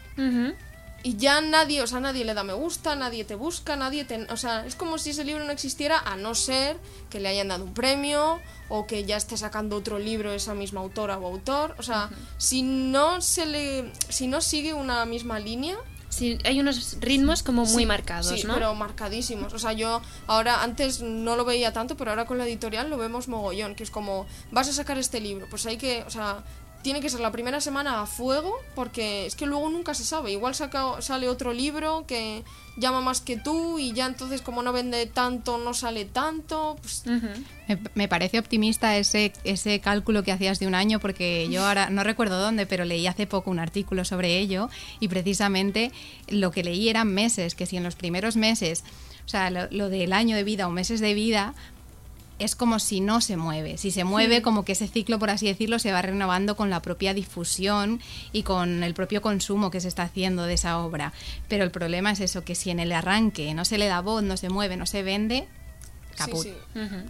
y 1.05 1.17
ya 1.17 1.39
nadie, 1.39 1.83
o 1.83 1.87
sea, 1.87 1.99
nadie 1.99 2.25
le 2.25 2.33
da 2.33 2.43
me 2.43 2.53
gusta, 2.53 2.95
nadie 2.95 3.25
te 3.25 3.35
busca, 3.35 3.75
nadie 3.75 4.05
te... 4.05 4.23
O 4.31 4.37
sea, 4.37 4.65
es 4.65 4.75
como 4.75 4.97
si 4.97 5.11
ese 5.11 5.23
libro 5.23 5.43
no 5.43 5.51
existiera 5.51 5.99
a 5.99 6.15
no 6.15 6.33
ser 6.33 6.77
que 7.11 7.19
le 7.19 7.29
hayan 7.29 7.49
dado 7.49 7.63
un 7.63 7.75
premio 7.75 8.39
o 8.69 8.87
que 8.87 9.05
ya 9.05 9.15
esté 9.15 9.37
sacando 9.37 9.75
otro 9.75 9.99
libro 9.99 10.33
esa 10.33 10.55
misma 10.55 10.81
autora 10.81 11.19
o 11.19 11.27
autor. 11.27 11.75
O 11.77 11.83
sea, 11.83 12.09
si 12.39 12.63
no 12.63 13.21
se 13.21 13.45
le... 13.45 13.93
Si 14.09 14.25
no 14.25 14.41
sigue 14.41 14.73
una 14.73 15.05
misma 15.05 15.37
línea... 15.37 15.77
Sí, 16.09 16.39
hay 16.43 16.59
unos 16.59 16.97
ritmos 17.01 17.43
como 17.43 17.65
muy 17.65 17.85
marcados, 17.85 18.39
sí, 18.39 18.47
pero 18.51 18.73
marcadísimos. 18.73 19.53
O 19.53 19.59
sea, 19.59 19.73
yo 19.73 20.01
ahora, 20.25 20.63
antes 20.63 21.01
no 21.01 21.35
lo 21.35 21.45
veía 21.45 21.71
tanto, 21.71 21.97
pero 21.97 22.11
ahora 22.11 22.25
con 22.25 22.39
la 22.39 22.47
editorial 22.47 22.89
lo 22.89 22.97
vemos 22.97 23.27
mogollón, 23.27 23.75
que 23.75 23.83
es 23.83 23.91
como, 23.91 24.25
vas 24.49 24.69
a 24.69 24.73
sacar 24.73 24.97
este 24.97 25.19
libro, 25.19 25.45
pues 25.49 25.65
hay 25.65 25.75
que, 25.75 26.03
o 26.07 26.09
sea, 26.09 26.41
tiene 26.85 27.01
que 27.01 27.09
ser 27.09 27.19
la 27.19 27.31
primera 27.31 27.61
semana 27.61 28.03
a 28.03 28.05
fuego 28.05 28.59
porque 28.75 29.25
es 29.25 29.35
que 29.35 29.47
luego 29.47 29.71
nunca 29.71 29.95
se 29.95 30.03
sabe. 30.03 30.31
Igual 30.31 30.53
saca, 30.53 31.01
sale 31.01 31.27
otro 31.27 31.51
libro 31.51 32.05
que 32.05 32.43
llama 32.77 33.01
más 33.01 33.21
que 33.21 33.37
tú 33.37 33.79
y 33.79 33.91
ya 33.91 34.05
entonces 34.05 34.43
como 34.43 34.61
no 34.61 34.71
vende 34.71 35.07
tanto, 35.07 35.57
no 35.57 35.73
sale 35.73 36.05
tanto. 36.05 36.77
Pues 36.79 37.03
me, 37.95 38.07
parece 38.07 38.37
optimista 38.37 38.95
ese, 38.97 39.33
ese 39.43 39.79
cálculo 39.79 40.21
que 40.21 40.31
hacías 40.31 40.59
de 40.59 40.67
un 40.67 40.75
año 40.75 40.99
porque 40.99 41.49
yo 41.49 41.65
ahora 41.65 41.89
no 41.89 42.03
recuerdo 42.03 42.39
dónde, 42.39 42.67
pero 42.67 42.85
leí 42.85 43.07
hace 43.07 43.25
poco 43.25 43.49
un 43.49 43.57
artículo 43.57 44.05
sobre 44.05 44.37
ello 44.37 44.69
y 44.99 45.07
precisamente 45.07 45.91
lo 46.27 46.51
que 46.51 46.63
leí 46.63 46.87
eran 46.89 47.11
meses, 47.11 47.55
que 47.55 47.65
si 47.65 47.77
en 47.77 47.83
los 47.83 47.95
primeros 47.95 48.35
meses 48.35 48.83
o 49.25 49.27
sea, 49.27 49.49
lo, 49.49 49.67
lo, 49.71 49.89
del 49.89 50.13
año 50.13 50.35
de 50.35 50.43
vida 50.43 50.67
o 50.67 50.71
meses 50.71 50.99
de 50.99 51.15
vida, 51.15 51.55
es 52.37 52.55
como 52.55 52.79
si 52.79 52.99
no 52.99 53.21
se 53.21 53.37
mueve. 53.37 53.77
Si 53.77 53.91
se 53.91 54.03
mueve, 54.03 54.41
como 54.41 54.65
que 54.65 54.73
ese 54.73 54.87
ciclo, 54.87 55.19
por 55.19 55.29
así 55.29 55.47
decirlo, 55.47 55.79
se 55.79 55.91
va 55.91 56.01
renovando 56.01 56.55
con 56.55 56.69
la 56.69 56.81
propia 56.81 57.13
difusión 57.13 58.01
y 58.33 58.43
con 58.43 58.83
el 58.83 58.93
propio 58.93 59.21
consumo 59.21 59.71
que 59.71 59.79
se 59.79 59.87
está 59.87 60.03
haciendo 60.03 60.43
de 60.43 60.55
esa 60.55 60.79
obra. 60.79 61.13
Pero 61.47 61.63
el 61.63 61.71
problema 61.71 62.11
es 62.11 62.19
eso, 62.19 62.43
que 62.43 62.55
si 62.55 62.71
en 62.71 62.79
el 62.79 62.91
arranque 62.91 63.53
no 63.53 63.63
se 63.63 63.77
le 63.77 63.87
da 63.87 64.01
voz, 64.01 64.23
no 64.23 64.37
se 64.37 64.49
mueve, 64.49 64.75
no 64.75 64.85
se 64.85 65.03
vende, 65.03 65.47
caput. 66.17 66.43
Sí, 66.43 66.53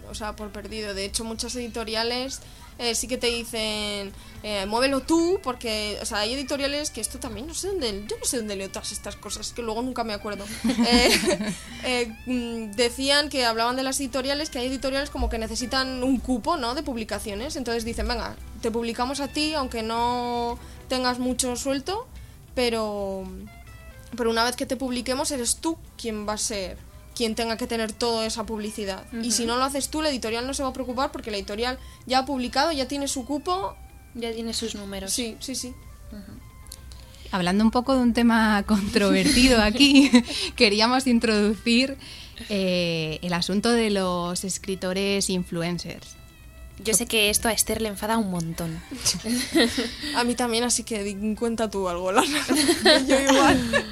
O 0.08 0.14
sea, 0.14 0.36
por 0.36 0.50
perdido. 0.50 0.94
De 0.94 1.04
hecho, 1.04 1.24
muchas 1.24 1.56
editoriales 1.56 2.40
eh, 2.78 2.94
sí 2.94 3.08
que 3.08 3.16
te 3.16 3.28
dicen, 3.28 4.12
eh, 4.42 4.66
muévelo 4.66 5.00
tú, 5.00 5.40
porque, 5.42 5.98
o 6.02 6.04
sea, 6.04 6.18
hay 6.18 6.34
editoriales 6.34 6.90
que 6.90 7.00
esto 7.00 7.18
también, 7.18 7.46
no 7.46 7.54
sé 7.54 7.68
dónde, 7.68 8.04
yo 8.06 8.18
no 8.18 8.24
sé 8.24 8.36
dónde 8.36 8.54
leo 8.54 8.68
todas 8.68 8.92
estas 8.92 9.16
cosas, 9.16 9.52
que 9.52 9.62
luego 9.62 9.82
nunca 9.82 10.04
me 10.04 10.12
acuerdo. 10.12 10.44
Eh, 11.88 12.12
mm, 12.26 12.72
decían 12.72 13.28
que 13.28 13.44
hablaban 13.44 13.76
de 13.76 13.84
las 13.84 14.00
editoriales, 14.00 14.50
que 14.50 14.58
hay 14.58 14.66
editoriales 14.66 15.08
como 15.08 15.28
que 15.28 15.38
necesitan 15.38 16.02
un 16.02 16.18
cupo, 16.18 16.56
¿no? 16.56 16.74
De 16.74 16.82
publicaciones, 16.82 17.54
entonces 17.54 17.84
dicen, 17.84 18.08
venga, 18.08 18.34
te 18.60 18.72
publicamos 18.72 19.20
a 19.20 19.28
ti, 19.28 19.54
aunque 19.54 19.82
no 19.82 20.58
tengas 20.88 21.20
mucho 21.20 21.54
suelto, 21.54 22.08
pero, 22.56 23.24
pero 24.16 24.30
una 24.30 24.42
vez 24.42 24.56
que 24.56 24.66
te 24.66 24.76
publiquemos, 24.76 25.30
eres 25.30 25.56
tú 25.56 25.78
quien 25.96 26.26
va 26.26 26.32
a 26.32 26.38
ser 26.38 26.76
quien 27.16 27.34
tenga 27.34 27.56
que 27.56 27.66
tener 27.66 27.92
toda 27.92 28.26
esa 28.26 28.44
publicidad. 28.44 29.04
Y 29.22 29.32
si 29.32 29.46
no 29.46 29.56
lo 29.56 29.64
haces 29.64 29.88
tú, 29.88 30.02
la 30.02 30.10
editorial 30.10 30.46
no 30.46 30.52
se 30.52 30.62
va 30.62 30.68
a 30.68 30.72
preocupar 30.74 31.10
porque 31.10 31.30
la 31.30 31.38
editorial 31.38 31.78
ya 32.04 32.20
ha 32.20 32.26
publicado, 32.26 32.70
ya 32.72 32.86
tiene 32.86 33.08
su 33.08 33.24
cupo. 33.24 33.74
Ya 34.14 34.32
tiene 34.32 34.54
sus 34.54 34.74
números. 34.74 35.12
Sí, 35.12 35.36
sí, 35.40 35.54
sí. 35.54 35.74
Hablando 37.32 37.64
un 37.64 37.70
poco 37.70 37.94
de 37.94 38.02
un 38.02 38.12
tema 38.14 38.62
controvertido 38.66 39.62
aquí, 39.62 40.10
queríamos 40.56 41.06
introducir 41.06 41.96
eh, 42.48 43.18
el 43.22 43.32
asunto 43.32 43.72
de 43.72 43.90
los 43.90 44.44
escritores 44.44 45.30
influencers. 45.30 46.16
Yo 46.84 46.92
sé 46.92 47.06
que 47.06 47.30
esto 47.30 47.48
a 47.48 47.52
Esther 47.52 47.80
le 47.80 47.88
enfada 47.88 48.18
un 48.18 48.30
montón. 48.30 48.78
a 50.16 50.24
mí 50.24 50.34
también, 50.34 50.64
así 50.64 50.82
que 50.82 51.34
cuenta 51.38 51.70
tú 51.70 51.88
algo, 51.88 52.12
Lana. 52.12 52.46
Yo 53.08 53.18
igual. 53.18 53.86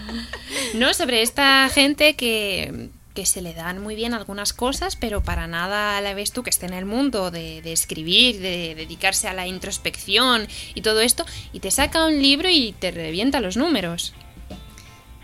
No, 0.74 0.92
sobre 0.92 1.22
esta 1.22 1.70
gente 1.70 2.14
que 2.14 2.90
que 3.14 3.26
se 3.26 3.40
le 3.40 3.54
dan 3.54 3.80
muy 3.80 3.94
bien 3.94 4.12
algunas 4.12 4.52
cosas, 4.52 4.96
pero 4.96 5.22
para 5.22 5.46
nada 5.46 6.00
la 6.00 6.14
ves 6.14 6.32
tú 6.32 6.42
que 6.42 6.50
esté 6.50 6.66
en 6.66 6.74
el 6.74 6.84
mundo 6.84 7.30
de, 7.30 7.60
escribir, 7.72 8.40
de 8.40 8.74
dedicarse 8.74 9.28
a 9.28 9.32
la 9.32 9.46
introspección 9.46 10.46
y 10.74 10.82
todo 10.82 11.00
esto, 11.00 11.24
y 11.52 11.60
te 11.60 11.70
saca 11.70 12.06
un 12.06 12.20
libro 12.20 12.48
y 12.50 12.74
te 12.78 12.90
revienta 12.90 13.40
los 13.40 13.56
números. 13.56 14.12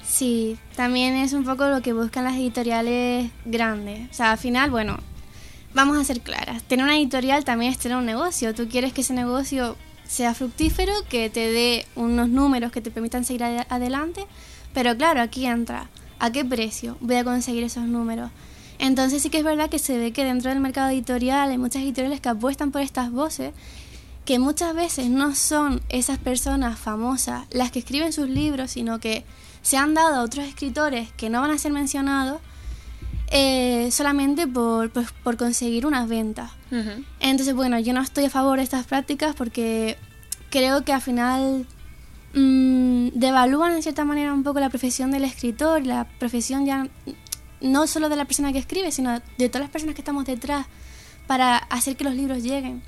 Sí, 0.06 0.56
también 0.76 1.16
es 1.16 1.32
un 1.32 1.44
poco 1.44 1.66
lo 1.68 1.82
que 1.82 1.92
buscan 1.92 2.24
las 2.24 2.34
editoriales 2.34 3.30
grandes. 3.44 4.10
O 4.10 4.14
sea, 4.14 4.32
al 4.32 4.38
final, 4.38 4.70
bueno, 4.70 4.98
vamos 5.74 5.98
a 5.98 6.04
ser 6.04 6.20
claras. 6.20 6.62
Tener 6.64 6.84
una 6.84 6.96
editorial 6.96 7.44
también 7.44 7.72
es 7.72 7.78
tener 7.78 7.96
un 7.96 8.06
negocio. 8.06 8.54
Tú 8.54 8.68
quieres 8.68 8.92
que 8.92 9.02
ese 9.02 9.14
negocio 9.14 9.76
sea 10.06 10.34
fructífero, 10.34 10.92
que 11.08 11.30
te 11.30 11.52
dé 11.52 11.86
unos 11.94 12.28
números 12.28 12.72
que 12.72 12.80
te 12.80 12.90
permitan 12.90 13.24
seguir 13.24 13.44
ad 13.44 13.66
adelante. 13.68 14.26
Pero 14.74 14.96
claro, 14.96 15.20
aquí 15.20 15.46
entra, 15.46 15.88
¿a 16.20 16.30
qué 16.30 16.44
precio 16.44 16.96
voy 17.00 17.16
a 17.16 17.24
conseguir 17.24 17.64
esos 17.64 17.84
números? 17.84 18.30
Entonces 18.78 19.22
sí 19.22 19.30
que 19.30 19.38
es 19.38 19.44
verdad 19.44 19.68
que 19.68 19.78
se 19.78 19.98
ve 19.98 20.12
que 20.12 20.24
dentro 20.24 20.50
del 20.50 20.60
mercado 20.60 20.90
editorial 20.90 21.50
hay 21.50 21.58
muchas 21.58 21.82
editoriales 21.82 22.20
que 22.20 22.28
apuestan 22.28 22.70
por 22.70 22.80
estas 22.80 23.10
voces 23.10 23.52
que 24.24 24.38
muchas 24.38 24.74
veces 24.74 25.08
no 25.08 25.34
son 25.34 25.80
esas 25.88 26.18
personas 26.18 26.78
famosas 26.78 27.46
las 27.50 27.70
que 27.70 27.80
escriben 27.80 28.12
sus 28.12 28.28
libros, 28.28 28.70
sino 28.70 29.00
que 29.00 29.24
se 29.62 29.76
han 29.76 29.94
dado 29.94 30.16
a 30.16 30.22
otros 30.22 30.46
escritores 30.46 31.10
que 31.16 31.30
no 31.30 31.40
van 31.40 31.50
a 31.50 31.58
ser 31.58 31.72
mencionados 31.72 32.40
eh, 33.32 33.90
solamente 33.90 34.46
por, 34.46 34.90
por, 34.90 35.12
por, 35.22 35.36
conseguir 35.36 35.86
unas 35.86 36.08
ventas. 36.08 36.50
Uh 36.70 36.76
-huh. 36.76 37.04
Entonces, 37.20 37.54
bueno, 37.54 37.78
yo 37.78 37.92
no 37.92 38.02
estoy 38.02 38.24
a 38.24 38.30
favor 38.30 38.58
de 38.58 38.64
estas 38.64 38.86
prácticas 38.86 39.34
porque 39.36 39.96
creo 40.50 40.84
que 40.84 40.92
al 40.92 41.00
final 41.00 41.66
mmm, 42.34 43.08
devalúan 43.14 43.74
en 43.74 43.82
cierta 43.82 44.04
manera 44.04 44.32
un 44.32 44.42
poco 44.42 44.60
la 44.60 44.68
profesión 44.68 45.10
del 45.10 45.24
escritor, 45.24 45.86
la 45.86 46.06
profesión 46.18 46.66
ya 46.66 46.88
no 47.60 47.86
solo 47.86 48.08
de 48.08 48.16
la 48.16 48.24
persona 48.24 48.52
que 48.52 48.58
escribe, 48.58 48.90
sino 48.92 49.20
de 49.38 49.48
todas 49.48 49.62
las 49.62 49.70
personas 49.70 49.94
que 49.94 50.00
estamos 50.00 50.24
detrás 50.24 50.66
para 51.26 51.56
hacer 51.56 51.96
que 51.96 52.04
los 52.04 52.14
libros 52.14 52.42
lleguen. 52.42 52.82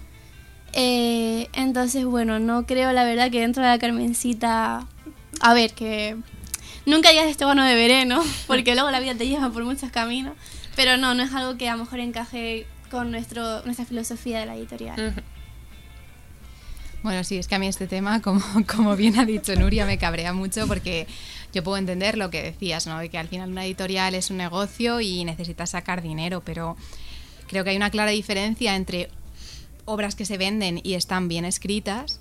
Eh, 0.72 1.48
entonces, 1.52 2.04
bueno, 2.04 2.38
no 2.38 2.66
creo 2.66 2.92
la 2.92 3.04
verdad 3.04 3.30
que 3.30 3.40
dentro 3.40 3.62
de 3.62 3.68
la 3.68 3.78
Carmencita, 3.78 4.86
a 5.40 5.54
ver, 5.54 5.74
que 5.74 6.16
nunca 6.86 7.10
digas 7.10 7.26
esto 7.26 7.46
bueno 7.46 7.64
de 7.64 7.74
vereno, 7.74 8.22
porque 8.46 8.74
luego 8.74 8.90
la 8.90 9.00
vida 9.00 9.14
te 9.14 9.28
lleva 9.28 9.50
por 9.50 9.64
muchos 9.64 9.90
caminos, 9.90 10.34
pero 10.74 10.96
no, 10.96 11.14
no 11.14 11.22
es 11.22 11.32
algo 11.34 11.58
que 11.58 11.68
a 11.68 11.72
lo 11.72 11.84
mejor 11.84 12.00
encaje 12.00 12.66
con 12.90 13.10
nuestro, 13.10 13.62
nuestra 13.64 13.84
filosofía 13.84 14.40
de 14.40 14.46
la 14.46 14.56
editorial. 14.56 15.14
Uh. 15.16 15.31
Bueno, 17.02 17.24
sí, 17.24 17.36
es 17.36 17.48
que 17.48 17.56
a 17.56 17.58
mí 17.58 17.66
este 17.66 17.88
tema, 17.88 18.22
como, 18.22 18.42
como 18.74 18.94
bien 18.96 19.18
ha 19.18 19.24
dicho 19.24 19.54
Nuria, 19.56 19.86
me 19.86 19.98
cabrea 19.98 20.32
mucho 20.32 20.68
porque 20.68 21.06
yo 21.52 21.64
puedo 21.64 21.76
entender 21.76 22.16
lo 22.16 22.30
que 22.30 22.42
decías, 22.42 22.86
¿no? 22.86 22.98
De 22.98 23.08
que 23.08 23.18
al 23.18 23.28
final 23.28 23.50
una 23.50 23.64
editorial 23.64 24.14
es 24.14 24.30
un 24.30 24.36
negocio 24.36 25.00
y 25.00 25.24
necesitas 25.24 25.70
sacar 25.70 26.00
dinero, 26.00 26.42
pero 26.44 26.76
creo 27.48 27.64
que 27.64 27.70
hay 27.70 27.76
una 27.76 27.90
clara 27.90 28.12
diferencia 28.12 28.76
entre 28.76 29.10
obras 29.84 30.14
que 30.14 30.24
se 30.24 30.38
venden 30.38 30.80
y 30.82 30.94
están 30.94 31.26
bien 31.26 31.44
escritas. 31.44 32.20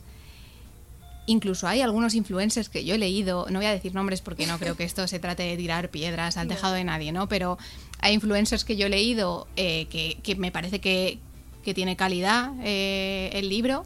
Incluso 1.27 1.67
hay 1.67 1.81
algunos 1.81 2.15
influencers 2.15 2.67
que 2.67 2.83
yo 2.83 2.95
he 2.95 2.97
leído, 2.97 3.45
no 3.51 3.59
voy 3.59 3.67
a 3.67 3.71
decir 3.71 3.93
nombres 3.93 4.21
porque 4.21 4.47
no 4.47 4.57
creo 4.57 4.75
que 4.75 4.83
esto 4.83 5.07
se 5.07 5.19
trate 5.19 5.43
de 5.43 5.55
tirar 5.55 5.89
piedras 5.89 6.37
al 6.37 6.47
tejado 6.47 6.73
de 6.73 6.83
nadie, 6.83 7.11
¿no? 7.11 7.29
Pero 7.29 7.59
hay 7.99 8.15
influencers 8.15 8.65
que 8.65 8.75
yo 8.75 8.87
he 8.87 8.89
leído 8.89 9.47
eh, 9.55 9.85
que, 9.91 10.17
que, 10.23 10.35
me 10.35 10.51
parece 10.51 10.81
que, 10.81 11.19
que 11.63 11.75
tiene 11.75 11.95
calidad 11.95 12.53
eh, 12.63 13.29
el 13.33 13.47
libro 13.47 13.85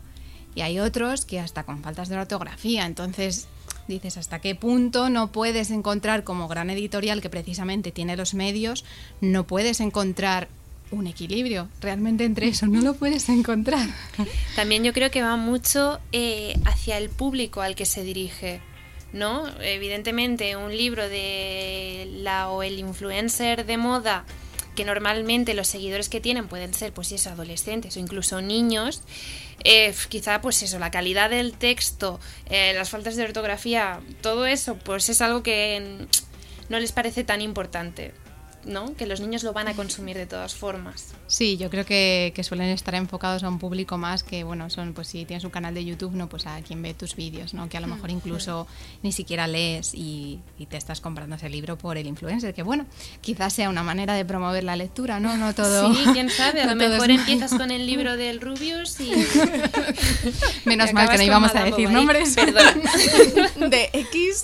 y 0.56 0.62
hay 0.62 0.80
otros 0.80 1.26
que 1.26 1.40
hasta 1.40 1.64
con 1.64 1.84
faltas 1.84 2.10
de 2.10 2.18
ortografía. 2.18 2.86
Entonces 2.86 3.48
dices 3.88 4.18
hasta 4.18 4.40
qué 4.40 4.56
punto 4.56 5.10
no 5.10 5.32
puedes 5.32 5.70
encontrar 5.70 6.24
como 6.24 6.48
gran 6.48 6.70
editorial 6.70 7.22
que 7.22 7.30
precisamente 7.30 7.92
tiene 7.92 8.18
los 8.18 8.34
medios, 8.34 8.84
no 9.22 9.46
puedes 9.46 9.80
encontrar 9.80 10.48
un 10.92 11.08
equilibrio. 11.08 11.70
Realmente 11.82 12.26
entre 12.26 12.48
eso 12.48 12.68
no 12.68 12.82
lo 12.82 12.96
puedes 12.96 13.30
encontrar. 13.30 13.88
También 14.56 14.84
yo 14.84 14.94
creo 14.94 15.12
que 15.12 15.22
va 15.22 15.36
mucho 15.36 16.00
eh, 16.12 16.58
hacia 16.66 16.98
el 16.98 17.10
público 17.10 17.62
al 17.62 17.76
que 17.76 17.86
se 17.86 18.04
dirige. 18.04 18.62
¿No? 19.14 19.48
Evidentemente, 19.62 20.58
un 20.58 20.76
libro 20.76 21.08
de 21.08 22.06
la 22.18 22.50
o 22.50 22.64
el 22.64 22.80
influencer 22.80 23.66
de 23.66 23.78
moda 23.78 24.26
que 24.76 24.84
normalmente 24.84 25.54
los 25.54 25.70
seguidores 25.70 26.10
que 26.10 26.20
tienen 26.20 26.50
pueden 26.50 26.74
ser 26.74 26.92
pues 26.92 27.26
adolescentes 27.26 27.96
o 27.96 28.00
incluso 28.02 28.42
niños, 28.42 29.02
eh, 29.64 29.94
quizá 30.10 30.42
pues 30.42 30.62
eso, 30.64 30.80
la 30.80 30.92
calidad 30.92 31.30
del 31.30 31.54
texto, 31.54 32.20
eh, 32.50 32.74
las 32.74 32.90
faltas 32.90 33.16
de 33.16 33.24
ortografía, 33.24 34.00
todo 34.22 34.46
eso 34.46 34.78
pues 34.78 35.10
es 35.10 35.22
algo 35.22 35.44
que 35.44 36.08
no 36.70 36.80
les 36.80 36.92
parece 36.92 37.24
tan 37.24 37.42
importante. 37.42 38.14
¿no? 38.66 38.96
Que 38.96 39.06
los 39.06 39.22
niños 39.22 39.44
lo 39.44 39.54
van 39.54 39.68
a 39.68 39.76
consumir 39.76 40.18
de 40.18 40.26
todas 40.26 40.56
formas. 40.56 41.14
Sí, 41.28 41.58
yo 41.58 41.70
creo 41.70 41.86
que, 41.86 42.32
que, 42.36 42.44
suelen 42.44 42.70
estar 42.70 42.94
enfocados 42.94 43.44
a 43.44 43.50
un 43.50 43.58
público 43.58 43.98
más 43.98 44.24
que, 44.24 44.44
bueno, 44.44 44.70
son, 44.70 44.94
pues 44.94 45.08
si 45.08 45.26
tienes 45.26 45.44
un 45.44 45.50
canal 45.50 45.74
de 45.74 45.84
YouTube, 45.84 46.14
no, 46.14 46.30
pues 46.30 46.46
a 46.46 46.62
quien 46.62 46.82
ve 46.84 46.94
tus 46.94 47.16
vídeos, 47.16 47.56
¿no? 47.56 47.68
Que 47.68 47.78
a 47.78 47.80
lo 47.80 47.88
mejor 47.88 48.12
incluso 48.12 48.68
ni 49.02 49.12
siquiera 49.12 49.48
lees 49.48 49.96
y, 49.96 50.40
y, 50.60 50.68
te 50.68 50.78
estás 50.78 51.02
comprando 51.02 51.36
ese 51.36 51.50
libro 51.50 51.78
por 51.78 51.98
el 51.98 52.06
influencer, 52.06 52.54
que 52.54 52.62
bueno, 52.62 52.86
quizás 53.22 53.54
sea 53.54 53.70
una 53.70 53.82
manera 53.82 54.14
de 54.14 54.24
promover 54.24 54.64
la 54.64 54.76
lectura, 54.76 55.20
¿no? 55.20 55.36
No 55.36 55.56
todo. 55.56 55.94
Sí, 55.94 56.06
quién 56.14 56.30
sabe, 56.30 56.62
a 56.62 56.66
lo 56.74 56.76
mejor 56.76 57.10
empiezas 57.10 57.52
con 57.54 57.72
el 57.72 57.86
libro 57.88 58.18
del 58.18 58.40
Rubius 58.40 59.00
y. 59.00 59.12
Menos 60.66 60.94
mal 60.94 61.10
que 61.10 61.18
no 61.18 61.24
íbamos 61.24 61.56
a 61.56 61.64
decir 61.64 61.90
nombres. 61.90 62.36
Perdón. 62.36 62.82
de 63.70 63.90
X. 63.94 64.44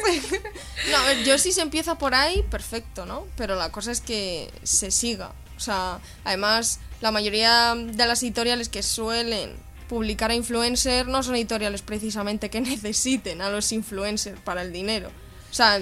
no, 0.89 0.97
a 0.97 1.03
ver, 1.05 1.23
yo 1.23 1.37
si 1.37 1.51
se 1.51 1.61
empieza 1.61 1.97
por 1.99 2.15
ahí, 2.15 2.43
perfecto, 2.49 3.05
¿no? 3.05 3.27
Pero 3.37 3.55
la 3.55 3.71
cosa 3.71 3.91
es 3.91 4.01
que 4.01 4.51
se 4.63 4.89
siga. 4.89 5.31
O 5.61 5.63
sea, 5.63 5.99
además, 6.23 6.79
la 7.01 7.11
mayoría 7.11 7.75
de 7.75 8.07
las 8.07 8.23
editoriales 8.23 8.67
que 8.67 8.81
suelen 8.81 9.55
publicar 9.87 10.31
a 10.31 10.33
influencers 10.33 11.07
no 11.07 11.21
son 11.21 11.35
editoriales 11.35 11.83
precisamente 11.83 12.49
que 12.49 12.61
necesiten 12.61 13.43
a 13.43 13.51
los 13.51 13.71
influencers 13.71 14.39
para 14.39 14.63
el 14.63 14.73
dinero. 14.73 15.09
O 15.51 15.53
sea, 15.53 15.79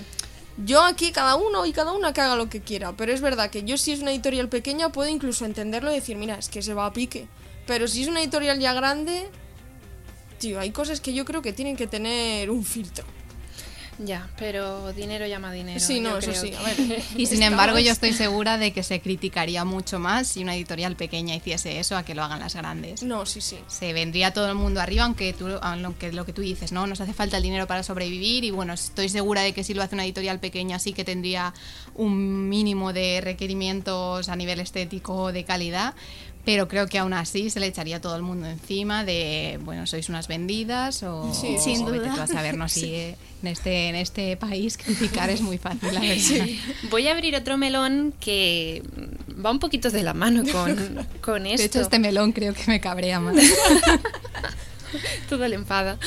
yo 0.66 0.84
aquí 0.84 1.14
cada 1.14 1.36
uno 1.36 1.66
y 1.66 1.72
cada 1.72 1.94
una 1.94 2.12
que 2.12 2.20
haga 2.20 2.36
lo 2.36 2.50
que 2.50 2.60
quiera, 2.60 2.92
pero 2.92 3.14
es 3.14 3.22
verdad 3.22 3.50
que 3.50 3.64
yo 3.64 3.78
si 3.78 3.94
es 3.94 4.02
una 4.02 4.12
editorial 4.12 4.50
pequeña 4.50 4.90
puedo 4.90 5.10
incluso 5.10 5.46
entenderlo 5.46 5.92
y 5.92 5.96
decir, 5.96 6.18
mira, 6.18 6.36
es 6.36 6.50
que 6.50 6.62
se 6.62 6.74
va 6.74 6.86
a 6.86 6.92
pique. 6.92 7.30
Pero 7.66 7.88
si 7.88 8.02
es 8.02 8.10
una 8.10 8.20
editorial 8.20 8.60
ya 8.60 8.74
grande, 8.74 9.30
tío, 10.40 10.60
hay 10.60 10.72
cosas 10.72 11.00
que 11.00 11.14
yo 11.14 11.24
creo 11.24 11.42
que 11.42 11.54
tienen 11.54 11.78
que 11.78 11.88
tener 11.88 12.52
un 12.52 12.66
filtro. 12.66 13.06
Ya, 14.00 14.30
pero 14.38 14.94
dinero 14.94 15.28
llama 15.28 15.52
dinero. 15.52 15.80
Sí, 15.80 16.00
no, 16.00 16.18
eso 16.18 16.34
sí. 16.34 16.52
Que... 16.52 16.58
A 16.58 16.64
ver, 16.64 17.04
y 17.18 17.26
sin 17.26 17.44
embargo, 17.44 17.80
yo 17.80 17.92
estoy 17.92 18.14
segura 18.14 18.58
de 18.58 18.72
que 18.72 18.82
se 18.82 19.02
criticaría 19.02 19.66
mucho 19.66 20.00
más 20.00 20.28
si 20.28 20.42
una 20.42 20.56
editorial 20.56 20.96
pequeña 20.96 21.36
hiciese 21.36 21.80
eso 21.80 21.98
a 21.98 22.04
que 22.04 22.16
lo 22.16 22.24
hagan 22.24 22.40
las 22.40 22.56
grandes. 22.56 23.04
No, 23.04 23.26
sí, 23.26 23.42
sí. 23.42 23.58
Se 23.68 23.92
vendría 23.92 24.32
todo 24.32 24.48
el 24.48 24.56
mundo 24.56 24.80
arriba, 24.80 25.04
aunque, 25.04 25.34
tú, 25.34 25.48
aunque 25.62 26.14
lo 26.14 26.26
que 26.26 26.32
tú 26.32 26.42
dices, 26.42 26.72
¿no? 26.72 26.88
Nos 26.88 27.02
hace 27.02 27.14
falta 27.14 27.38
el 27.38 27.44
dinero 27.44 27.68
para 27.68 27.84
sobrevivir 27.84 28.46
y 28.46 28.52
bueno, 28.52 28.74
estoy 28.74 29.10
segura 29.10 29.42
de 29.42 29.54
que 29.54 29.64
si 29.66 29.74
lo 29.74 29.84
hace 29.84 29.96
una 29.96 30.06
editorial 30.06 30.40
pequeña 30.40 30.80
sí 30.80 30.94
que 30.94 31.04
tendría 31.04 31.54
un 31.96 32.48
mínimo 32.48 32.94
de 32.94 33.20
requerimientos 33.22 34.30
a 34.30 34.36
nivel 34.38 34.62
estético 34.62 35.34
de 35.34 35.44
calidad, 35.44 35.94
pero 36.46 36.68
creo 36.68 36.88
que 36.88 36.98
aún 36.98 37.14
así 37.14 37.50
se 37.50 37.60
le 37.60 37.68
echaría 37.68 38.02
todo 38.02 38.16
el 38.16 38.22
mundo 38.22 38.48
encima 38.48 39.04
de, 39.04 39.60
bueno, 39.64 39.86
sois 39.86 40.10
unas 40.10 40.28
vendidas 40.28 41.04
o, 41.04 41.34
sí, 41.34 41.58
sin 41.60 41.84
o 41.84 41.92
duda. 41.92 42.16
tú 42.16 42.22
a 42.22 42.28
saber, 42.28 42.58
no 42.58 42.68
si 42.70 42.82
sí. 42.82 42.96
en, 42.96 43.48
este, 43.48 43.90
en 43.90 43.96
este 43.96 44.38
país 44.38 44.78
criticar 44.78 45.30
es 45.30 45.42
muy 45.42 45.58
fácil, 45.58 45.94
la 45.94 46.00
verdad. 46.00 46.16
Sí. 46.18 46.60
Voy 46.90 47.08
a 47.08 47.12
abrir 47.12 47.36
otro 47.36 47.58
melón 47.58 48.14
que 48.20 48.82
va 49.46 49.52
un 49.52 49.60
poquito 49.60 49.90
de 49.92 50.04
la 50.04 50.14
mano 50.14 50.44
con, 50.52 51.08
con 51.22 51.46
esto. 51.46 51.58
De 51.58 51.66
hecho, 51.66 51.82
este 51.82 52.00
melón 52.00 52.32
creo 52.32 52.54
que 52.54 52.64
me 52.68 52.80
cabrea 52.80 53.20
más. 53.20 53.36
Todo 55.30 55.48
le 55.48 55.56
enfada. 55.56 56.00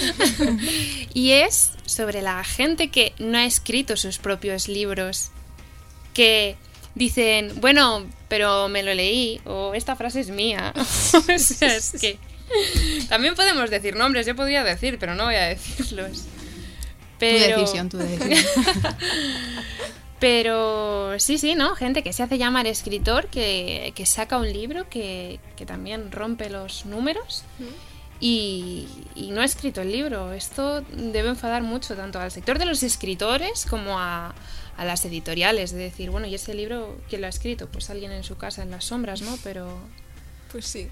y 1.14 1.30
es 1.30 1.70
sobre 1.86 2.22
la 2.22 2.42
gente 2.42 2.88
que 2.90 3.12
no 3.18 3.38
ha 3.38 3.44
escrito 3.44 3.96
sus 3.96 4.18
propios 4.18 4.66
libros, 4.68 5.30
que 6.14 6.56
dicen, 6.94 7.52
bueno, 7.60 8.06
pero 8.28 8.68
me 8.68 8.82
lo 8.82 8.94
leí, 8.94 9.40
o 9.44 9.74
esta 9.74 9.96
frase 9.96 10.20
es 10.20 10.30
mía. 10.30 10.72
o 10.76 11.38
sea, 11.38 11.76
es 11.76 11.92
que. 12.00 12.18
También 13.08 13.34
podemos 13.34 13.70
decir 13.70 13.96
nombres, 13.96 14.26
yo 14.26 14.36
podría 14.36 14.62
decir, 14.62 14.98
pero 14.98 15.14
no 15.14 15.24
voy 15.24 15.36
a 15.36 15.46
decirlos. 15.46 16.24
Pero... 17.18 17.54
Tu 17.54 17.60
decisión, 17.60 17.88
tu 17.88 17.98
decisión. 17.98 18.44
pero 20.18 21.18
sí, 21.18 21.38
sí, 21.38 21.54
¿no? 21.54 21.74
Gente 21.76 22.02
que 22.02 22.12
se 22.12 22.22
hace 22.22 22.36
llamar 22.36 22.66
escritor, 22.66 23.28
que, 23.28 23.92
que 23.94 24.06
saca 24.06 24.36
un 24.38 24.52
libro, 24.52 24.88
que, 24.88 25.40
que, 25.56 25.64
también 25.64 26.12
rompe 26.12 26.50
los 26.50 26.84
números. 26.84 27.44
Y, 28.24 28.86
y, 29.16 29.32
no 29.32 29.40
ha 29.40 29.44
escrito 29.44 29.80
el 29.82 29.90
libro. 29.90 30.32
Esto 30.32 30.82
debe 30.92 31.28
enfadar 31.28 31.64
mucho 31.64 31.96
tanto 31.96 32.20
al 32.20 32.30
sector 32.30 32.56
de 32.56 32.66
los 32.66 32.84
escritores 32.84 33.66
como 33.68 33.98
a, 33.98 34.32
a 34.76 34.84
las 34.84 35.04
editoriales, 35.04 35.72
de 35.72 35.78
decir, 35.78 36.10
bueno, 36.10 36.28
¿y 36.28 36.36
ese 36.36 36.54
libro 36.54 36.96
quién 37.08 37.20
lo 37.20 37.26
ha 37.26 37.30
escrito? 37.30 37.66
Pues 37.66 37.90
alguien 37.90 38.12
en 38.12 38.22
su 38.22 38.36
casa 38.36 38.62
en 38.62 38.70
las 38.70 38.84
sombras, 38.84 39.22
¿no? 39.22 39.36
Pero... 39.42 39.76
Pues 40.52 40.66
sí. 40.66 40.86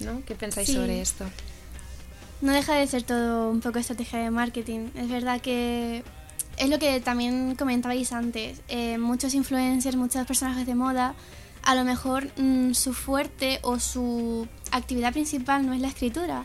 ¿No? 0.00 0.22
¿Qué 0.26 0.34
pensáis 0.34 0.68
sí. 0.68 0.74
sobre 0.74 1.00
esto? 1.00 1.24
No 2.42 2.52
deja 2.52 2.74
de 2.74 2.86
ser 2.86 3.04
todo 3.04 3.48
un 3.50 3.60
poco 3.60 3.78
estrategia 3.78 4.18
de 4.18 4.30
marketing. 4.30 4.90
Es 4.96 5.08
verdad 5.08 5.40
que 5.40 6.04
es 6.58 6.68
lo 6.68 6.78
que 6.78 7.00
también 7.00 7.54
comentabais 7.56 8.12
antes. 8.12 8.60
eh, 8.68 8.98
muchos 8.98 9.32
influencers, 9.32 9.96
muchos 9.96 10.26
personajes 10.26 10.66
de 10.66 10.74
moda, 10.74 11.14
a 11.64 11.74
lo 11.74 11.84
mejor 11.84 12.28
mm, 12.36 12.72
su 12.72 12.92
fuerte 12.92 13.58
o 13.62 13.80
su 13.80 14.46
actividad 14.70 15.12
principal 15.12 15.66
no 15.66 15.72
es 15.72 15.80
la 15.80 15.88
escritura. 15.88 16.44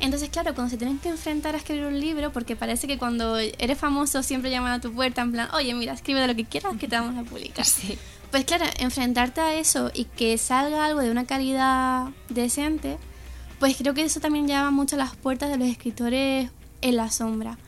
Entonces, 0.00 0.28
claro, 0.28 0.54
cuando 0.54 0.70
se 0.70 0.76
tienen 0.76 0.98
que 0.98 1.08
enfrentar 1.08 1.54
a 1.54 1.58
escribir 1.58 1.86
un 1.86 1.98
libro, 1.98 2.32
porque 2.32 2.56
parece 2.56 2.86
que 2.86 2.98
cuando 2.98 3.38
eres 3.38 3.78
famoso 3.78 4.22
siempre 4.22 4.50
llaman 4.50 4.72
a 4.72 4.80
tu 4.80 4.92
puerta 4.92 5.22
en 5.22 5.32
plan, 5.32 5.48
oye, 5.54 5.72
mira, 5.74 5.92
escribe 5.92 6.20
de 6.20 6.26
lo 6.26 6.34
que 6.34 6.44
quieras 6.44 6.76
que 6.78 6.88
te 6.88 6.96
vamos 6.96 7.16
a 7.16 7.28
publicar. 7.28 7.64
Sí. 7.64 7.96
Pues 8.30 8.44
claro, 8.44 8.64
enfrentarte 8.78 9.40
a 9.40 9.54
eso 9.54 9.90
y 9.94 10.04
que 10.04 10.36
salga 10.38 10.84
algo 10.84 11.00
de 11.00 11.10
una 11.10 11.24
calidad 11.24 12.08
decente, 12.28 12.98
pues 13.60 13.76
creo 13.76 13.94
que 13.94 14.02
eso 14.02 14.20
también 14.20 14.48
llama 14.48 14.70
mucho 14.72 14.96
a 14.96 14.98
las 14.98 15.14
puertas 15.14 15.50
de 15.50 15.56
los 15.56 15.68
escritores 15.68 16.50
en 16.80 16.96
la 16.96 17.10
sombra. 17.10 17.58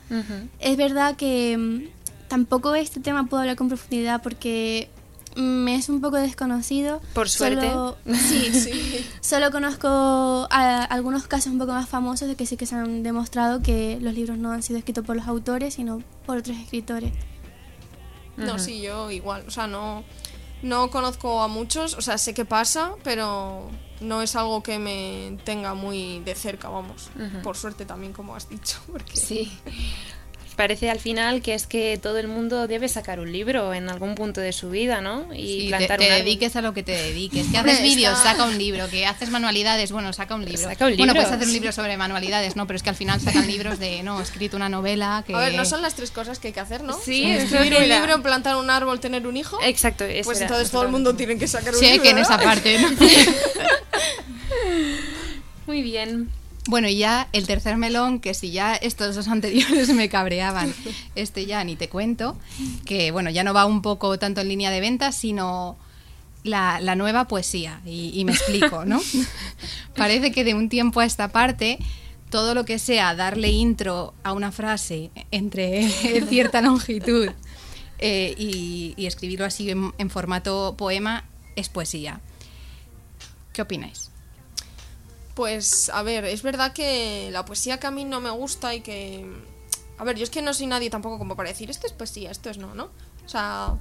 Es 0.58 0.76
verdad 0.76 1.16
que 1.16 1.56
mm, 1.56 2.28
tampoco 2.28 2.74
este 2.74 3.00
tema 3.00 3.24
puedo 3.26 3.42
hablar 3.42 3.56
con 3.56 3.68
profundidad 3.68 4.22
porque 4.22 4.90
me 5.36 5.74
es 5.76 5.88
un 5.88 6.00
poco 6.00 6.16
desconocido. 6.16 7.00
Por 7.14 7.28
suerte. 7.28 7.68
Solo, 7.70 7.96
sí, 8.14 9.04
solo 9.20 9.50
conozco 9.50 9.88
a- 10.50 10.84
algunos 10.84 11.26
casos 11.26 11.52
un 11.52 11.58
poco 11.58 11.72
más 11.72 11.88
famosos 11.88 12.26
de 12.28 12.34
que 12.36 12.46
sí 12.46 12.56
que 12.56 12.66
se 12.66 12.74
han 12.74 13.02
demostrado 13.02 13.62
que 13.62 13.98
los 14.00 14.14
libros 14.14 14.38
no 14.38 14.52
han 14.52 14.62
sido 14.62 14.78
escritos 14.78 15.04
por 15.04 15.16
los 15.16 15.26
autores, 15.26 15.74
sino 15.74 16.02
por 16.24 16.38
otros 16.38 16.56
escritores. 16.56 17.12
No, 18.36 18.58
sí, 18.58 18.80
yo 18.82 19.10
igual. 19.10 19.44
O 19.46 19.50
sea, 19.50 19.66
no, 19.66 20.04
no 20.62 20.90
conozco 20.90 21.42
a 21.42 21.48
muchos. 21.48 21.94
O 21.94 22.02
sea, 22.02 22.18
sé 22.18 22.34
que 22.34 22.44
pasa, 22.44 22.92
pero 23.02 23.70
no 24.00 24.20
es 24.20 24.36
algo 24.36 24.62
que 24.62 24.78
me 24.78 25.38
tenga 25.44 25.72
muy 25.74 26.20
de 26.20 26.34
cerca, 26.34 26.68
vamos. 26.68 27.08
Por 27.42 27.56
suerte 27.56 27.86
también, 27.86 28.12
como 28.12 28.34
has 28.36 28.48
dicho. 28.48 28.78
Porque... 28.92 29.16
Sí. 29.16 29.52
Parece 30.56 30.88
al 30.88 30.98
final 31.00 31.42
que 31.42 31.52
es 31.52 31.66
que 31.66 31.98
todo 32.02 32.16
el 32.18 32.28
mundo 32.28 32.66
debe 32.66 32.88
sacar 32.88 33.20
un 33.20 33.30
libro 33.30 33.74
en 33.74 33.90
algún 33.90 34.14
punto 34.14 34.40
de 34.40 34.52
su 34.54 34.70
vida, 34.70 35.02
¿no? 35.02 35.26
Y 35.34 35.46
Sí, 35.46 35.62
te, 35.64 35.68
plantar 35.76 35.98
te 35.98 36.06
un 36.06 36.12
árbol. 36.12 36.24
dediques 36.24 36.56
a 36.56 36.62
lo 36.62 36.72
que 36.72 36.82
te 36.82 36.92
dediques. 36.92 37.46
Que 37.48 37.58
haces 37.58 37.82
vídeos, 37.82 38.18
saca 38.18 38.44
un 38.44 38.56
libro. 38.56 38.88
Que 38.88 39.04
haces 39.04 39.28
manualidades, 39.28 39.92
bueno, 39.92 40.14
saca 40.14 40.34
un 40.34 40.46
libro. 40.46 40.62
Saca 40.62 40.86
un 40.86 40.96
Bueno, 40.96 41.12
puedes 41.12 41.28
hacer 41.28 41.42
un 41.42 41.48
sí. 41.48 41.52
libro 41.52 41.72
sobre 41.72 41.98
manualidades, 41.98 42.56
no, 42.56 42.66
pero 42.66 42.78
es 42.78 42.82
que 42.82 42.88
al 42.88 42.96
final 42.96 43.20
sacan 43.20 43.46
libros 43.46 43.78
de, 43.78 44.02
no, 44.02 44.18
he 44.18 44.22
escrito 44.22 44.56
una 44.56 44.70
novela 44.70 45.22
que... 45.26 45.34
A 45.34 45.38
ver, 45.40 45.54
no 45.54 45.66
son 45.66 45.82
las 45.82 45.94
tres 45.94 46.10
cosas 46.10 46.38
que 46.38 46.48
hay 46.48 46.54
que 46.54 46.60
hacer, 46.60 46.82
¿no? 46.82 46.98
Sí, 46.98 47.30
escribir 47.30 47.74
un 47.76 47.82
era. 47.82 47.98
libro, 48.00 48.22
plantar 48.22 48.56
un 48.56 48.70
árbol, 48.70 48.98
tener 48.98 49.26
un 49.26 49.36
hijo. 49.36 49.58
Exacto, 49.62 50.04
eso 50.04 50.24
Pues 50.24 50.38
era, 50.38 50.46
entonces 50.46 50.70
todo 50.70 50.84
el 50.84 50.88
mundo 50.88 51.14
tiene 51.14 51.36
que 51.36 51.46
sacar 51.48 51.74
un 51.74 51.80
Sí, 51.80 51.86
libro. 51.86 52.02
que 52.02 52.10
en 52.10 52.18
esa 52.18 52.38
parte, 52.38 52.78
¿no? 52.80 52.88
Muy 55.66 55.82
bien. 55.82 56.30
Bueno, 56.68 56.88
y 56.88 56.96
ya 56.96 57.28
el 57.32 57.46
tercer 57.46 57.76
melón, 57.76 58.20
que 58.20 58.34
si 58.34 58.50
ya 58.50 58.74
estos 58.74 59.14
dos 59.14 59.28
anteriores 59.28 59.88
me 59.94 60.08
cabreaban, 60.08 60.74
este 61.14 61.46
ya 61.46 61.62
ni 61.64 61.76
te 61.76 61.88
cuento, 61.88 62.36
que 62.84 63.10
bueno, 63.12 63.30
ya 63.30 63.44
no 63.44 63.54
va 63.54 63.66
un 63.66 63.82
poco 63.82 64.18
tanto 64.18 64.40
en 64.40 64.48
línea 64.48 64.70
de 64.70 64.80
ventas, 64.80 65.16
sino 65.16 65.76
la, 66.42 66.80
la 66.80 66.96
nueva 66.96 67.28
poesía. 67.28 67.80
Y, 67.86 68.10
y 68.14 68.24
me 68.24 68.32
explico, 68.32 68.84
¿no? 68.84 69.00
Parece 69.96 70.32
que 70.32 70.44
de 70.44 70.54
un 70.54 70.68
tiempo 70.68 71.00
a 71.00 71.04
esta 71.04 71.28
parte, 71.28 71.78
todo 72.30 72.54
lo 72.54 72.64
que 72.64 72.78
sea 72.78 73.14
darle 73.14 73.48
intro 73.50 74.14
a 74.24 74.32
una 74.32 74.50
frase 74.50 75.10
entre 75.30 75.88
cierta 76.28 76.60
longitud 76.62 77.30
eh, 77.98 78.34
y, 78.36 78.94
y 78.96 79.06
escribirlo 79.06 79.46
así 79.46 79.70
en, 79.70 79.92
en 79.98 80.10
formato 80.10 80.74
poema 80.76 81.24
es 81.54 81.68
poesía. 81.68 82.20
¿Qué 83.52 83.62
opináis? 83.62 84.10
Pues, 85.36 85.90
a 85.90 86.02
ver, 86.02 86.24
es 86.24 86.42
verdad 86.42 86.72
que 86.72 87.28
la 87.30 87.44
poesía 87.44 87.78
que 87.78 87.86
a 87.86 87.90
mí 87.90 88.06
no 88.06 88.22
me 88.22 88.30
gusta 88.30 88.74
y 88.74 88.80
que... 88.80 89.30
A 89.98 90.04
ver, 90.04 90.16
yo 90.16 90.24
es 90.24 90.30
que 90.30 90.40
no 90.40 90.54
soy 90.54 90.66
nadie 90.66 90.88
tampoco 90.88 91.18
como 91.18 91.36
para 91.36 91.50
decir, 91.50 91.68
esto 91.68 91.86
es 91.86 91.92
poesía, 91.92 92.30
esto 92.30 92.48
es 92.48 92.56
no, 92.56 92.74
¿no? 92.74 92.84
O 93.24 93.28
sea, 93.28 93.78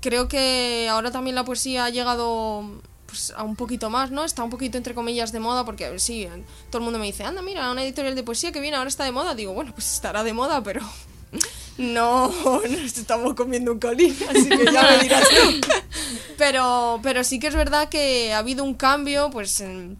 creo 0.00 0.26
que 0.26 0.88
ahora 0.90 1.12
también 1.12 1.36
la 1.36 1.44
poesía 1.44 1.84
ha 1.84 1.90
llegado 1.90 2.64
pues, 3.06 3.32
a 3.36 3.44
un 3.44 3.54
poquito 3.54 3.88
más, 3.88 4.10
¿no? 4.10 4.24
Está 4.24 4.42
un 4.42 4.50
poquito 4.50 4.76
entre 4.76 4.94
comillas 4.94 5.30
de 5.30 5.38
moda 5.38 5.64
porque 5.64 5.96
sí, 6.00 6.26
todo 6.70 6.78
el 6.78 6.84
mundo 6.84 6.98
me 6.98 7.06
dice, 7.06 7.22
anda, 7.22 7.40
mira, 7.40 7.70
una 7.70 7.84
editorial 7.84 8.16
de 8.16 8.24
poesía 8.24 8.50
que 8.50 8.60
viene, 8.60 8.76
ahora 8.76 8.88
está 8.88 9.04
de 9.04 9.12
moda. 9.12 9.36
Digo, 9.36 9.54
bueno, 9.54 9.70
pues 9.72 9.94
estará 9.94 10.24
de 10.24 10.32
moda, 10.32 10.60
pero 10.64 10.80
no 11.78 12.32
nos 12.68 12.98
estamos 12.98 13.34
comiendo 13.34 13.70
un 13.70 13.78
colín, 13.78 14.16
así 14.28 14.48
que 14.48 14.72
ya 14.72 14.90
me 14.90 14.98
dirás 15.04 15.28
tú. 15.28 15.60
Pero, 16.38 16.98
pero 17.04 17.22
sí 17.22 17.38
que 17.38 17.46
es 17.46 17.54
verdad 17.54 17.88
que 17.88 18.32
ha 18.32 18.38
habido 18.38 18.64
un 18.64 18.74
cambio, 18.74 19.30
pues... 19.30 19.60
En, 19.60 19.96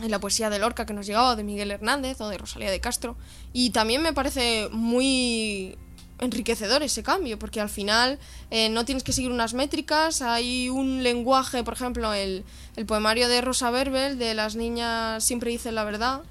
en 0.00 0.10
la 0.10 0.18
poesía 0.18 0.50
de 0.50 0.58
Lorca 0.58 0.86
que 0.86 0.92
nos 0.92 1.06
llegaba, 1.06 1.36
de 1.36 1.44
Miguel 1.44 1.70
Hernández 1.70 2.20
o 2.20 2.28
de 2.28 2.38
Rosalía 2.38 2.70
de 2.70 2.80
Castro. 2.80 3.16
Y 3.52 3.70
también 3.70 4.02
me 4.02 4.12
parece 4.12 4.68
muy 4.70 5.76
enriquecedor 6.18 6.82
ese 6.82 7.02
cambio, 7.02 7.38
porque 7.38 7.60
al 7.60 7.68
final 7.68 8.18
eh, 8.50 8.68
no 8.68 8.84
tienes 8.84 9.04
que 9.04 9.12
seguir 9.12 9.30
unas 9.30 9.54
métricas, 9.54 10.22
hay 10.22 10.68
un 10.68 11.02
lenguaje, 11.02 11.62
por 11.62 11.74
ejemplo, 11.74 12.12
el, 12.14 12.44
el 12.76 12.86
poemario 12.86 13.28
de 13.28 13.40
Rosa 13.40 13.70
Verbel, 13.70 14.18
de 14.18 14.34
Las 14.34 14.56
niñas 14.56 15.22
siempre 15.24 15.50
dicen 15.50 15.74
la 15.74 15.84
verdad, 15.84 16.22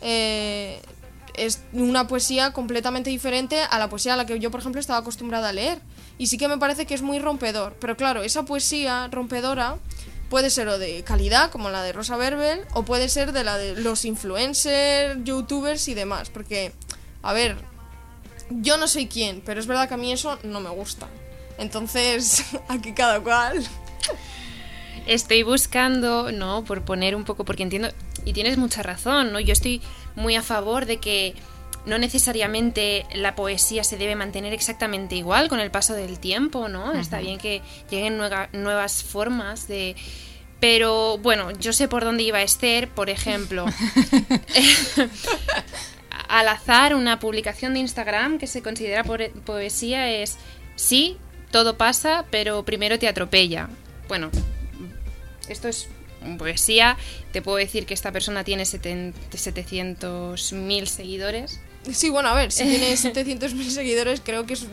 eh, 0.00 0.80
es 1.34 1.62
una 1.72 2.06
poesía 2.06 2.52
completamente 2.52 3.10
diferente 3.10 3.60
a 3.62 3.78
la 3.78 3.88
poesía 3.88 4.14
a 4.14 4.16
la 4.16 4.26
que 4.26 4.38
yo, 4.38 4.50
por 4.50 4.60
ejemplo, 4.60 4.80
estaba 4.80 4.98
acostumbrada 4.98 5.48
a 5.48 5.52
leer. 5.52 5.80
Y 6.18 6.26
sí 6.26 6.36
que 6.36 6.46
me 6.46 6.58
parece 6.58 6.84
que 6.86 6.94
es 6.94 7.02
muy 7.02 7.18
rompedor. 7.18 7.74
Pero 7.80 7.96
claro, 7.96 8.22
esa 8.22 8.44
poesía 8.44 9.08
rompedora 9.10 9.78
puede 10.32 10.48
ser 10.48 10.66
o 10.68 10.78
de 10.78 11.04
calidad, 11.04 11.50
como 11.50 11.68
la 11.68 11.82
de 11.82 11.92
Rosa 11.92 12.16
Verbel, 12.16 12.62
o 12.72 12.84
puede 12.84 13.10
ser 13.10 13.32
de 13.32 13.44
la 13.44 13.58
de 13.58 13.76
los 13.76 14.06
influencers, 14.06 15.22
youtubers 15.24 15.88
y 15.88 15.94
demás. 15.94 16.30
Porque, 16.30 16.72
a 17.20 17.34
ver, 17.34 17.58
yo 18.48 18.78
no 18.78 18.88
soy 18.88 19.08
quién, 19.08 19.42
pero 19.44 19.60
es 19.60 19.66
verdad 19.66 19.88
que 19.88 19.94
a 19.94 19.98
mí 19.98 20.10
eso 20.10 20.38
no 20.42 20.60
me 20.60 20.70
gusta. 20.70 21.06
Entonces, 21.58 22.46
aquí 22.68 22.94
cada 22.94 23.20
cual. 23.20 23.62
Estoy 25.06 25.42
buscando, 25.42 26.32
¿no? 26.32 26.64
Por 26.64 26.82
poner 26.82 27.14
un 27.14 27.24
poco, 27.24 27.44
porque 27.44 27.64
entiendo, 27.64 27.90
y 28.24 28.32
tienes 28.32 28.56
mucha 28.56 28.82
razón, 28.82 29.34
¿no? 29.34 29.38
Yo 29.38 29.52
estoy 29.52 29.82
muy 30.16 30.34
a 30.34 30.42
favor 30.42 30.86
de 30.86 30.96
que 30.96 31.34
no 31.86 31.98
necesariamente 31.98 33.06
la 33.14 33.34
poesía 33.34 33.84
se 33.84 33.96
debe 33.96 34.16
mantener 34.16 34.52
exactamente 34.52 35.14
igual 35.16 35.48
con 35.48 35.60
el 35.60 35.70
paso 35.70 35.94
del 35.94 36.18
tiempo, 36.18 36.68
¿no? 36.68 36.92
Está 36.92 37.20
bien 37.20 37.38
que 37.38 37.62
lleguen 37.90 38.18
nueva- 38.18 38.48
nuevas 38.52 39.02
formas 39.02 39.66
de... 39.68 39.96
Pero 40.60 41.18
bueno, 41.18 41.50
yo 41.58 41.72
sé 41.72 41.88
por 41.88 42.04
dónde 42.04 42.22
iba 42.22 42.40
Esther, 42.40 42.88
por 42.88 43.10
ejemplo. 43.10 43.66
Al 46.28 46.48
azar, 46.48 46.94
una 46.94 47.18
publicación 47.18 47.74
de 47.74 47.80
Instagram 47.80 48.38
que 48.38 48.46
se 48.46 48.62
considera 48.62 49.02
poe- 49.04 49.30
poesía 49.44 50.08
es, 50.10 50.38
sí, 50.76 51.18
todo 51.50 51.76
pasa, 51.76 52.24
pero 52.30 52.64
primero 52.64 52.98
te 52.98 53.06
atropella. 53.08 53.68
Bueno, 54.08 54.30
esto 55.48 55.68
es 55.68 55.88
poesía. 56.38 56.96
Te 57.32 57.42
puedo 57.42 57.58
decir 57.58 57.84
que 57.84 57.92
esta 57.94 58.12
persona 58.12 58.44
tiene 58.44 58.62
700.000 58.62 60.86
seguidores. 60.86 61.60
Sí, 61.90 62.10
bueno, 62.10 62.28
a 62.28 62.34
ver, 62.34 62.52
si 62.52 62.64
tienes 62.64 63.04
700.000 63.04 63.68
seguidores, 63.70 64.20
creo 64.24 64.46
que 64.46 64.54
es 64.54 64.66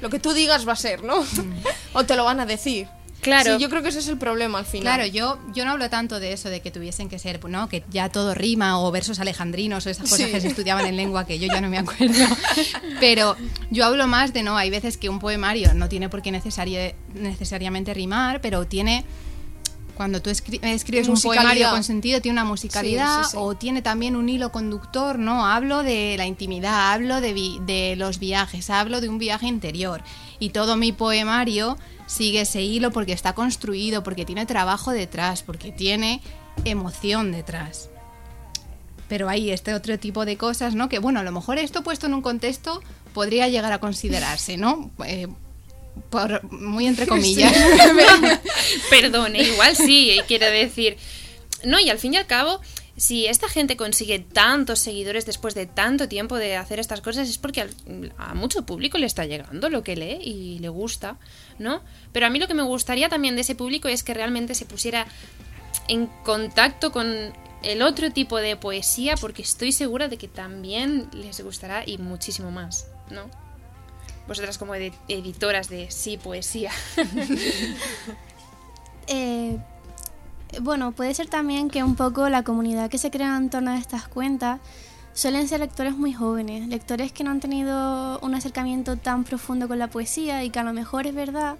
lo 0.00 0.08
que 0.10 0.18
tú 0.18 0.32
digas 0.32 0.66
va 0.66 0.72
a 0.72 0.76
ser, 0.76 1.02
¿no? 1.04 1.24
o 1.92 2.04
te 2.04 2.16
lo 2.16 2.24
van 2.24 2.40
a 2.40 2.46
decir. 2.46 2.86
Claro. 3.20 3.56
Sí, 3.56 3.62
yo 3.62 3.70
creo 3.70 3.82
que 3.82 3.88
ese 3.88 4.00
es 4.00 4.08
el 4.08 4.18
problema 4.18 4.58
al 4.58 4.66
final. 4.66 4.96
Claro, 4.96 5.06
yo, 5.06 5.38
yo 5.54 5.64
no 5.64 5.70
hablo 5.70 5.88
tanto 5.88 6.20
de 6.20 6.34
eso, 6.34 6.50
de 6.50 6.60
que 6.60 6.70
tuviesen 6.70 7.08
que 7.08 7.18
ser, 7.18 7.42
¿no? 7.48 7.70
Que 7.70 7.82
ya 7.90 8.10
todo 8.10 8.34
rima 8.34 8.78
o 8.78 8.90
versos 8.90 9.18
alejandrinos 9.18 9.86
o 9.86 9.90
esas 9.90 10.10
cosas 10.10 10.26
Sí. 10.26 10.32
que 10.32 10.42
se 10.42 10.48
estudiaban 10.48 10.84
en 10.84 10.96
lengua 10.96 11.26
que 11.26 11.38
yo 11.38 11.46
ya 11.48 11.62
no 11.62 11.70
me 11.70 11.78
acuerdo. 11.78 12.12
Pero 13.00 13.34
yo 13.70 13.86
hablo 13.86 14.06
más 14.06 14.34
de, 14.34 14.42
no, 14.42 14.58
hay 14.58 14.68
veces 14.68 14.98
que 14.98 15.08
un 15.08 15.20
poemario 15.20 15.72
no 15.72 15.88
tiene 15.88 16.10
por 16.10 16.20
qué 16.20 16.32
necesari- 16.32 16.94
necesariamente 17.14 17.94
rimar, 17.94 18.40
pero 18.42 18.66
tiene... 18.66 19.04
Cuando 19.94 20.20
tú 20.20 20.30
escri- 20.30 20.58
escribes 20.62 21.08
un 21.08 21.20
poemario 21.20 21.70
con 21.70 21.84
sentido, 21.84 22.20
tiene 22.20 22.34
una 22.40 22.44
musicalidad 22.44 23.18
Sí, 23.18 23.24
sí, 23.24 23.30
sí. 23.32 23.36
o 23.40 23.54
tiene 23.54 23.80
también 23.82 24.16
un 24.16 24.28
hilo 24.28 24.50
conductor, 24.50 25.18
¿no? 25.18 25.46
Hablo 25.46 25.82
de 25.82 26.16
la 26.18 26.26
intimidad, 26.26 26.92
hablo 26.92 27.20
de, 27.20 27.32
vi- 27.32 27.60
de 27.64 27.94
los 27.96 28.18
viajes, 28.18 28.70
hablo 28.70 29.00
de 29.00 29.08
un 29.08 29.18
viaje 29.18 29.46
interior. 29.46 30.02
Y 30.40 30.50
todo 30.50 30.76
mi 30.76 30.90
poemario 30.92 31.78
sigue 32.06 32.40
ese 32.42 32.62
hilo 32.62 32.90
porque 32.90 33.12
está 33.12 33.34
construido, 33.34 34.02
porque 34.02 34.24
tiene 34.24 34.46
trabajo 34.46 34.90
detrás, 34.90 35.42
porque 35.42 35.70
tiene 35.72 36.20
emoción 36.64 37.30
detrás. 37.32 37.88
Pero 39.08 39.28
hay 39.28 39.50
este 39.50 39.74
otro 39.74 39.98
tipo 39.98 40.24
de 40.24 40.36
cosas, 40.36 40.74
¿no? 40.74 40.88
Que 40.88 40.98
bueno, 40.98 41.20
a 41.20 41.22
lo 41.22 41.30
mejor 41.32 41.58
esto 41.58 41.82
puesto 41.82 42.06
en 42.06 42.14
un 42.14 42.22
contexto 42.22 42.82
podría 43.12 43.48
llegar 43.48 43.72
a 43.72 43.78
considerarse, 43.78 44.56
¿no? 44.56 44.90
Eh, 45.06 45.28
por, 46.10 46.42
muy 46.52 46.86
entre 46.86 47.06
comillas. 47.14 47.52
Perdón, 48.90 49.36
igual 49.36 49.76
sí, 49.76 50.18
quiero 50.28 50.46
decir. 50.46 50.96
No, 51.64 51.80
y 51.80 51.88
al 51.90 51.98
fin 51.98 52.14
y 52.14 52.16
al 52.18 52.26
cabo, 52.26 52.60
si 52.96 53.26
esta 53.26 53.48
gente 53.48 53.76
consigue 53.76 54.18
tantos 54.18 54.78
seguidores 54.80 55.24
después 55.26 55.54
de 55.54 55.66
tanto 55.66 56.08
tiempo 56.08 56.36
de 56.36 56.56
hacer 56.56 56.78
estas 56.78 57.00
cosas, 57.00 57.28
es 57.28 57.38
porque 57.38 57.62
al- 57.62 58.12
a 58.18 58.34
mucho 58.34 58.66
público 58.66 58.98
le 58.98 59.06
está 59.06 59.24
llegando 59.24 59.70
lo 59.70 59.82
que 59.82 59.96
lee 59.96 60.18
y 60.22 60.58
le 60.58 60.68
gusta, 60.68 61.16
¿no? 61.58 61.82
Pero 62.12 62.26
a 62.26 62.30
mí 62.30 62.38
lo 62.38 62.46
que 62.48 62.54
me 62.54 62.62
gustaría 62.62 63.08
también 63.08 63.34
de 63.34 63.40
ese 63.42 63.54
público 63.54 63.88
es 63.88 64.02
que 64.02 64.14
realmente 64.14 64.54
se 64.54 64.66
pusiera 64.66 65.06
en 65.88 66.06
contacto 66.22 66.92
con 66.92 67.32
el 67.62 67.80
otro 67.82 68.10
tipo 68.12 68.36
de 68.36 68.56
poesía, 68.56 69.14
porque 69.16 69.40
estoy 69.42 69.72
segura 69.72 70.08
de 70.08 70.18
que 70.18 70.28
también 70.28 71.08
les 71.14 71.40
gustará 71.40 71.82
y 71.86 71.96
muchísimo 71.96 72.50
más, 72.50 72.88
¿no? 73.10 73.30
Vosotras 74.26 74.58
como 74.58 74.74
edi- 74.74 74.92
editoras 75.08 75.68
de 75.68 75.90
sí, 75.90 76.16
poesía. 76.18 76.70
Eh, 79.06 79.58
bueno, 80.62 80.92
puede 80.92 81.12
ser 81.14 81.26
también 81.28 81.68
que 81.68 81.82
un 81.82 81.94
poco 81.94 82.28
la 82.30 82.42
comunidad 82.42 82.88
que 82.88 82.96
se 82.96 83.10
crea 83.10 83.36
en 83.36 83.50
torno 83.50 83.72
a 83.72 83.76
estas 83.76 84.08
cuentas 84.08 84.60
suelen 85.12 85.46
ser 85.46 85.60
lectores 85.60 85.94
muy 85.96 86.12
jóvenes, 86.14 86.66
lectores 86.68 87.12
que 87.12 87.22
no 87.22 87.30
han 87.30 87.40
tenido 87.40 88.18
un 88.20 88.34
acercamiento 88.34 88.96
tan 88.96 89.24
profundo 89.24 89.68
con 89.68 89.78
la 89.78 89.88
poesía 89.88 90.42
y 90.42 90.48
que 90.50 90.58
a 90.58 90.64
lo 90.64 90.72
mejor 90.72 91.06
es 91.06 91.14
verdad 91.14 91.56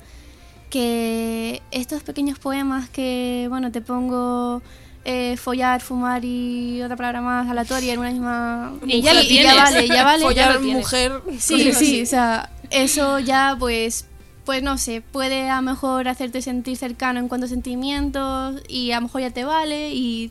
que 0.71 1.63
estos 1.71 2.03
pequeños 2.03 2.39
poemas 2.39 2.89
que, 2.89 3.47
bueno, 3.51 3.71
te 3.71 3.81
pongo 3.83 4.63
eh, 5.05 5.37
follar, 5.37 5.83
fumar 5.83 6.25
y 6.25 6.81
otra 6.83 6.97
palabra 6.97 7.21
más 7.21 7.49
aleatoria 7.49 7.93
en 7.93 8.01
una 8.01 8.11
misma... 8.11 8.73
Y 8.87 9.03
ya 9.03 9.13
lo 9.15 9.21
ya 9.21 9.29
tienes. 9.29 9.55
vale, 9.57 9.87
ya 9.89 10.05
vale. 10.05 10.23
Follar 10.25 10.61
mujer. 10.61 11.21
Sí, 11.39 11.73
sí, 11.75 12.03
o 12.03 12.07
sea, 12.07 12.51
eso 12.71 13.19
ya 13.19 13.57
pues, 13.59 14.07
pues 14.45 14.63
no 14.63 14.79
sé, 14.79 15.01
puede 15.01 15.49
a 15.49 15.57
lo 15.57 15.63
mejor 15.63 16.09
hacerte 16.09 16.43
sentir 16.43 16.77
cercano 16.77 17.21
en 17.21 17.29
cuanto 17.29 17.47
a 17.47 17.49
sentimientos 17.49 18.63
y 18.69 18.93
a 18.93 18.97
lo 18.97 19.03
mejor 19.03 19.21
ya 19.23 19.31
te 19.31 19.45
vale 19.45 19.95
y 19.95 20.31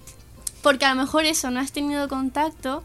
porque 0.62 0.86
a 0.86 0.94
lo 0.94 1.02
mejor 1.02 1.26
eso, 1.26 1.52
no 1.52 1.60
has 1.60 1.72
tenido 1.72 2.08
contacto 2.08 2.84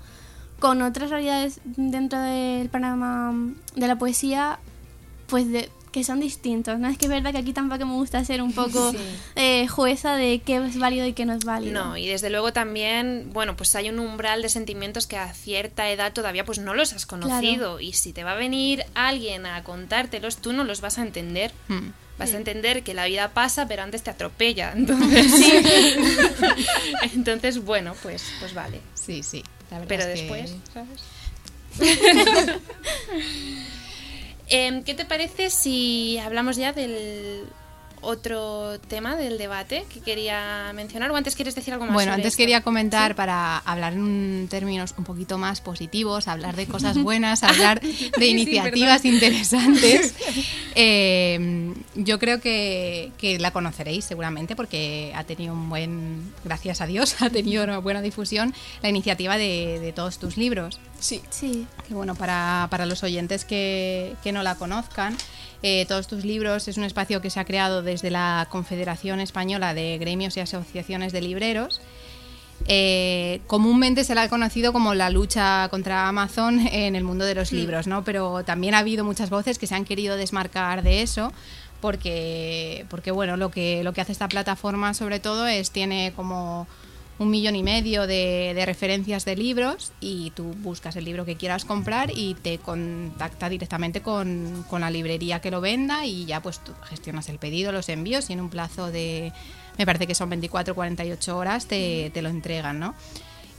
con 0.58 0.82
otras 0.82 1.10
realidades 1.10 1.60
dentro 1.64 2.20
del 2.20 2.68
panorama 2.68 3.54
de 3.76 3.86
la 3.86 3.96
poesía, 3.96 4.58
pues 5.28 5.50
de, 5.50 5.70
que 5.98 6.04
son 6.04 6.20
distintos, 6.20 6.78
¿no? 6.78 6.88
Es 6.88 6.96
que 6.96 7.06
es 7.06 7.10
verdad 7.10 7.32
que 7.32 7.38
aquí 7.38 7.52
tampoco 7.52 7.84
me 7.84 7.94
gusta 7.94 8.24
ser 8.24 8.40
un 8.40 8.52
poco 8.52 8.92
Sí. 8.92 8.98
eh, 9.36 9.66
jueza 9.66 10.14
de 10.16 10.40
qué 10.44 10.56
es 10.64 10.78
válido 10.78 11.06
y 11.06 11.12
qué 11.12 11.24
no 11.24 11.32
es 11.34 11.44
válido. 11.44 11.72
No, 11.84 11.96
y 11.96 12.06
desde 12.06 12.30
luego 12.30 12.52
también, 12.52 13.30
bueno, 13.32 13.56
pues 13.56 13.74
hay 13.74 13.88
un 13.88 13.98
umbral 13.98 14.42
de 14.42 14.48
sentimientos 14.48 15.06
que 15.06 15.16
a 15.16 15.32
cierta 15.34 15.90
edad 15.90 16.12
todavía 16.12 16.44
pues 16.44 16.58
no 16.58 16.74
los 16.74 16.92
has 16.92 17.04
conocido 17.06 17.80
y 17.80 17.92
si 17.94 18.12
te 18.12 18.22
va 18.24 18.32
a 18.32 18.36
venir 18.36 18.84
alguien 18.94 19.44
a 19.46 19.64
contártelos, 19.64 20.36
tú 20.36 20.52
no 20.52 20.64
los 20.64 20.80
vas 20.80 20.98
a 20.98 21.02
entender. 21.02 21.52
Mm. 21.68 21.88
Vas 22.18 22.34
a 22.34 22.36
entender 22.36 22.82
que 22.82 22.94
la 22.94 23.06
vida 23.06 23.28
pasa, 23.32 23.68
pero 23.68 23.82
antes 23.82 24.02
te 24.02 24.10
atropella. 24.10 24.72
Entonces, 24.76 25.32
entonces 27.14 27.64
bueno, 27.64 27.94
pues, 28.02 28.24
pues 28.40 28.54
vale. 28.54 28.80
Sí, 28.94 29.22
sí. 29.22 29.42
la 29.70 29.80
Pero 29.82 30.02
es 30.04 30.08
que- 30.08 30.14
después, 30.22 30.54
¿sabes? 30.72 31.00
Em, 34.48 34.82
¿Qué 34.82 34.94
te 34.94 35.04
parece 35.04 35.50
si 35.50 36.18
hablamos 36.18 36.56
ya 36.56 36.72
del 36.72 37.44
otro 38.00 38.78
tema 38.88 39.16
del 39.16 39.38
debate 39.38 39.84
que 39.92 40.00
quería 40.00 40.72
mencionar? 40.74 41.10
¿O 41.10 41.16
antes 41.16 41.34
quieres 41.34 41.54
decir 41.54 41.72
algo 41.74 41.86
más? 41.86 41.94
Bueno, 41.94 42.10
sobre 42.10 42.22
antes 42.22 42.32
esto? 42.32 42.38
quería 42.42 42.62
comentar 42.62 43.14
para 43.14 43.58
hablar 43.58 43.92
en 43.92 44.46
términos 44.50 44.94
un 44.98 45.04
poquito 45.04 45.38
más 45.38 45.60
positivos, 45.60 46.28
hablar 46.28 46.56
de 46.56 46.66
cosas 46.66 46.98
buenas, 47.02 47.42
hablar 47.42 47.80
de 47.80 48.26
iniciativas 48.26 49.04
interesantes. 49.04 50.14
Eh, 50.80 51.74
yo 51.96 52.20
creo 52.20 52.40
que, 52.40 53.10
que 53.18 53.40
la 53.40 53.50
conoceréis 53.50 54.04
seguramente 54.04 54.54
porque 54.54 55.12
ha 55.16 55.24
tenido 55.24 55.52
un 55.52 55.68
buen, 55.68 56.32
gracias 56.44 56.80
a 56.80 56.86
Dios, 56.86 57.16
ha 57.20 57.30
tenido 57.30 57.64
una 57.64 57.78
buena 57.78 58.00
difusión 58.00 58.54
la 58.80 58.88
iniciativa 58.88 59.36
de, 59.38 59.80
de 59.80 59.92
todos 59.92 60.18
tus 60.18 60.36
libros. 60.36 60.78
Sí. 61.00 61.20
Sí, 61.30 61.66
Que 61.86 61.94
bueno, 61.94 62.14
para, 62.14 62.68
para 62.70 62.86
los 62.86 63.02
oyentes 63.02 63.44
que, 63.44 64.14
que 64.22 64.30
no 64.32 64.42
la 64.42 64.54
conozcan, 64.54 65.16
eh, 65.62 65.86
Todos 65.86 66.06
tus 66.08 66.24
libros 66.24 66.68
es 66.68 66.76
un 66.76 66.84
espacio 66.84 67.20
que 67.20 67.30
se 67.30 67.40
ha 67.40 67.44
creado 67.44 67.82
desde 67.82 68.10
la 68.10 68.46
Confederación 68.50 69.20
Española 69.20 69.74
de 69.74 69.98
Gremios 69.98 70.36
y 70.36 70.40
Asociaciones 70.40 71.12
de 71.12 71.20
Libreros. 71.20 71.80
Eh, 72.66 73.40
comúnmente 73.46 74.04
se 74.04 74.14
la 74.14 74.22
ha 74.22 74.28
conocido 74.28 74.72
como 74.72 74.94
la 74.94 75.10
lucha 75.10 75.68
contra 75.70 76.08
Amazon 76.08 76.60
en 76.72 76.96
el 76.96 77.04
mundo 77.04 77.24
de 77.24 77.34
los 77.34 77.52
libros, 77.52 77.86
¿no? 77.86 78.04
Pero 78.04 78.44
también 78.44 78.74
ha 78.74 78.78
habido 78.78 79.04
muchas 79.04 79.30
voces 79.30 79.58
que 79.58 79.66
se 79.66 79.74
han 79.74 79.84
querido 79.84 80.16
desmarcar 80.16 80.82
de 80.82 81.02
eso 81.02 81.32
porque, 81.80 82.84
porque 82.90 83.10
bueno, 83.10 83.36
lo 83.36 83.50
que, 83.50 83.84
lo 83.84 83.92
que 83.92 84.00
hace 84.00 84.12
esta 84.12 84.28
plataforma 84.28 84.94
sobre 84.94 85.20
todo 85.20 85.46
es 85.46 85.70
tiene 85.70 86.12
como 86.16 86.66
un 87.18 87.30
millón 87.30 87.56
y 87.56 87.62
medio 87.62 88.06
de, 88.06 88.52
de 88.54 88.66
referencias 88.66 89.24
de 89.24 89.36
libros 89.36 89.92
y 90.00 90.30
tú 90.30 90.54
buscas 90.58 90.96
el 90.96 91.04
libro 91.04 91.24
que 91.24 91.36
quieras 91.36 91.64
comprar 91.64 92.10
y 92.14 92.34
te 92.34 92.58
contacta 92.58 93.48
directamente 93.48 94.02
con, 94.02 94.64
con 94.68 94.80
la 94.80 94.90
librería 94.90 95.40
que 95.40 95.50
lo 95.50 95.60
venda 95.60 96.06
y 96.06 96.26
ya 96.26 96.40
pues 96.40 96.60
tú 96.60 96.72
gestionas 96.84 97.28
el 97.28 97.38
pedido, 97.38 97.72
los 97.72 97.88
envíos 97.88 98.30
y 98.30 98.34
en 98.34 98.40
un 98.40 98.50
plazo 98.50 98.90
de, 98.90 99.32
me 99.78 99.86
parece 99.86 100.06
que 100.06 100.14
son 100.14 100.30
24 100.30 100.72
o 100.72 100.74
48 100.74 101.36
horas, 101.36 101.66
te, 101.66 102.10
te 102.14 102.22
lo 102.22 102.28
entregan, 102.28 102.78
¿no? 102.78 102.94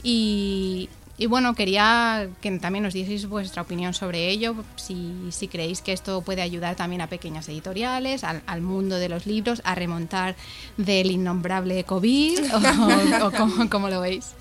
Y, 0.02 0.88
y 1.20 1.26
bueno, 1.26 1.54
quería 1.54 2.28
que 2.40 2.50
también 2.58 2.82
nos 2.82 2.94
dieseis 2.94 3.28
vuestra 3.28 3.60
opinión 3.62 3.92
sobre 3.92 4.30
ello, 4.30 4.56
si, 4.76 5.12
si 5.30 5.48
creéis 5.48 5.82
que 5.82 5.92
esto 5.92 6.22
puede 6.22 6.40
ayudar 6.40 6.74
también 6.74 7.02
a 7.02 7.08
pequeñas 7.08 7.46
editoriales, 7.48 8.24
al, 8.24 8.42
al 8.46 8.62
mundo 8.62 8.96
de 8.96 9.08
los 9.10 9.26
libros, 9.26 9.60
a 9.64 9.74
remontar 9.74 10.34
del 10.78 11.10
innombrable 11.10 11.84
COVID, 11.84 12.38
o, 12.54 13.26
o 13.26 13.30
cómo, 13.32 13.68
cómo 13.68 13.88
lo 13.90 14.00
veis. 14.00 14.32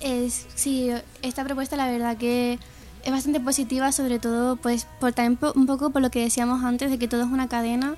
Es, 0.00 0.46
sí, 0.54 0.90
esta 1.22 1.44
propuesta 1.44 1.76
la 1.76 1.90
verdad 1.90 2.16
que 2.16 2.58
es 3.04 3.12
bastante 3.12 3.38
positiva, 3.38 3.92
sobre 3.92 4.18
todo 4.18 4.56
pues 4.56 4.86
por 5.00 5.12
también 5.12 5.36
po- 5.36 5.52
un 5.54 5.66
poco 5.66 5.90
por 5.90 6.00
lo 6.00 6.10
que 6.10 6.20
decíamos 6.20 6.64
antes 6.64 6.90
de 6.90 6.98
que 6.98 7.08
todo 7.08 7.20
es 7.22 7.28
una 7.28 7.48
cadena. 7.48 7.96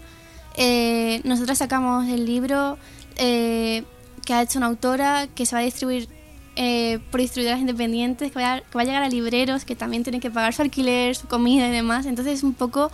Eh, 0.57 1.21
nosotros 1.25 1.59
sacamos 1.59 2.09
el 2.09 2.27
libro 2.27 2.79
eh, 3.17 3.85
que 4.25 4.35
ha 4.35 4.43
hecho 4.43 4.59
una 4.59 4.67
autora 4.67 5.29
que 5.35 5.47
se 5.47 5.55
va 5.55 5.61
a 5.61 5.65
distribuir 5.65 6.09
eh, 6.57 6.99
por 7.11 7.21
distribuidoras 7.21 7.61
independientes, 7.61 8.31
que 8.33 8.39
va, 8.39 8.55
a, 8.55 8.61
que 8.61 8.75
va 8.77 8.83
a 8.83 8.85
llegar 8.85 9.03
a 9.03 9.09
libreros 9.09 9.65
que 9.65 9.77
también 9.77 10.03
tienen 10.03 10.21
que 10.21 10.31
pagar 10.31 10.53
su 10.55 10.63
alquiler, 10.63 11.15
su 11.17 11.27
comida 11.29 11.69
y 11.69 11.71
demás. 11.71 12.07
Entonces 12.07 12.35
es 12.39 12.43
un 12.43 12.55
poco 12.55 12.91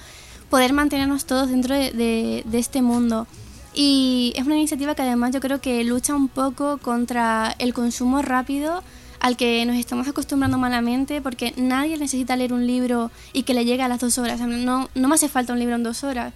poder 0.50 0.72
mantenernos 0.72 1.24
todos 1.26 1.48
dentro 1.50 1.74
de, 1.74 1.90
de- 1.92 2.42
de 2.46 2.58
este 2.58 2.82
mundo. 2.82 3.26
Y 3.74 4.32
es 4.36 4.46
una 4.46 4.56
iniciativa 4.56 4.94
que 4.94 5.02
además 5.02 5.32
yo 5.34 5.40
creo 5.40 5.60
que 5.60 5.84
lucha 5.84 6.14
un 6.14 6.28
poco 6.28 6.78
contra 6.78 7.54
el 7.58 7.74
consumo 7.74 8.22
rápido 8.22 8.82
al 9.20 9.36
que 9.36 9.64
nos 9.66 9.76
estamos 9.76 10.06
acostumbrando 10.08 10.56
malamente, 10.58 11.20
porque 11.20 11.52
nadie 11.56 11.98
necesita 11.98 12.36
leer 12.36 12.52
un 12.52 12.66
libro 12.66 13.10
y 13.32 13.42
que 13.42 13.54
le 13.54 13.64
llegue 13.64 13.82
a 13.82 13.88
las 13.88 13.98
dos 14.00 14.16
horas. 14.18 14.40
No, 14.40 14.88
no 14.94 15.08
me 15.08 15.14
hace 15.14 15.28
falta 15.28 15.52
un 15.52 15.58
libro 15.58 15.74
en 15.74 15.82
dos 15.82 16.04
horas. 16.04 16.32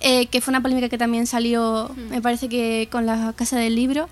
Eh, 0.00 0.26
que 0.26 0.40
fue 0.40 0.50
una 0.50 0.60
polémica 0.60 0.88
que 0.88 0.98
también 0.98 1.28
salió, 1.28 1.90
me 2.10 2.20
parece 2.20 2.48
que 2.48 2.88
con 2.90 3.06
la 3.06 3.32
casa 3.36 3.56
del 3.58 3.76
libro. 3.76 4.08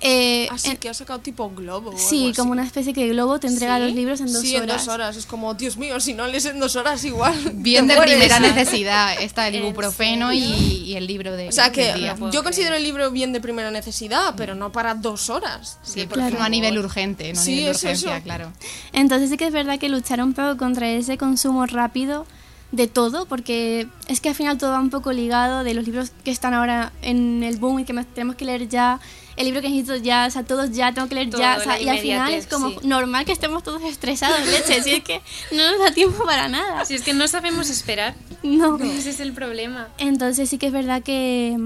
Eh, 0.00 0.48
Así 0.50 0.70
en- 0.70 0.76
que 0.76 0.88
ha 0.88 0.94
sacado 0.94 1.18
tipo 1.18 1.50
globo. 1.50 1.90
o 1.90 1.98
sí, 1.98 2.26
algo 2.26 2.36
como 2.36 2.52
así. 2.52 2.58
una 2.58 2.66
especie 2.66 2.92
que 2.92 3.08
globo 3.08 3.38
te 3.40 3.46
entrega 3.48 3.78
¿Sí? 3.78 3.84
los 3.84 3.92
libros 3.94 4.20
en 4.20 4.32
dos 4.32 4.42
sí, 4.42 4.54
horas. 4.56 4.62
en 4.70 4.76
dos 4.76 4.88
horas. 4.88 5.16
Es 5.16 5.26
como, 5.26 5.54
Dios 5.54 5.76
mío, 5.76 5.98
si 6.00 6.14
no 6.14 6.26
lees 6.26 6.44
en 6.46 6.60
dos 6.60 6.76
horas, 6.76 7.04
igual. 7.04 7.34
Bien 7.54 7.86
de 7.86 7.96
mueres. 7.96 8.14
primera 8.14 8.38
necesidad 8.54 9.20
está 9.20 9.48
el 9.48 9.56
¿En 9.56 9.62
ibuprofeno 9.64 10.32
y, 10.32 10.38
y 10.38 10.94
el 10.96 11.06
libro 11.06 11.32
de 11.36 11.48
O 11.48 11.52
sea 11.52 11.72
que 11.72 11.94
día. 11.94 12.16
yo 12.32 12.42
considero 12.44 12.76
el 12.76 12.82
libro 12.82 13.10
bien 13.10 13.32
de 13.32 13.40
primera 13.40 13.70
necesidad, 13.70 14.34
pero 14.36 14.54
no 14.54 14.70
para 14.72 14.94
dos 14.94 15.30
horas. 15.30 15.78
Sí, 15.82 16.06
por 16.06 16.18
porque 16.20 16.36
no 16.38 16.42
a 16.44 16.48
nivel 16.48 16.78
urgente, 16.78 17.32
no 17.32 17.40
a 17.40 17.42
Sí, 17.42 17.50
nivel 17.50 17.64
de 17.66 17.70
es 17.72 17.82
urgencia, 17.82 18.14
eso. 18.16 18.24
claro. 18.24 18.52
Entonces 18.92 19.30
sí 19.30 19.36
que 19.36 19.46
es 19.46 19.52
verdad 19.52 19.78
que 19.78 19.88
luchar 19.88 20.22
un 20.22 20.32
poco 20.34 20.56
contra 20.56 20.88
ese 20.90 21.18
consumo 21.18 21.66
rápido 21.66 22.26
de 22.70 22.86
todo, 22.86 23.24
porque 23.26 23.88
es 24.08 24.20
que 24.20 24.28
al 24.28 24.34
final 24.34 24.58
todo 24.58 24.72
va 24.72 24.78
un 24.78 24.90
poco 24.90 25.10
ligado 25.12 25.64
de 25.64 25.72
los 25.72 25.86
libros 25.86 26.12
que 26.22 26.30
están 26.30 26.52
ahora 26.52 26.92
en 27.00 27.42
el 27.42 27.56
boom 27.56 27.80
y 27.80 27.84
que 27.84 27.94
tenemos 28.14 28.36
que 28.36 28.44
leer 28.44 28.68
ya, 28.68 29.00
el 29.38 29.46
libro 29.46 29.62
que 29.62 29.68
necesito 29.68 29.96
ya, 29.96 30.26
o 30.26 30.30
sea, 30.30 30.44
todos 30.44 30.72
ya, 30.72 30.92
tengo 30.92 31.08
que 31.08 31.14
leer 31.14 31.30
Todo, 31.30 31.40
ya, 31.40 31.54
o 31.54 31.58
la 31.58 31.64
sea, 31.64 31.80
y 31.80 31.88
al 31.88 31.98
final 32.00 32.32
es 32.34 32.46
como 32.46 32.70
sí. 32.70 32.76
normal 32.82 33.24
que 33.24 33.32
estemos 33.32 33.62
todos 33.62 33.82
estresados, 33.82 34.38
leche, 34.46 34.82
si 34.82 34.90
es 34.90 35.04
que 35.04 35.20
no 35.52 35.70
nos 35.70 35.78
da 35.80 35.92
tiempo 35.92 36.24
para 36.24 36.48
nada. 36.48 36.84
Si 36.84 36.94
es 36.94 37.02
que 37.02 37.14
no 37.14 37.26
sabemos 37.28 37.70
esperar, 37.70 38.14
No. 38.42 38.76
ese 38.82 39.10
es 39.10 39.20
el 39.20 39.32
problema. 39.32 39.88
Entonces 39.98 40.48
sí 40.50 40.58
que 40.58 40.66
es 40.66 40.72
verdad 40.72 41.02
que, 41.02 41.56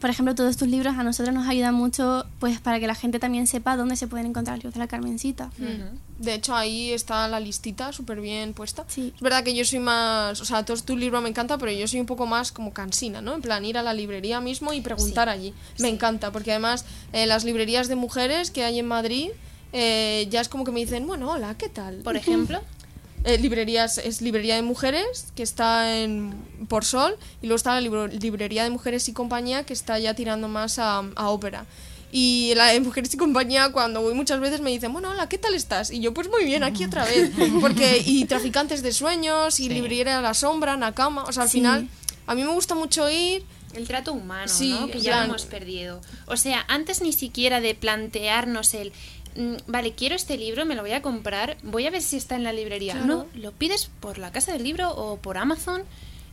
por 0.00 0.10
ejemplo, 0.10 0.34
todos 0.34 0.50
estos 0.50 0.68
libros 0.68 0.96
a 0.96 1.02
nosotros 1.02 1.34
nos 1.34 1.46
ayudan 1.46 1.74
mucho 1.74 2.26
pues 2.38 2.60
para 2.60 2.80
que 2.80 2.86
la 2.86 2.94
gente 2.94 3.18
también 3.18 3.46
sepa 3.46 3.76
dónde 3.76 3.96
se 3.96 4.06
pueden 4.06 4.26
encontrar 4.26 4.56
libros 4.56 4.74
de 4.74 4.80
la 4.80 4.86
Carmencita. 4.86 5.50
De 6.18 6.34
hecho, 6.34 6.54
ahí 6.54 6.92
está 6.92 7.26
la 7.28 7.40
listita 7.40 7.92
súper 7.92 8.20
bien 8.20 8.54
puesta. 8.54 8.84
Sí. 8.88 9.12
Es 9.14 9.20
verdad 9.20 9.42
que 9.42 9.54
yo 9.54 9.64
soy 9.64 9.80
más. 9.80 10.40
O 10.40 10.44
sea, 10.44 10.64
todo 10.64 10.76
tu 10.82 10.96
libro 10.96 11.20
me 11.20 11.28
encanta, 11.28 11.58
pero 11.58 11.72
yo 11.72 11.86
soy 11.88 12.00
un 12.00 12.06
poco 12.06 12.26
más 12.26 12.52
como 12.52 12.72
cansina, 12.72 13.20
¿no? 13.20 13.34
En 13.34 13.42
plan, 13.42 13.64
ir 13.64 13.76
a 13.76 13.82
la 13.82 13.92
librería 13.92 14.40
mismo 14.40 14.72
y 14.72 14.80
preguntar 14.80 15.28
allí. 15.28 15.52
Me 15.78 15.88
encanta, 15.88 16.30
porque 16.30 16.52
además, 16.52 16.84
eh, 17.12 17.26
las 17.26 17.44
librerías 17.44 17.88
de 17.88 17.96
mujeres 17.96 18.50
que 18.50 18.64
hay 18.64 18.78
en 18.78 18.86
Madrid. 18.86 19.30
eh, 19.74 20.28
ya 20.30 20.42
es 20.42 20.48
como 20.50 20.64
que 20.64 20.70
me 20.70 20.80
dicen, 20.80 21.06
bueno, 21.06 21.30
hola, 21.30 21.54
¿qué 21.56 21.70
tal? 21.70 21.96
Por 22.02 22.16
ejemplo, 22.16 22.60
Eh, 23.24 23.38
librerías 23.38 23.98
es 23.98 24.20
librería 24.20 24.56
de 24.56 24.62
mujeres 24.62 25.26
que 25.36 25.44
está 25.44 25.96
en 25.96 26.34
por 26.68 26.84
Sol 26.84 27.16
y 27.40 27.46
luego 27.46 27.56
está 27.56 27.72
la 27.74 27.80
libro- 27.80 28.08
librería 28.08 28.64
de 28.64 28.70
mujeres 28.70 29.08
y 29.08 29.12
compañía 29.12 29.64
que 29.64 29.72
está 29.72 29.96
ya 30.00 30.14
tirando 30.14 30.48
más 30.48 30.80
a, 30.80 31.04
a 31.14 31.28
ópera 31.30 31.64
y 32.10 32.52
la 32.56 32.66
de 32.66 32.80
mujeres 32.80 33.14
y 33.14 33.16
compañía 33.16 33.70
cuando 33.70 34.02
voy 34.02 34.14
muchas 34.14 34.40
veces 34.40 34.60
me 34.60 34.70
dicen 34.70 34.92
bueno 34.92 35.10
hola 35.10 35.28
qué 35.28 35.38
tal 35.38 35.54
estás 35.54 35.92
y 35.92 36.00
yo 36.00 36.12
pues 36.12 36.28
muy 36.28 36.44
bien 36.44 36.64
aquí 36.64 36.84
otra 36.84 37.04
vez 37.04 37.30
porque 37.60 38.02
y 38.04 38.24
traficantes 38.24 38.82
de 38.82 38.92
sueños 38.92 39.60
y 39.60 39.64
Sí. 39.64 39.68
librería 39.68 40.16
de 40.16 40.22
la 40.22 40.34
sombra 40.34 40.76
Nakama 40.76 41.22
o 41.22 41.32
sea 41.32 41.44
al 41.44 41.48
Sí. 41.48 41.58
final 41.58 41.88
a 42.26 42.34
mí 42.34 42.42
me 42.42 42.50
gusta 42.52 42.74
mucho 42.74 43.08
ir 43.08 43.44
el 43.74 43.86
trato 43.88 44.12
humano, 44.12 44.48
Sí, 44.48 44.70
¿no? 44.78 44.88
Que 44.88 45.00
ya 45.00 45.16
lo 45.20 45.24
hemos 45.24 45.46
perdido. 45.46 46.02
O 46.26 46.36
sea, 46.36 46.62
antes 46.68 47.00
ni 47.00 47.14
siquiera 47.14 47.62
de 47.62 47.74
plantearnos 47.74 48.74
el 48.74 48.92
vale, 49.66 49.92
quiero 49.92 50.14
este 50.14 50.36
libro, 50.36 50.64
me 50.64 50.74
lo 50.74 50.82
voy 50.82 50.92
a 50.92 51.02
comprar, 51.02 51.56
voy 51.62 51.86
a 51.86 51.90
ver 51.90 52.02
si 52.02 52.16
está 52.16 52.36
en 52.36 52.44
la 52.44 52.52
librería. 52.52 52.94
No, 52.94 53.26
lo 53.34 53.52
pides 53.52 53.90
por 54.00 54.18
la 54.18 54.30
casa 54.32 54.52
del 54.52 54.62
libro 54.64 54.90
o 54.90 55.16
por 55.16 55.38
Amazon 55.38 55.82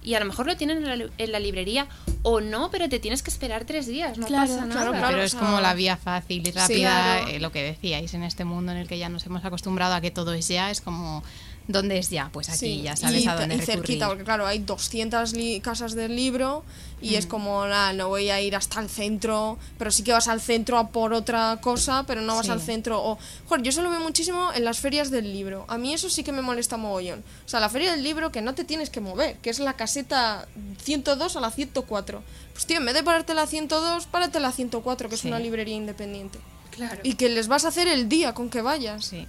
y 0.01 0.13
a 0.13 0.19
lo 0.19 0.25
mejor 0.25 0.45
lo 0.47 0.55
tienen 0.55 0.77
en 0.77 0.85
la, 0.87 0.95
li- 0.95 1.11
en 1.17 1.31
la 1.33 1.39
librería 1.39 1.87
o 2.23 2.39
no, 2.39 2.71
pero 2.71 2.87
te 2.87 2.99
tienes 2.99 3.21
que 3.21 3.29
esperar 3.29 3.65
tres 3.65 3.85
días, 3.85 4.17
no 4.17 4.27
Claro, 4.27 4.47
pasa 4.47 4.65
nada. 4.65 4.71
claro, 4.81 4.91
claro. 4.91 5.07
pero 5.09 5.21
es 5.23 5.35
como 5.35 5.59
la 5.59 5.73
vía 5.73 5.97
fácil 5.97 6.47
y 6.47 6.51
rápida, 6.51 7.17
claro. 7.19 7.27
eh, 7.27 7.39
lo 7.39 7.51
que 7.51 7.63
decíais, 7.63 8.13
en 8.13 8.23
este 8.23 8.45
mundo 8.45 8.71
en 8.71 8.77
el 8.77 8.87
que 8.87 8.97
ya 8.97 9.09
nos 9.09 9.25
hemos 9.25 9.43
acostumbrado 9.43 9.93
a 9.93 10.01
que 10.01 10.09
todo 10.09 10.33
es 10.33 10.47
ya, 10.47 10.71
es 10.71 10.79
como, 10.79 11.21
¿dónde 11.69 11.97
es 11.99 12.09
ya? 12.09 12.29
Pues 12.33 12.49
aquí 12.49 12.57
Sí, 12.57 12.81
ya 12.81 12.95
sabes 12.97 13.23
y, 13.23 13.27
a 13.27 13.35
dónde 13.35 13.55
y 13.55 13.59
recurrir. 13.59 13.77
cerquita, 13.77 14.07
porque 14.07 14.23
claro, 14.25 14.45
hay 14.45 14.59
200 14.59 15.33
li- 15.33 15.61
casas 15.61 15.93
del 15.95 16.15
libro 16.15 16.63
y 17.01 17.11
Mm. 17.11 17.15
es 17.15 17.25
como, 17.27 17.65
nada, 17.65 17.93
no 17.93 18.09
voy 18.09 18.29
a 18.29 18.41
ir 18.41 18.55
hasta 18.55 18.81
el 18.81 18.89
centro, 18.89 19.57
pero 19.77 19.91
sí 19.91 20.03
que 20.03 20.11
vas 20.11 20.27
al 20.27 20.41
centro 20.41 20.77
a 20.77 20.89
por 20.89 21.13
otra 21.13 21.59
cosa, 21.61 22.03
pero 22.07 22.21
no 22.21 22.35
vas 22.35 22.47
Sí. 22.47 22.51
al 22.51 22.59
centro. 22.61 23.01
O, 23.01 23.17
joder, 23.47 23.63
yo 23.63 23.69
eso 23.69 23.81
lo 23.83 23.89
veo 23.91 23.99
muchísimo 24.01 24.51
en 24.53 24.65
las 24.65 24.79
ferias 24.79 25.11
del 25.11 25.31
libro. 25.31 25.63
A 25.69 25.77
mí 25.77 25.93
eso 25.93 26.09
sí 26.09 26.23
que 26.23 26.31
me 26.31 26.41
molesta 26.41 26.75
mogollón. 26.75 27.23
O 27.45 27.47
sea, 27.49 27.59
la 27.59 27.69
feria 27.69 27.91
del 27.91 28.03
libro 28.03 28.31
que 28.31 28.41
no 28.41 28.55
te 28.55 28.63
tienes 28.65 28.89
que 28.89 28.99
mover, 28.99 29.37
que 29.37 29.49
es 29.51 29.59
la 29.59 29.73
caseta 29.73 30.47
102 30.83 31.35
a 31.35 31.39
la 31.39 31.51
104. 31.51 32.23
Pues 32.53 32.65
tío, 32.65 32.77
en 32.77 32.85
vez 32.85 32.95
de 32.95 33.03
pararte 33.03 33.33
la 33.33 33.45
102, 33.47 34.07
párate 34.07 34.39
la 34.39 34.51
104, 34.51 35.07
que 35.07 35.15
es 35.15 35.23
una 35.23 35.39
librería 35.39 35.75
independiente. 35.75 36.39
Claro. 36.71 36.99
Y 37.03 37.13
que 37.13 37.29
les 37.29 37.47
vas 37.47 37.63
a 37.65 37.69
hacer 37.69 37.87
el 37.87 38.09
día 38.09 38.33
con 38.33 38.49
que 38.49 38.61
vayas. 38.61 39.05
Sí. 39.05 39.27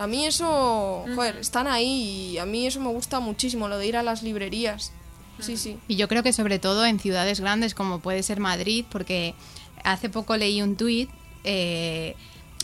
A 0.00 0.06
mí 0.06 0.24
eso, 0.24 1.04
joder, 1.14 1.36
están 1.36 1.66
ahí 1.66 2.30
y 2.32 2.38
a 2.38 2.46
mí 2.46 2.66
eso 2.66 2.80
me 2.80 2.88
gusta 2.88 3.20
muchísimo, 3.20 3.68
lo 3.68 3.76
de 3.76 3.86
ir 3.86 3.98
a 3.98 4.02
las 4.02 4.22
librerías. 4.22 4.92
Sí, 5.40 5.58
sí. 5.58 5.76
Y 5.88 5.96
yo 5.96 6.08
creo 6.08 6.22
que 6.22 6.32
sobre 6.32 6.58
todo 6.58 6.86
en 6.86 6.98
ciudades 6.98 7.40
grandes 7.40 7.74
como 7.74 8.00
puede 8.00 8.22
ser 8.22 8.40
Madrid, 8.40 8.86
porque 8.90 9.34
hace 9.84 10.08
poco 10.08 10.38
leí 10.38 10.62
un 10.62 10.76
tuit 10.76 11.10
eh, 11.44 12.16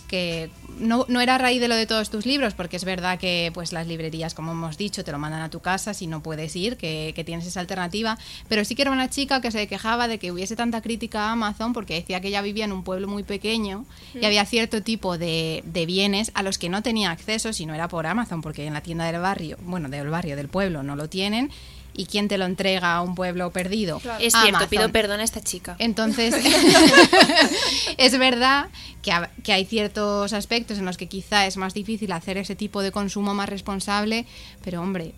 que 0.07 0.51
no, 0.79 1.07
no 1.09 1.21
era 1.21 1.37
a 1.37 1.39
raíz 1.39 1.61
de 1.61 1.69
lo 1.69 1.75
de 1.75 1.87
todos 1.87 2.11
tus 2.11 2.27
libros, 2.27 2.55
porque 2.55 2.77
es 2.77 2.85
verdad 2.85 3.19
que 3.19 3.51
pues 3.55 3.73
las 3.73 3.87
librerías, 3.87 4.35
como 4.35 4.53
hemos 4.53 4.77
dicho, 4.77 5.05
te 5.05 5.13
lo 5.13 5.19
mandan 5.19 5.43
a 5.43 5.51
tu 5.51 5.61
casa 5.61 5.95
si 5.95 6.07
no 6.07 6.23
puedes 6.23 6.55
ir, 6.57 6.77
que, 6.77 7.13
que 7.15 7.25
tienes 7.25 7.47
esa 7.47 7.61
alternativa, 7.61 8.19
pero 8.49 8.65
sí 8.65 8.75
que 8.75 8.83
era 8.83 8.91
una 8.91 9.09
chica 9.09 9.41
que 9.41 9.51
se 9.51 9.67
quejaba 9.67 10.09
de 10.09 10.19
que 10.19 10.33
hubiese 10.33 10.57
tanta 10.57 10.83
crítica 10.83 11.29
a 11.29 11.33
Amazon 11.33 11.73
porque 11.73 11.95
decía 11.95 12.21
que 12.21 12.29
ella 12.29 12.43
vivía 12.43 12.65
en 12.65 12.73
un 12.73 12.83
pueblo 12.83 13.09
muy 13.09 13.23
pequeño 13.23 13.85
y 14.15 14.25
había 14.25 14.45
cierto 14.45 14.83
tipo 14.83 15.19
de, 15.19 15.63
de 15.67 15.87
bienes 15.87 16.31
a 16.35 16.43
los 16.43 16.59
que 16.59 16.69
no 16.69 16.83
tenía 16.83 17.11
acceso 17.11 17.53
si 17.53 17.67
no 17.67 17.75
era 17.75 17.89
por 17.89 18.07
Amazon, 18.07 18.43
porque 18.43 18.67
en 18.67 18.75
la 18.75 18.81
tienda 18.81 19.05
del 19.11 19.21
barrio, 19.21 19.57
bueno, 19.63 19.89
del 19.89 20.09
barrio, 20.09 20.37
del 20.37 20.49
pueblo, 20.49 20.83
no 20.83 20.97
lo 20.97 21.09
tienen. 21.09 21.51
¿Y 21.97 22.07
quién 22.07 22.29
te 22.29 22.37
lo 22.39 22.45
entrega 22.45 22.95
a 22.97 23.01
un 23.03 23.15
pueblo 23.15 23.51
perdido? 23.51 23.97
Es 24.21 24.33
cierto, 24.33 24.49
Amazon. 24.49 24.69
pido 24.69 24.93
perdón 24.93 25.21
a 25.21 25.25
esta 25.25 25.41
chica. 25.41 25.77
Entonces, 25.79 26.35
es 27.97 28.19
verdad 28.19 28.67
que, 29.03 29.13
ha- 29.13 29.31
que 29.43 29.53
hay 29.53 29.65
ciertos 29.65 30.33
aspectos 30.33 30.79
en 30.79 30.85
los 30.85 30.97
que 30.97 31.07
quizá 31.09 31.47
es 31.47 31.57
más 31.57 31.75
difícil 31.75 32.13
hacer 32.13 32.37
ese 32.39 32.57
tipo 32.57 32.83
de 32.83 32.93
consumo 32.93 33.35
más 33.35 33.49
responsable, 33.49 34.27
pero 34.65 34.81
hombre, 34.83 35.13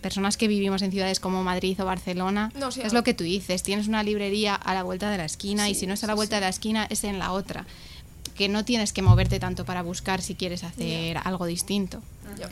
personas 0.00 0.36
que 0.36 0.48
vivimos 0.48 0.82
en 0.82 0.90
ciudades 0.92 1.20
como 1.20 1.42
Madrid 1.42 1.80
o 1.80 1.84
Barcelona, 1.84 2.52
No, 2.54 2.70
sí, 2.70 2.80
es 2.84 2.92
lo 2.92 3.02
que 3.02 3.14
tú 3.14 3.24
dices, 3.24 3.62
tienes 3.62 3.88
una 3.88 4.02
librería 4.02 4.54
a 4.54 4.74
la 4.74 4.82
vuelta 4.82 5.10
de 5.10 5.18
la 5.18 5.24
esquina 5.24 5.68
y 5.68 5.74
si 5.74 5.86
no 5.86 5.94
es 5.94 6.04
a 6.04 6.06
la 6.06 6.14
vuelta 6.14 6.36
de 6.36 6.42
la 6.42 6.48
esquina 6.48 6.86
es 6.90 7.04
en 7.04 7.18
la 7.18 7.32
otra, 7.32 7.66
que 8.36 8.48
no 8.48 8.64
tienes 8.64 8.92
que 8.92 9.02
moverte 9.02 9.40
tanto 9.40 9.64
para 9.64 9.82
buscar 9.82 10.20
si 10.20 10.34
quieres 10.34 10.62
hacer 10.64 11.18
algo 11.18 11.46
distinto. 11.46 12.02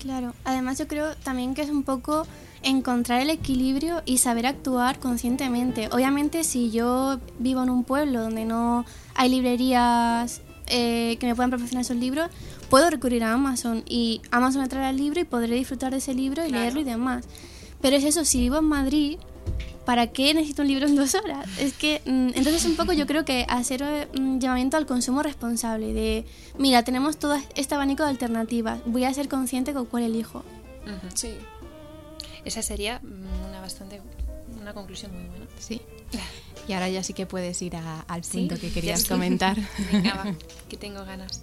Claro, 0.00 0.34
además 0.44 0.78
yo 0.78 0.88
creo 0.88 1.14
también 1.16 1.54
que 1.54 1.62
es 1.62 1.70
un 1.70 1.82
poco 1.82 2.26
encontrar 2.62 3.20
el 3.20 3.30
equilibrio 3.30 4.02
y 4.06 4.18
saber 4.18 4.46
actuar 4.46 4.98
conscientemente. 4.98 5.88
Obviamente 5.92 6.42
si 6.44 6.70
yo 6.70 7.20
vivo 7.38 7.62
en 7.62 7.70
un 7.70 7.84
pueblo 7.84 8.22
donde 8.22 8.44
no 8.44 8.86
hay 9.14 9.28
librerías 9.28 10.40
eh, 10.68 11.16
que 11.20 11.26
me 11.26 11.34
puedan 11.34 11.50
proporcionar 11.50 11.82
esos 11.82 11.96
libros, 11.96 12.30
puedo 12.70 12.88
recurrir 12.88 13.22
a 13.24 13.34
Amazon 13.34 13.82
y 13.86 14.22
Amazon 14.30 14.62
me 14.62 14.68
traerá 14.68 14.90
el 14.90 14.96
libro 14.96 15.20
y 15.20 15.24
podré 15.24 15.54
disfrutar 15.54 15.90
de 15.90 15.98
ese 15.98 16.14
libro 16.14 16.46
y 16.46 16.50
leerlo 16.50 16.80
y 16.80 16.84
demás. 16.84 17.26
Pero 17.82 17.96
es 17.96 18.04
eso, 18.04 18.24
si 18.24 18.38
vivo 18.38 18.56
en 18.58 18.64
Madrid, 18.64 19.18
¿para 19.84 20.08
qué 20.08 20.32
necesito 20.34 20.62
un 20.62 20.68
libro 20.68 20.86
en 20.86 20.96
dos 20.96 21.14
horas? 21.14 21.46
Es 21.58 21.72
que, 21.74 22.00
mm, 22.04 22.28
entonces 22.36 22.64
un 22.64 22.76
poco 22.76 22.92
yo 22.92 23.06
creo 23.06 23.24
que 23.24 23.44
hacer 23.48 24.08
un 24.16 24.40
llamamiento 24.40 24.76
al 24.76 24.86
consumo 24.86 25.22
responsable, 25.22 25.92
de, 25.92 26.24
mira, 26.58 26.82
tenemos 26.84 27.16
todo 27.18 27.36
este 27.54 27.74
abanico 27.74 28.02
de 28.04 28.10
alternativas, 28.10 28.80
voy 28.86 29.04
a 29.04 29.12
ser 29.14 29.28
consciente 29.28 29.72
con 29.72 29.86
cuál 29.86 30.04
elijo. 30.04 30.44
Sí. 31.14 31.34
Esa 32.44 32.60
sería 32.62 33.00
mm, 33.00 33.48
una 33.48 33.60
bastante 33.60 34.00
una 34.60 34.72
conclusión 34.74 35.12
muy 35.12 35.24
buena. 35.28 35.46
Sí. 35.58 35.80
Y 36.68 36.72
ahora 36.72 36.88
ya 36.88 37.02
sí 37.02 37.12
que 37.12 37.26
puedes 37.26 37.60
ir 37.60 37.76
a- 37.76 38.00
al 38.08 38.22
punto 38.22 38.54
Sí, 38.56 38.60
que 38.62 38.70
querías 38.72 39.02
sí. 39.02 39.08
comentar. 39.08 39.56
Venga, 39.92 40.14
va, 40.14 40.34
que 40.68 40.76
tengo 40.76 41.04
ganas. 41.04 41.42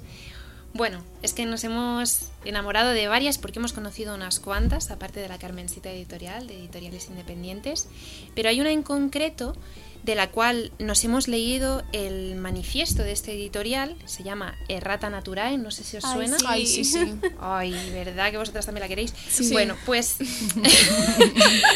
Bueno, 0.74 1.04
es 1.22 1.34
que 1.34 1.46
nos 1.46 1.64
hemos 1.66 2.30
enamorado 2.46 2.92
de 2.92 3.08
varias 3.08 3.38
porque 3.38 3.60
hemos 3.60 3.74
conocido 3.74 4.16
unas 4.16 4.40
cuantas, 4.40 4.90
aparte 4.90 5.20
de 5.20 5.28
la 5.28 5.38
Carmencita 5.38 5.92
Editorial, 5.92 6.48
de 6.48 6.58
editoriales 6.58 7.08
independientes, 7.10 7.88
pero 8.36 8.48
hay 8.50 8.62
una 8.62 8.72
en 8.72 8.82
concreto 8.82 9.56
de 10.04 10.16
la 10.16 10.32
cual 10.32 10.72
nos 10.80 11.04
hemos 11.04 11.28
leído 11.28 11.84
el 11.92 12.36
manifiesto 12.36 13.04
de 13.04 13.12
este 13.12 13.34
editorial, 13.34 13.96
se 14.06 14.24
llama 14.24 14.58
Errata 14.68 15.10
Naturae, 15.10 15.58
no 15.58 15.72
sé 15.72 15.84
si 15.84 15.98
os 15.98 16.06
Ay, 16.06 16.14
suena. 16.14 16.40
sí. 16.40 16.46
Ay, 16.48 16.66
sí, 16.66 16.84
sí. 16.86 17.14
Ay, 17.40 17.92
¿verdad 17.92 18.32
que 18.32 18.38
vosotras 18.38 18.66
también 18.66 18.82
la 18.82 18.88
queréis? 18.88 19.14
Sí. 19.30 19.52
Bueno, 19.52 19.76
pues 19.86 20.16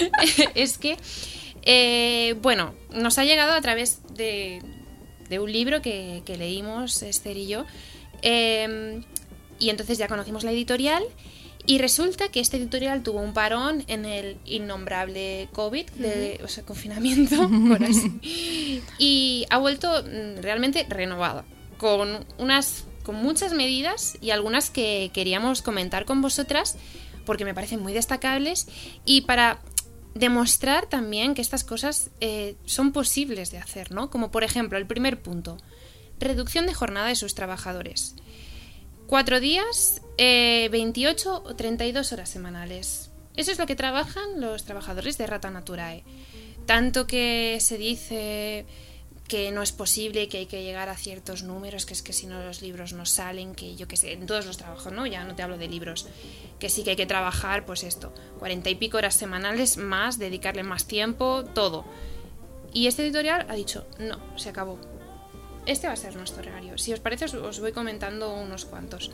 es 0.55 0.77
que, 0.77 0.97
eh, 1.63 2.35
bueno, 2.41 2.73
nos 2.91 3.17
ha 3.19 3.25
llegado 3.25 3.53
a 3.53 3.61
través 3.61 3.99
de, 4.15 4.61
de 5.29 5.39
un 5.39 5.51
libro 5.51 5.81
que, 5.81 6.23
que 6.25 6.37
leímos 6.37 7.03
Esther 7.03 7.37
y 7.37 7.47
yo, 7.47 7.65
eh, 8.21 9.01
y 9.59 9.69
entonces 9.69 9.97
ya 9.97 10.07
conocimos 10.07 10.43
la 10.43 10.51
editorial. 10.51 11.03
Y 11.67 11.79
resulta 11.79 12.29
que 12.29 12.41
este 12.41 12.57
editorial 12.57 13.01
tuvo 13.01 13.21
un 13.21 13.33
parón 13.33 13.83
en 13.87 14.05
el 14.05 14.37
innombrable 14.45 15.49
COVID, 15.51 15.89
de, 15.91 16.39
o 16.43 16.47
sea, 16.47 16.63
confinamiento, 16.63 17.49
por 17.67 17.83
así. 17.83 18.83
Y 18.99 19.47
ha 19.49 19.57
vuelto 19.57 20.03
mm, 20.03 20.41
realmente 20.41 20.85
renovada, 20.87 21.43
con 21.77 22.23
unas 22.37 22.85
con 23.01 23.15
muchas 23.15 23.53
medidas 23.53 24.17
y 24.19 24.31
algunas 24.31 24.71
que 24.71 25.11
queríamos 25.13 25.61
comentar 25.61 26.05
con 26.05 26.23
vosotras 26.23 26.75
porque 27.23 27.45
me 27.45 27.53
parecen 27.53 27.79
muy 27.79 27.93
destacables 27.93 28.67
y 29.05 29.21
para 29.21 29.59
demostrar 30.15 30.87
también 30.87 31.35
que 31.35 31.41
estas 31.41 31.63
cosas 31.63 32.09
eh, 32.19 32.55
son 32.65 32.91
posibles 32.93 33.51
de 33.51 33.59
hacer, 33.59 33.91
¿no? 33.91 34.09
Como 34.09 34.31
por 34.31 34.43
ejemplo, 34.43 34.77
el 34.77 34.87
primer 34.87 35.21
punto, 35.21 35.57
reducción 36.19 36.65
de 36.65 36.73
jornada 36.73 37.07
de 37.07 37.15
sus 37.15 37.35
trabajadores. 37.35 38.15
Cuatro 39.07 39.39
días, 39.39 40.01
eh, 40.17 40.69
28 40.71 41.43
o 41.45 41.55
32 41.55 42.11
horas 42.11 42.29
semanales. 42.29 43.11
Eso 43.35 43.51
es 43.51 43.59
lo 43.59 43.65
que 43.65 43.75
trabajan 43.75 44.41
los 44.41 44.63
trabajadores 44.63 45.17
de 45.17 45.27
Rata 45.27 45.51
Naturae. 45.51 46.03
Tanto 46.65 47.05
que 47.05 47.57
se 47.61 47.77
dice 47.77 48.65
que 49.27 49.51
no 49.51 49.61
es 49.61 49.71
posible, 49.71 50.27
que 50.27 50.37
hay 50.37 50.45
que 50.45 50.63
llegar 50.63 50.89
a 50.89 50.97
ciertos 50.97 51.43
números, 51.43 51.85
que 51.85 51.93
es 51.93 52.01
que 52.01 52.13
si 52.13 52.27
no 52.27 52.43
los 52.43 52.61
libros 52.61 52.93
no 52.93 53.05
salen, 53.05 53.55
que 53.55 53.75
yo 53.75 53.87
que 53.87 53.97
sé, 53.97 54.13
en 54.13 54.27
todos 54.27 54.45
los 54.45 54.57
trabajos, 54.57 54.93
¿no? 54.93 55.05
Ya 55.07 55.23
no 55.23 55.35
te 55.35 55.41
hablo 55.41 55.57
de 55.57 55.67
libros, 55.67 56.07
que 56.59 56.69
sí 56.69 56.83
que 56.83 56.91
hay 56.91 56.95
que 56.95 57.07
trabajar, 57.07 57.65
pues 57.65 57.83
esto, 57.83 58.13
cuarenta 58.39 58.69
y 58.69 58.75
pico 58.75 58.97
horas 58.97 59.15
semanales 59.15 59.77
más, 59.77 60.19
dedicarle 60.19 60.63
más 60.63 60.85
tiempo, 60.85 61.43
todo. 61.53 61.85
Y 62.71 62.87
este 62.87 63.03
editorial 63.03 63.45
ha 63.49 63.55
dicho, 63.55 63.87
no, 63.99 64.19
se 64.37 64.49
acabó. 64.49 64.79
Este 65.65 65.87
va 65.87 65.93
a 65.93 65.97
ser 65.97 66.15
nuestro 66.15 66.41
horario. 66.41 66.77
Si 66.77 66.93
os 66.93 66.99
parece, 66.99 67.25
os, 67.25 67.33
os 67.33 67.59
voy 67.59 67.71
comentando 67.71 68.33
unos 68.33 68.65
cuantos. 68.65 69.11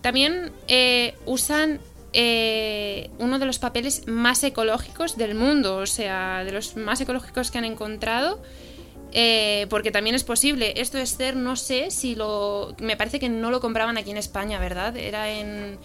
También 0.00 0.52
eh, 0.68 1.14
usan 1.26 1.80
eh, 2.12 3.10
uno 3.18 3.38
de 3.38 3.46
los 3.46 3.58
papeles 3.58 4.06
más 4.06 4.42
ecológicos 4.44 5.16
del 5.16 5.34
mundo, 5.34 5.78
o 5.78 5.86
sea, 5.86 6.44
de 6.44 6.52
los 6.52 6.76
más 6.76 7.00
ecológicos 7.00 7.50
que 7.50 7.58
han 7.58 7.64
encontrado. 7.64 8.42
Eh, 9.14 9.66
porque 9.68 9.90
también 9.90 10.16
es 10.16 10.24
posible. 10.24 10.74
Esto 10.76 10.98
Esther, 10.98 11.36
no 11.36 11.56
sé 11.56 11.90
si 11.90 12.14
lo. 12.14 12.74
Me 12.80 12.96
parece 12.96 13.20
que 13.20 13.28
no 13.28 13.50
lo 13.50 13.60
compraban 13.60 13.98
aquí 13.98 14.10
en 14.10 14.16
España, 14.16 14.58
¿verdad? 14.58 14.96
Era 14.96 15.30
en. 15.30 15.78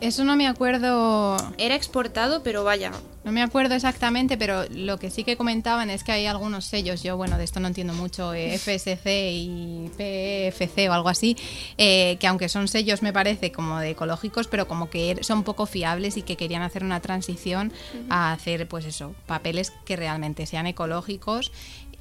Eso 0.00 0.24
no 0.24 0.36
me 0.36 0.46
acuerdo, 0.46 1.36
Era 1.56 1.74
exportado, 1.76 2.42
pero 2.42 2.62
vaya. 2.62 2.92
no 3.24 3.32
me 3.32 3.40
acuerdo 3.42 3.74
exactamente, 3.74 4.36
pero 4.36 4.64
lo 4.68 4.98
que 4.98 5.08
sí 5.10 5.24
que 5.24 5.36
comentaban 5.38 5.88
es 5.88 6.04
que 6.04 6.12
hay 6.12 6.26
algunos 6.26 6.66
sellos, 6.66 7.02
yo 7.02 7.16
bueno, 7.16 7.38
de 7.38 7.44
esto 7.44 7.58
no 7.58 7.68
entiendo 7.68 7.94
mucho, 7.94 8.34
eh, 8.34 8.54
FSC 8.58 9.06
y 9.32 9.90
PFC 9.96 10.90
o 10.90 10.92
algo 10.92 11.08
así, 11.08 11.36
eh, 11.78 12.16
que 12.20 12.26
aunque 12.26 12.50
son 12.50 12.68
sellos 12.68 13.00
me 13.02 13.14
parece 13.14 13.50
como 13.50 13.78
de 13.78 13.90
ecológicos, 13.90 14.46
pero 14.46 14.68
como 14.68 14.90
que 14.90 15.18
son 15.22 15.42
poco 15.42 15.64
fiables 15.64 16.18
y 16.18 16.22
que 16.22 16.36
querían 16.36 16.60
hacer 16.62 16.84
una 16.84 17.00
transición 17.00 17.72
a 18.10 18.32
hacer 18.32 18.68
pues 18.68 18.84
eso, 18.84 19.14
papeles 19.26 19.72
que 19.86 19.96
realmente 19.96 20.44
sean 20.44 20.66
ecológicos 20.66 21.50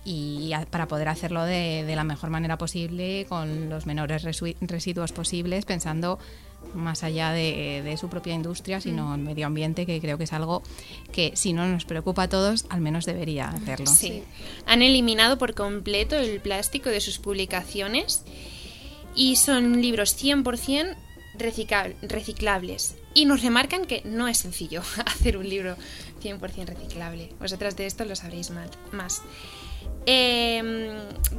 y 0.03 0.51
a- 0.51 0.65
para 0.65 0.89
poder 0.89 1.07
hacerlo 1.07 1.45
de, 1.45 1.85
de 1.87 1.95
la 1.95 2.03
mejor 2.03 2.29
manera 2.29 2.57
posible, 2.57 3.25
con 3.29 3.69
los 3.69 3.85
menores 3.85 4.23
residuos 4.59 5.13
posibles, 5.13 5.63
pensando 5.63 6.19
más 6.73 7.03
allá 7.03 7.31
de, 7.31 7.81
de 7.83 7.97
su 7.97 8.09
propia 8.09 8.33
industria, 8.33 8.81
sino 8.81 9.13
el 9.15 9.21
medio 9.21 9.45
ambiente, 9.47 9.85
que 9.85 9.99
creo 10.01 10.17
que 10.17 10.23
es 10.25 10.33
algo 10.33 10.63
que 11.11 11.31
si 11.35 11.53
no 11.53 11.67
nos 11.67 11.85
preocupa 11.85 12.23
a 12.23 12.29
todos, 12.29 12.65
al 12.69 12.81
menos 12.81 13.05
debería 13.05 13.49
hacerlo. 13.49 13.87
Sí. 13.87 14.23
Han 14.65 14.81
eliminado 14.81 15.37
por 15.37 15.53
completo 15.53 16.15
el 16.15 16.39
plástico 16.41 16.89
de 16.89 17.01
sus 17.01 17.19
publicaciones. 17.19 18.23
y 19.15 19.35
son 19.35 19.81
libros 19.81 20.17
100% 20.21 20.95
recicla- 21.37 21.93
reciclables. 22.01 22.95
Y 23.13 23.25
nos 23.25 23.43
remarcan 23.43 23.85
que 23.85 24.01
no 24.05 24.27
es 24.27 24.39
sencillo 24.39 24.81
hacer 25.05 25.37
un 25.37 25.47
libro 25.47 25.75
100% 26.23 26.65
reciclable. 26.65 27.29
Vosotras 27.39 27.75
de 27.75 27.85
esto 27.85 28.05
lo 28.05 28.15
sabréis 28.15 28.49
mal- 28.49 28.71
más. 28.91 29.21
Eh, 30.05 30.93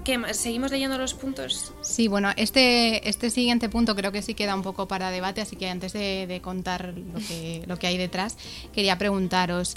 ¿Qué 0.04 0.18
más? 0.18 0.36
¿Seguimos 0.36 0.70
leyendo 0.70 0.98
los 0.98 1.14
puntos? 1.14 1.72
Sí, 1.80 2.08
bueno, 2.08 2.30
este, 2.36 3.08
este 3.08 3.30
siguiente 3.30 3.68
punto 3.68 3.94
creo 3.94 4.12
que 4.12 4.22
sí 4.22 4.34
queda 4.34 4.54
un 4.54 4.62
poco 4.62 4.88
para 4.88 5.10
debate, 5.10 5.40
así 5.40 5.56
que 5.56 5.68
antes 5.68 5.92
de, 5.92 6.26
de 6.26 6.40
contar 6.40 6.94
lo 6.96 7.18
que, 7.20 7.64
lo 7.66 7.78
que 7.78 7.86
hay 7.86 7.96
detrás, 7.96 8.36
quería 8.72 8.98
preguntaros, 8.98 9.76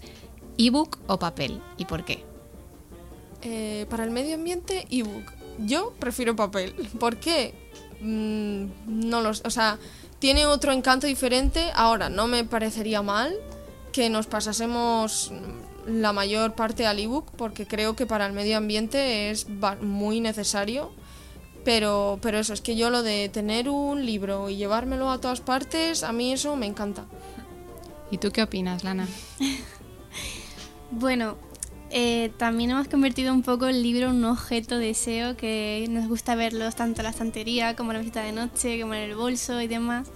¿ebook 0.58 1.00
o 1.08 1.20
papel? 1.20 1.62
¿Y 1.78 1.86
por 1.86 2.04
qué? 2.04 2.24
Eh, 3.42 3.86
para 3.90 4.04
el 4.04 4.12
medio 4.12 4.36
ambiente, 4.36 4.88
ebook. 4.90 5.32
Yo 5.60 5.94
prefiero 6.00 6.36
papel. 6.36 6.74
¿Por 7.00 7.18
qué? 7.18 7.54
Mm, 8.02 8.66
no 8.88 9.22
lo 9.22 9.34
sé. 9.34 9.44
O 9.46 9.50
sea, 9.50 9.78
tiene 10.20 10.46
otro 10.46 10.72
encanto 10.72 11.08
diferente. 11.08 11.72
Ahora, 11.74 12.10
no 12.10 12.28
me 12.28 12.44
parecería 12.44 13.02
mal 13.02 13.34
que 13.92 14.10
nos 14.10 14.28
pasásemos 14.28 15.32
la 15.88 16.14
mayor 16.14 16.54
parte 16.54 16.86
al 16.86 17.00
ebook 17.00 17.32
porque 17.38 17.66
creo 17.66 17.96
que 17.96 18.06
para 18.06 18.28
el 18.28 18.34
medio 18.34 18.58
ambiente 18.58 19.30
es 19.32 19.48
muy 19.82 20.20
necesario. 20.20 20.92
Pero, 21.64 22.20
pero 22.22 22.40
eso, 22.40 22.54
es 22.54 22.62
que 22.62 22.78
yo 22.78 22.90
lo 22.90 23.04
de 23.04 23.28
tener 23.28 23.68
un 23.68 24.06
libro 24.06 24.50
y 24.50 24.56
llevármelo 24.56 25.12
a 25.12 25.20
todas 25.20 25.42
partes, 25.42 26.04
a 26.04 26.14
mí 26.14 26.32
eso 26.32 26.56
me 26.56 26.66
encanta. 26.66 27.06
¿Y 28.10 28.20
tú 28.20 28.32
qué 28.32 28.44
opinas, 28.44 28.84
Lana? 28.84 29.08
Bueno, 30.90 31.36
eh, 31.90 32.32
también 32.38 32.72
hemos 32.72 32.88
convertido 32.88 33.34
un 33.34 33.44
poco 33.44 33.68
el 33.68 33.84
libro 33.84 34.10
en 34.10 34.16
un 34.16 34.26
objeto 34.26 34.78
de 34.78 34.88
deseo 34.88 35.36
que 35.36 35.86
nos 35.90 36.08
gusta 36.08 36.36
verlos 36.36 36.76
tanto 36.76 37.02
en 37.02 37.04
la 37.04 37.10
estantería 37.10 37.76
como 37.76 37.92
en 37.92 37.98
la 37.98 38.00
visita 38.00 38.24
de 38.24 38.32
noche, 38.32 38.80
como 38.80 38.94
en 38.94 39.02
el 39.02 39.16
bolso 39.16 39.62
y 39.62 39.68
demás. 39.68 40.08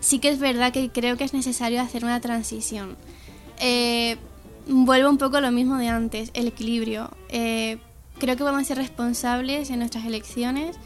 Sí 0.00 0.18
que 0.18 0.28
es 0.28 0.38
verdad 0.38 0.72
que 0.72 0.90
creo 0.90 1.16
que 1.16 1.24
es 1.24 1.32
necesario 1.32 1.80
hacer 1.80 2.04
una 2.04 2.20
transición. 2.20 2.96
Eh, 3.60 4.18
vuelvo 4.66 5.10
un 5.10 5.18
poco 5.18 5.38
a 5.38 5.40
lo 5.40 5.50
mismo 5.50 5.76
de 5.76 5.88
antes, 5.88 6.30
el 6.34 6.46
equilibrio. 6.48 7.10
Eh, 7.28 7.78
creo 8.18 8.36
que 8.36 8.42
vamos 8.42 8.62
a 8.62 8.64
ser 8.64 8.78
responsables 8.78 9.70
en 9.70 9.80
nuestras 9.80 10.04
elecciones. 10.04 10.76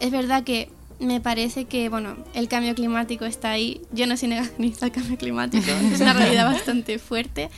Es 0.00 0.10
verdad 0.10 0.44
que 0.44 0.70
me 1.00 1.20
parece 1.20 1.64
que, 1.64 1.88
bueno, 1.88 2.16
el 2.34 2.48
cambio 2.48 2.74
climático 2.74 3.24
está 3.24 3.50
ahí. 3.50 3.80
Yo 3.92 4.06
no 4.06 4.16
soy 4.16 4.28
negacionista 4.28 4.86
al 4.86 4.92
cambio 4.92 5.18
climático, 5.18 5.70
es 5.92 6.00
una 6.00 6.12
realidad 6.12 6.46
bastante 6.46 6.98
fuerte. 6.98 7.50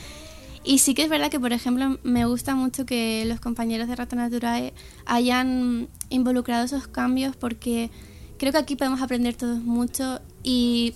Y 0.63 0.79
sí 0.79 0.93
que 0.93 1.03
es 1.03 1.09
verdad 1.09 1.31
que, 1.31 1.39
por 1.39 1.53
ejemplo, 1.53 1.97
me 2.03 2.25
gusta 2.25 2.53
mucho 2.53 2.85
que 2.85 3.23
los 3.25 3.39
compañeros 3.39 3.87
de 3.87 3.95
Rata 3.95 4.15
Naturae 4.17 4.73
hayan 5.05 5.87
involucrado 6.09 6.65
esos 6.65 6.87
cambios 6.87 7.37
porque 7.37 7.89
creo 8.37 8.51
que 8.51 8.57
aquí 8.57 8.75
podemos 8.75 9.01
aprender 9.01 9.35
todos 9.35 9.61
mucho 9.63 10.19
y 10.43 10.93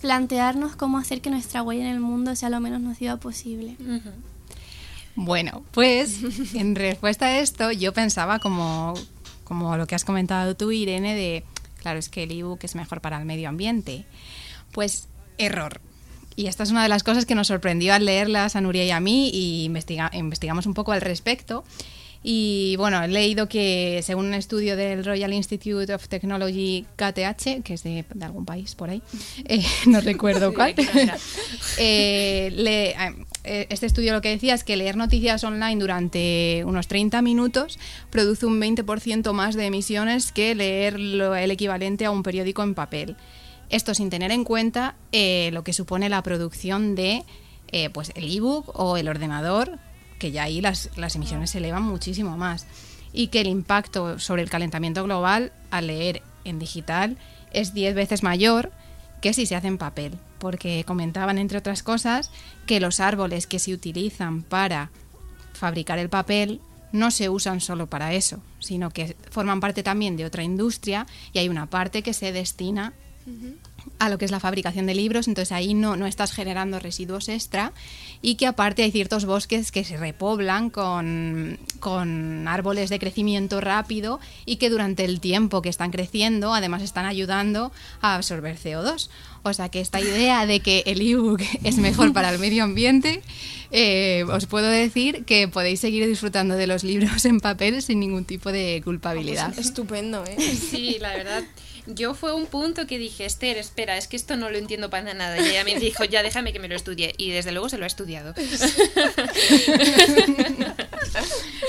plantearnos 0.00 0.76
cómo 0.76 0.98
hacer 0.98 1.20
que 1.20 1.30
nuestra 1.30 1.62
huella 1.62 1.84
en 1.84 1.92
el 1.94 2.00
mundo 2.00 2.34
sea 2.36 2.50
lo 2.50 2.60
menos 2.60 2.80
nociva 2.80 3.16
posible. 3.18 3.76
Bueno, 5.14 5.64
pues 5.72 6.54
en 6.54 6.74
respuesta 6.74 7.26
a 7.26 7.38
esto 7.40 7.72
yo 7.72 7.92
pensaba 7.92 8.38
como, 8.38 8.94
como 9.44 9.76
lo 9.76 9.86
que 9.86 9.94
has 9.94 10.04
comentado 10.04 10.54
tú, 10.56 10.70
Irene, 10.72 11.14
de, 11.14 11.44
claro, 11.80 11.98
es 11.98 12.08
que 12.08 12.22
el 12.22 12.30
ebook 12.32 12.60
es 12.62 12.74
mejor 12.74 13.00
para 13.00 13.18
el 13.18 13.24
medio 13.24 13.48
ambiente. 13.48 14.04
Pues 14.72 15.08
error. 15.38 15.80
Y 16.36 16.46
esta 16.46 16.62
es 16.62 16.70
una 16.70 16.82
de 16.84 16.88
las 16.88 17.02
cosas 17.02 17.26
que 17.26 17.34
nos 17.34 17.48
sorprendió 17.48 17.92
al 17.92 18.04
leerlas 18.06 18.56
a 18.56 18.60
Nuria 18.60 18.84
y 18.84 18.90
a 18.92 19.00
mí 19.00 19.30
y 19.32 19.64
investiga- 19.68 20.10
investigamos 20.14 20.64
un 20.66 20.74
poco 20.74 20.92
al 20.92 21.00
respecto. 21.00 21.64
Y 22.22 22.74
bueno, 22.76 23.02
he 23.02 23.08
leído 23.08 23.48
que 23.48 24.00
según 24.02 24.26
un 24.26 24.34
estudio 24.34 24.76
del 24.76 25.04
Royal 25.06 25.32
Institute 25.32 25.92
of 25.94 26.06
Technology 26.08 26.84
KTH, 26.96 27.62
que 27.64 27.72
es 27.74 27.82
de, 27.82 28.04
de 28.12 28.24
algún 28.26 28.44
país 28.44 28.74
por 28.74 28.90
ahí, 28.90 29.00
eh, 29.46 29.64
no 29.86 30.00
recuerdo 30.02 30.52
cuál, 30.52 30.74
eh, 31.78 32.50
le- 32.54 32.90
eh, 33.44 33.66
este 33.70 33.86
estudio 33.86 34.12
lo 34.12 34.20
que 34.20 34.28
decía 34.28 34.52
es 34.54 34.64
que 34.64 34.76
leer 34.76 34.96
noticias 34.96 35.42
online 35.44 35.80
durante 35.80 36.62
unos 36.66 36.88
30 36.88 37.22
minutos 37.22 37.78
produce 38.10 38.44
un 38.44 38.60
20% 38.60 39.32
más 39.32 39.54
de 39.54 39.64
emisiones 39.66 40.30
que 40.32 40.54
leer 40.54 41.00
lo- 41.00 41.34
el 41.34 41.50
equivalente 41.50 42.04
a 42.04 42.10
un 42.10 42.22
periódico 42.22 42.62
en 42.62 42.74
papel. 42.74 43.16
Esto 43.70 43.94
sin 43.94 44.10
tener 44.10 44.30
en 44.30 44.44
cuenta 44.44 44.96
eh, 45.12 45.50
lo 45.52 45.64
que 45.64 45.72
supone 45.72 46.08
la 46.10 46.22
producción 46.22 46.94
de 46.94 47.24
eh, 47.72 47.88
pues 47.90 48.12
el 48.16 48.30
ebook 48.36 48.78
o 48.78 48.96
el 48.96 49.08
ordenador, 49.08 49.78
que 50.20 50.30
ya 50.30 50.44
ahí 50.44 50.60
las, 50.60 50.90
las 50.96 51.16
emisiones 51.16 51.50
se 51.50 51.58
elevan 51.58 51.82
muchísimo 51.82 52.36
más. 52.36 52.66
Y 53.12 53.28
que 53.28 53.40
el 53.40 53.48
impacto 53.48 54.20
sobre 54.20 54.42
el 54.42 54.50
calentamiento 54.50 55.02
global 55.02 55.52
al 55.72 55.88
leer 55.88 56.22
en 56.44 56.60
digital 56.60 57.16
es 57.50 57.74
10 57.74 57.96
veces 57.96 58.22
mayor 58.22 58.70
que 59.20 59.32
si 59.32 59.46
se 59.46 59.56
hace 59.56 59.66
en 59.66 59.78
papel. 59.78 60.12
Porque 60.38 60.84
comentaban, 60.84 61.38
entre 61.38 61.58
otras 61.58 61.82
cosas, 61.82 62.30
que 62.66 62.78
los 62.78 63.00
árboles 63.00 63.48
que 63.48 63.58
se 63.58 63.74
utilizan 63.74 64.42
para 64.42 64.90
fabricar 65.54 65.98
el 65.98 66.08
papel 66.08 66.60
no 66.92 67.10
se 67.10 67.28
usan 67.28 67.60
solo 67.60 67.88
para 67.88 68.14
eso, 68.14 68.40
sino 68.58 68.90
que 68.90 69.16
forman 69.30 69.60
parte 69.60 69.82
también 69.82 70.16
de 70.16 70.24
otra 70.24 70.42
industria 70.42 71.06
y 71.32 71.38
hay 71.38 71.48
una 71.48 71.66
parte 71.66 72.02
que 72.02 72.14
se 72.14 72.32
destina 72.32 72.92
a 73.98 74.08
lo 74.08 74.18
que 74.18 74.24
es 74.24 74.30
la 74.30 74.40
fabricación 74.40 74.86
de 74.86 74.94
libros, 74.94 75.28
entonces 75.28 75.52
ahí 75.52 75.74
no, 75.74 75.96
no 75.96 76.06
estás 76.06 76.32
generando 76.32 76.78
residuos 76.78 77.28
extra 77.28 77.72
y 78.22 78.34
que 78.34 78.46
aparte 78.46 78.82
hay 78.82 78.90
ciertos 78.90 79.24
bosques 79.24 79.72
que 79.72 79.84
se 79.84 79.96
repoblan 79.96 80.70
con, 80.70 81.58
con 81.80 82.48
árboles 82.48 82.90
de 82.90 82.98
crecimiento 82.98 83.60
rápido 83.60 84.20
y 84.46 84.56
que 84.56 84.70
durante 84.70 85.04
el 85.04 85.20
tiempo 85.20 85.62
que 85.62 85.68
están 85.68 85.90
creciendo 85.90 86.54
además 86.54 86.82
están 86.82 87.06
ayudando 87.06 87.72
a 88.00 88.14
absorber 88.16 88.56
CO2. 88.56 89.08
O 89.42 89.54
sea 89.54 89.70
que 89.70 89.80
esta 89.80 90.00
idea 90.00 90.44
de 90.44 90.60
que 90.60 90.82
el 90.86 91.00
ebook 91.00 91.42
es 91.62 91.78
mejor 91.78 92.12
para 92.12 92.30
el 92.30 92.38
medio 92.38 92.64
ambiente, 92.64 93.22
eh, 93.70 94.24
os 94.30 94.46
puedo 94.46 94.68
decir 94.68 95.24
que 95.24 95.48
podéis 95.48 95.80
seguir 95.80 96.06
disfrutando 96.06 96.56
de 96.56 96.66
los 96.66 96.84
libros 96.84 97.24
en 97.24 97.40
papel 97.40 97.82
sin 97.82 98.00
ningún 98.00 98.24
tipo 98.24 98.52
de 98.52 98.82
culpabilidad. 98.84 99.58
Estupendo, 99.58 100.24
¿eh? 100.24 100.36
Sí, 100.38 100.98
la 101.00 101.14
verdad. 101.16 101.44
Yo 101.94 102.14
fue 102.14 102.32
un 102.32 102.46
punto 102.46 102.86
que 102.86 102.98
dije, 102.98 103.24
Esther, 103.24 103.56
espera, 103.58 103.96
es 103.96 104.08
que 104.08 104.16
esto 104.16 104.36
no 104.36 104.50
lo 104.50 104.58
entiendo 104.58 104.90
para 104.90 105.14
nada. 105.14 105.38
Y 105.38 105.50
ella 105.50 105.64
me 105.64 105.74
dijo, 105.80 106.04
ya 106.04 106.22
déjame 106.22 106.52
que 106.52 106.58
me 106.58 106.68
lo 106.68 106.76
estudie. 106.76 107.14
Y 107.16 107.30
desde 107.30 107.52
luego 107.52 107.68
se 107.68 107.78
lo 107.78 107.84
ha 107.84 107.86
estudiado. 107.86 108.34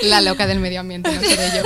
La 0.03 0.22
loca 0.22 0.47
del 0.47 0.59
medio 0.59 0.80
ambiente, 0.80 1.11
no 1.11 1.22
seré 1.22 1.49
yo. 1.55 1.63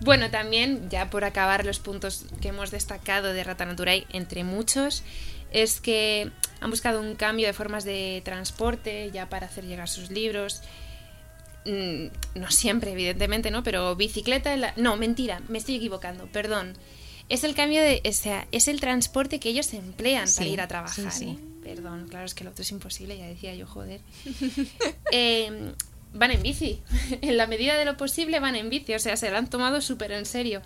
Bueno, 0.00 0.30
también, 0.30 0.90
ya 0.90 1.10
por 1.10 1.24
acabar 1.24 1.64
los 1.64 1.78
puntos 1.78 2.24
que 2.40 2.48
hemos 2.48 2.72
destacado 2.72 3.32
de 3.32 3.44
Rata 3.44 3.64
Natural, 3.64 4.04
entre 4.10 4.42
muchos, 4.42 5.04
es 5.52 5.80
que 5.80 6.30
han 6.60 6.70
buscado 6.70 7.00
un 7.00 7.14
cambio 7.14 7.46
de 7.46 7.52
formas 7.52 7.84
de 7.84 8.20
transporte 8.24 9.10
ya 9.12 9.28
para 9.28 9.46
hacer 9.46 9.64
llegar 9.64 9.88
sus 9.88 10.10
libros. 10.10 10.62
Mm, 11.64 12.06
No 12.40 12.50
siempre, 12.50 12.92
evidentemente, 12.92 13.50
¿no? 13.50 13.62
Pero 13.62 13.94
bicicleta... 13.96 14.56
la- 14.56 14.74
No, 14.76 14.96
mentira, 14.96 15.40
me 15.48 15.58
estoy 15.58 15.76
equivocando, 15.76 16.26
perdón. 16.26 16.74
Es 17.28 17.44
el 17.44 17.54
cambio 17.54 17.80
de... 17.82 18.02
O 18.06 18.12
sea, 18.12 18.46
es 18.52 18.68
el 18.68 18.80
transporte 18.80 19.38
que 19.40 19.48
ellos 19.50 19.72
emplean 19.74 20.24
para 20.24 20.46
Sí, 20.46 20.52
ir 20.52 20.60
a 20.60 20.68
trabajar. 20.68 21.12
sí, 21.12 21.18
sí. 21.18 21.30
¿eh? 21.30 21.38
Perdón, 21.62 22.08
claro, 22.08 22.26
es 22.26 22.34
que 22.34 22.42
el 22.44 22.48
otro 22.48 22.62
es 22.62 22.70
imposible, 22.72 23.16
ya 23.16 23.26
decía 23.26 23.54
yo, 23.54 23.66
joder. 23.66 24.00
Eh, 25.12 25.72
van 26.12 26.30
en 26.32 26.42
bici. 26.42 26.82
En 27.22 27.36
la 27.36 27.46
medida 27.46 27.76
de 27.76 27.84
lo 27.84 27.96
posible 27.96 28.40
van 28.40 28.56
en 28.56 28.68
bici. 28.70 28.94
O 28.94 28.98
sea, 28.98 29.16
se 29.16 29.30
lo 29.30 29.36
han 29.38 29.48
tomado 29.48 29.80
súper 29.80 30.12
en 30.12 30.26
serio. 30.26 30.62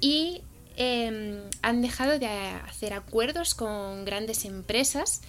Y 0.00 0.42
eh, 0.76 1.42
han 1.62 1.82
dejado 1.82 2.18
de 2.18 2.26
hacer 2.26 2.92
acuerdos 2.92 3.54
con 3.54 4.04
grandes 4.04 4.44
empresas 4.44 5.20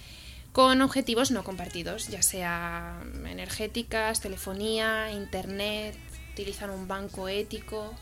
con 0.52 0.82
objetivos 0.82 1.30
no 1.30 1.44
compartidos, 1.44 2.08
ya 2.08 2.22
sea 2.22 3.02
energéticas, 3.26 4.20
telefonía, 4.20 5.10
internet, 5.10 5.96
utilizan 6.32 6.70
un 6.70 6.86
banco 6.86 7.28
ético. 7.28 7.92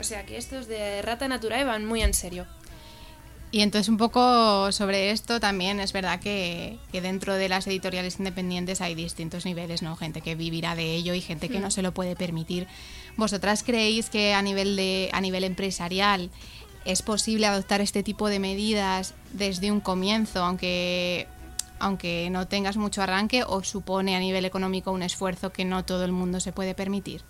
O 0.00 0.02
sea 0.02 0.26
que 0.26 0.36
estos 0.36 0.66
de 0.66 1.02
Rata 1.02 1.28
Natural 1.28 1.66
van 1.66 1.84
muy 1.84 2.02
en 2.02 2.14
serio. 2.14 2.46
Y 3.50 3.60
entonces 3.60 3.88
un 3.88 3.98
poco 3.98 4.72
sobre 4.72 5.12
esto 5.12 5.38
también 5.38 5.78
es 5.78 5.92
verdad 5.92 6.18
que, 6.18 6.76
que 6.90 7.00
dentro 7.00 7.34
de 7.34 7.48
las 7.48 7.64
editoriales 7.68 8.18
independientes 8.18 8.80
hay 8.80 8.96
distintos 8.96 9.44
niveles, 9.44 9.80
¿no? 9.80 9.94
Gente 9.94 10.22
que 10.22 10.34
vivirá 10.34 10.74
de 10.74 10.92
ello 10.96 11.14
y 11.14 11.20
gente 11.20 11.48
que 11.48 11.60
no 11.60 11.70
se 11.70 11.82
lo 11.82 11.94
puede 11.94 12.16
permitir. 12.16 12.66
¿Vosotras 13.16 13.62
creéis 13.62 14.10
que 14.10 14.34
a 14.34 14.42
nivel 14.42 14.74
de 14.74 15.08
a 15.12 15.20
nivel 15.20 15.44
empresarial 15.44 16.30
es 16.84 17.02
posible 17.02 17.46
adoptar 17.46 17.80
este 17.80 18.02
tipo 18.02 18.28
de 18.28 18.40
medidas 18.40 19.14
desde 19.32 19.70
un 19.70 19.80
comienzo, 19.80 20.42
aunque 20.42 21.28
aunque 21.84 22.30
no 22.30 22.48
tengas 22.48 22.78
mucho 22.78 23.02
arranque 23.02 23.44
o 23.46 23.62
supone 23.62 24.16
a 24.16 24.18
nivel 24.18 24.46
económico 24.46 24.90
un 24.90 25.02
esfuerzo 25.02 25.52
que 25.52 25.66
no 25.66 25.84
todo 25.84 26.06
el 26.06 26.12
mundo 26.12 26.40
se 26.40 26.50
puede 26.50 26.74
permitir? 26.74 27.22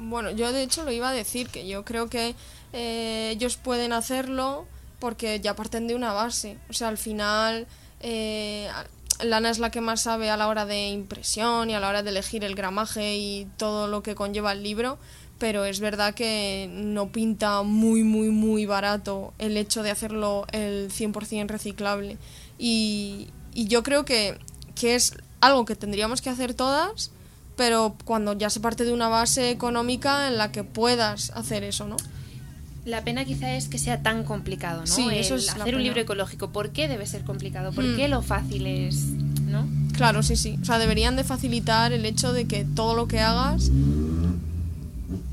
Bueno, 0.00 0.32
yo 0.32 0.52
de 0.52 0.64
hecho 0.64 0.82
lo 0.82 0.90
iba 0.90 1.08
a 1.10 1.12
decir, 1.12 1.48
que 1.48 1.68
yo 1.68 1.84
creo 1.84 2.08
que 2.08 2.34
eh, 2.72 3.30
ellos 3.30 3.56
pueden 3.56 3.92
hacerlo 3.92 4.66
porque 4.98 5.38
ya 5.38 5.54
parten 5.54 5.86
de 5.86 5.94
una 5.94 6.12
base. 6.12 6.58
O 6.68 6.72
sea, 6.72 6.88
al 6.88 6.98
final 6.98 7.68
eh, 8.00 8.68
Lana 9.22 9.50
es 9.50 9.60
la 9.60 9.70
que 9.70 9.80
más 9.80 10.02
sabe 10.02 10.30
a 10.30 10.36
la 10.36 10.48
hora 10.48 10.66
de 10.66 10.88
impresión 10.88 11.70
y 11.70 11.74
a 11.74 11.80
la 11.80 11.88
hora 11.88 12.02
de 12.02 12.10
elegir 12.10 12.42
el 12.42 12.56
gramaje 12.56 13.16
y 13.16 13.46
todo 13.56 13.86
lo 13.86 14.02
que 14.02 14.16
conlleva 14.16 14.50
el 14.50 14.64
libro, 14.64 14.98
pero 15.38 15.64
es 15.64 15.78
verdad 15.78 16.12
que 16.12 16.68
no 16.72 17.12
pinta 17.12 17.62
muy, 17.62 18.02
muy, 18.02 18.30
muy 18.30 18.66
barato 18.66 19.32
el 19.38 19.56
hecho 19.56 19.84
de 19.84 19.92
hacerlo 19.92 20.44
el 20.50 20.90
100% 20.90 21.46
reciclable. 21.46 22.18
Y, 22.58 23.28
y 23.54 23.66
yo 23.68 23.82
creo 23.82 24.04
que, 24.04 24.38
que 24.74 24.94
es 24.94 25.14
algo 25.40 25.64
que 25.64 25.76
tendríamos 25.76 26.20
que 26.22 26.30
hacer 26.30 26.54
todas, 26.54 27.10
pero 27.56 27.96
cuando 28.04 28.32
ya 28.32 28.50
se 28.50 28.60
parte 28.60 28.84
de 28.84 28.92
una 28.92 29.08
base 29.08 29.50
económica 29.50 30.28
en 30.28 30.38
la 30.38 30.52
que 30.52 30.64
puedas 30.64 31.30
hacer 31.30 31.64
eso, 31.64 31.86
¿no? 31.86 31.96
La 32.84 33.04
pena 33.04 33.24
quizá 33.24 33.54
es 33.54 33.68
que 33.68 33.78
sea 33.78 34.02
tan 34.02 34.24
complicado, 34.24 34.80
¿no? 34.80 34.86
Sí, 34.86 35.06
eso 35.12 35.36
es 35.36 35.46
la 35.46 35.52
hacer 35.62 35.76
un 35.76 35.84
libro 35.84 36.00
ecológico. 36.00 36.50
¿Por 36.50 36.70
qué 36.70 36.88
debe 36.88 37.06
ser 37.06 37.22
complicado? 37.22 37.72
¿Por 37.72 37.84
Hmm. 37.84 37.96
qué 37.96 38.08
lo 38.08 38.22
fácil 38.22 38.66
es, 38.66 39.04
no? 39.46 39.68
Claro, 39.96 40.24
sí, 40.24 40.34
sí. 40.34 40.58
O 40.60 40.64
sea, 40.64 40.78
deberían 40.78 41.14
de 41.14 41.22
facilitar 41.22 41.92
el 41.92 42.04
hecho 42.06 42.32
de 42.32 42.46
que 42.46 42.64
todo 42.64 42.96
lo 42.96 43.06
que 43.06 43.20
hagas... 43.20 43.70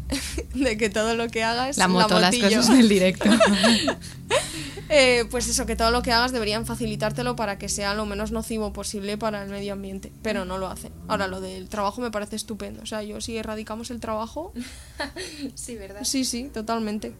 de 0.54 0.78
que 0.78 0.90
todo 0.90 1.16
lo 1.16 1.28
que 1.30 1.44
hagas... 1.44 1.78
La 1.78 1.88
moto, 1.88 2.20
las 2.20 2.36
motillo. 2.36 2.58
cosas 2.58 2.78
del 2.78 2.90
directo. 2.90 3.30
Eh, 4.92 5.26
pues 5.30 5.48
eso, 5.48 5.66
que 5.68 5.76
todo 5.76 5.92
lo 5.92 6.02
que 6.02 6.12
hagas 6.12 6.32
deberían 6.32 6.66
facilitártelo 6.66 7.36
para 7.36 7.60
que 7.60 7.70
sea 7.70 7.94
lo 7.94 8.06
menos 8.08 8.32
nocivo 8.32 8.74
posible 8.74 9.18
para 9.20 9.44
el 9.44 9.50
medio 9.52 9.74
ambiente, 9.74 10.12
pero 10.24 10.46
no 10.46 10.58
lo 10.58 10.68
hacen. 10.68 10.92
Ahora, 11.08 11.28
lo 11.28 11.42
del 11.42 11.70
trabajo 11.70 12.02
me 12.02 12.10
parece 12.10 12.36
estupendo. 12.36 12.82
O 12.82 12.86
sea, 12.88 13.04
yo 13.04 13.22
si 13.22 13.38
erradicamos 13.38 13.92
el 13.92 14.00
trabajo, 14.00 14.52
Sí, 15.56 15.76
¿verdad? 15.76 16.02
sí, 16.04 16.26
sí, 16.26 16.50
totalmente. 16.52 17.14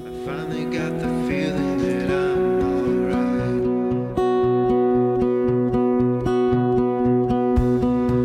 I 0.00 0.04
finally 0.24 0.64
got 0.64 0.98
the 0.98 1.08
feeling 1.28 1.78
that 1.78 2.10
I'm 2.10 2.60
alright. 2.62 3.62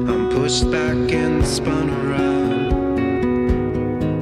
I'm 0.10 0.30
pushed 0.30 0.70
back 0.72 1.12
and 1.14 1.46
spun 1.46 1.90
around. 1.90 2.72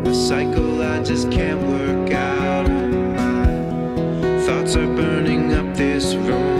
A 0.07 0.13
cycle 0.13 0.81
I 0.81 1.01
just 1.03 1.29
can't 1.31 1.61
work 1.61 2.11
out. 2.11 2.34
Thoughts 4.66 4.78
are 4.78 4.88
burning 4.95 5.53
up 5.53 5.78
this 5.78 6.16
room 6.16 6.54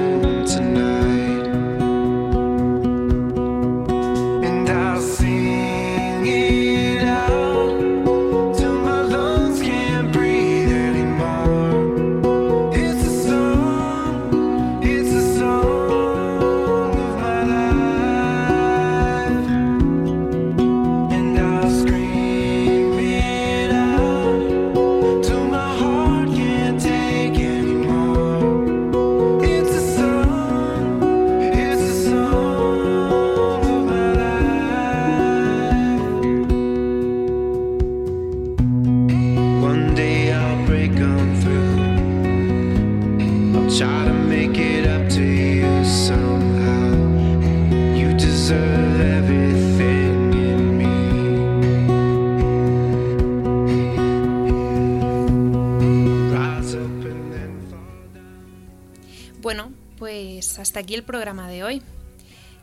hasta 60.76 60.84
aquí 60.84 60.95
el 60.95 61.03
programa 61.03 61.47
de 61.47 61.63
hoy. 61.63 61.82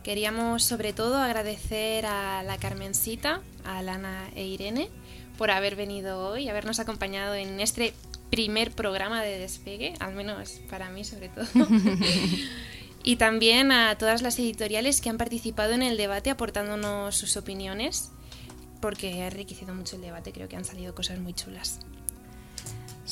Queríamos 0.04 0.64
sobre 0.64 0.92
todo 0.92 1.16
agradecer 1.16 2.04
a 2.04 2.42
la 2.42 2.58
Carmencita, 2.58 3.40
a 3.64 3.80
Lana 3.80 4.28
e 4.34 4.44
Irene 4.44 4.90
por 5.38 5.50
haber 5.50 5.76
venido 5.76 6.28
hoy, 6.28 6.46
habernos 6.50 6.78
acompañado 6.78 7.34
en 7.34 7.58
este 7.58 7.94
primer 8.28 8.72
programa 8.72 9.22
de 9.22 9.38
despegue, 9.38 9.94
al 9.98 10.12
menos 10.12 10.60
para 10.68 10.90
mí 10.90 11.04
sobre 11.04 11.30
todo. 11.30 11.46
y 13.02 13.16
también 13.16 13.72
a 13.72 13.96
todas 13.96 14.20
las 14.20 14.38
editoriales 14.38 15.00
que 15.00 15.08
han 15.08 15.16
participado 15.16 15.72
en 15.72 15.82
el 15.82 15.96
debate 15.96 16.28
aportándonos 16.28 17.16
sus 17.16 17.38
opiniones, 17.38 18.10
porque 18.82 19.22
ha 19.22 19.28
enriquecido 19.28 19.74
mucho 19.74 19.96
el 19.96 20.02
debate, 20.02 20.32
creo 20.32 20.50
que 20.50 20.56
han 20.56 20.66
salido 20.66 20.94
cosas 20.94 21.18
muy 21.18 21.32
chulas. 21.32 21.80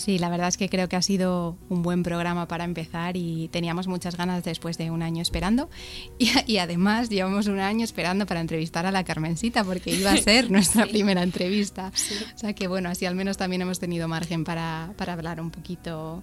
Sí, 0.01 0.18
la 0.18 0.30
verdad 0.30 0.48
es 0.48 0.57
que 0.57 0.70
creo 0.70 0.88
que 0.88 0.96
ha 0.96 1.03
sido 1.03 1.59
un 1.68 1.82
buen 1.82 2.03
programa 2.03 2.48
para 2.48 2.64
empezar 2.64 3.18
y 3.18 3.48
teníamos 3.48 3.86
muchas 3.86 4.16
ganas 4.16 4.42
después 4.42 4.78
de 4.78 4.90
un 4.90 5.03
año 5.03 5.20
esperando. 5.20 5.68
Y, 6.18 6.30
y 6.46 6.57
además 6.59 7.11
llevamos 7.11 7.48
un 7.48 7.61
año 7.61 7.84
esperando 7.84 8.24
para 8.24 8.40
entrevistar 8.40 8.86
a 8.86 8.92
la 8.92 9.05
Carmencita 9.05 9.62
porque 9.62 9.90
iba 9.94 10.12
a 10.12 10.16
ser 10.16 10.51
nuestra 10.51 10.86
primera 10.90 11.22
entrevista. 11.22 11.92
O 12.34 12.38
sea 12.38 12.55
que 12.55 12.66
bueno, 12.66 12.88
así 12.88 13.05
al 13.05 13.14
menos 13.14 13.36
también 13.36 13.61
hemos 13.61 13.78
tenido 13.78 14.09
margen 14.09 14.44
para, 14.44 14.94
para 14.96 15.12
hablar 15.12 15.38
un 15.38 15.51
poquito 15.51 16.22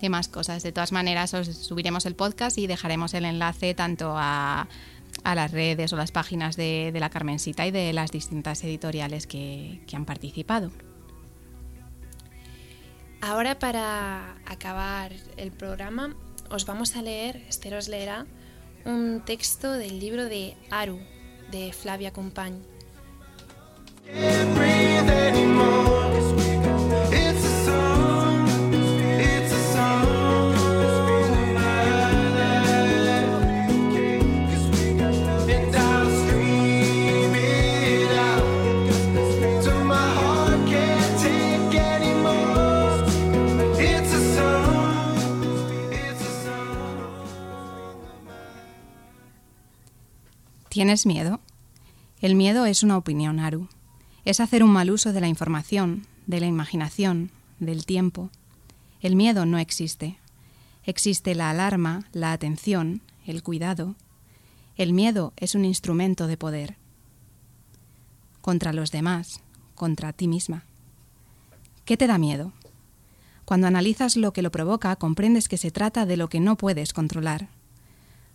de 0.00 0.08
más 0.08 0.28
cosas. 0.28 0.62
De 0.62 0.72
todas 0.72 0.92
maneras, 0.92 1.34
os 1.34 1.48
subiremos 1.48 2.06
el 2.06 2.14
podcast 2.14 2.56
y 2.56 2.66
dejaremos 2.66 3.12
el 3.12 3.26
enlace 3.26 3.74
tanto 3.74 4.14
a, 4.16 4.68
a 5.22 5.34
las 5.34 5.50
redes 5.50 5.92
o 5.92 5.96
las 5.96 6.12
páginas 6.12 6.56
de, 6.56 6.92
de 6.92 7.00
la 7.00 7.10
Carmencita 7.10 7.66
y 7.66 7.72
de 7.72 7.92
las 7.92 8.10
distintas 8.10 8.64
editoriales 8.64 9.26
que, 9.26 9.82
que 9.86 9.96
han 9.96 10.06
participado. 10.06 10.70
Ahora 13.20 13.58
para 13.58 14.36
acabar 14.46 15.12
el 15.36 15.50
programa 15.50 16.14
os 16.50 16.64
vamos 16.64 16.96
a 16.96 17.02
leer, 17.02 17.44
Esther 17.48 17.74
os 17.74 17.88
leerá, 17.88 18.26
un 18.84 19.22
texto 19.24 19.72
del 19.72 20.00
libro 20.00 20.24
de 20.24 20.56
Aru, 20.70 20.98
de 21.50 21.72
Flavia 21.72 22.12
Compañ. 22.12 22.62
¿Tienes 50.68 51.06
miedo? 51.06 51.40
El 52.20 52.34
miedo 52.34 52.66
es 52.66 52.82
una 52.82 52.98
opinión, 52.98 53.40
Aru. 53.40 53.68
Es 54.26 54.38
hacer 54.38 54.62
un 54.62 54.70
mal 54.70 54.90
uso 54.90 55.14
de 55.14 55.20
la 55.20 55.28
información, 55.28 56.06
de 56.26 56.40
la 56.40 56.46
imaginación, 56.46 57.30
del 57.58 57.86
tiempo. 57.86 58.30
El 59.00 59.16
miedo 59.16 59.46
no 59.46 59.58
existe. 59.58 60.18
Existe 60.84 61.34
la 61.34 61.48
alarma, 61.48 62.06
la 62.12 62.32
atención, 62.32 63.00
el 63.26 63.42
cuidado. 63.42 63.94
El 64.76 64.92
miedo 64.92 65.32
es 65.36 65.54
un 65.54 65.64
instrumento 65.64 66.26
de 66.26 66.36
poder. 66.36 66.76
Contra 68.42 68.74
los 68.74 68.90
demás, 68.90 69.40
contra 69.74 70.12
ti 70.12 70.28
misma. 70.28 70.64
¿Qué 71.86 71.96
te 71.96 72.06
da 72.06 72.18
miedo? 72.18 72.52
Cuando 73.46 73.66
analizas 73.66 74.16
lo 74.16 74.34
que 74.34 74.42
lo 74.42 74.50
provoca, 74.50 74.94
comprendes 74.96 75.48
que 75.48 75.56
se 75.56 75.70
trata 75.70 76.04
de 76.04 76.18
lo 76.18 76.28
que 76.28 76.40
no 76.40 76.56
puedes 76.56 76.92
controlar. 76.92 77.48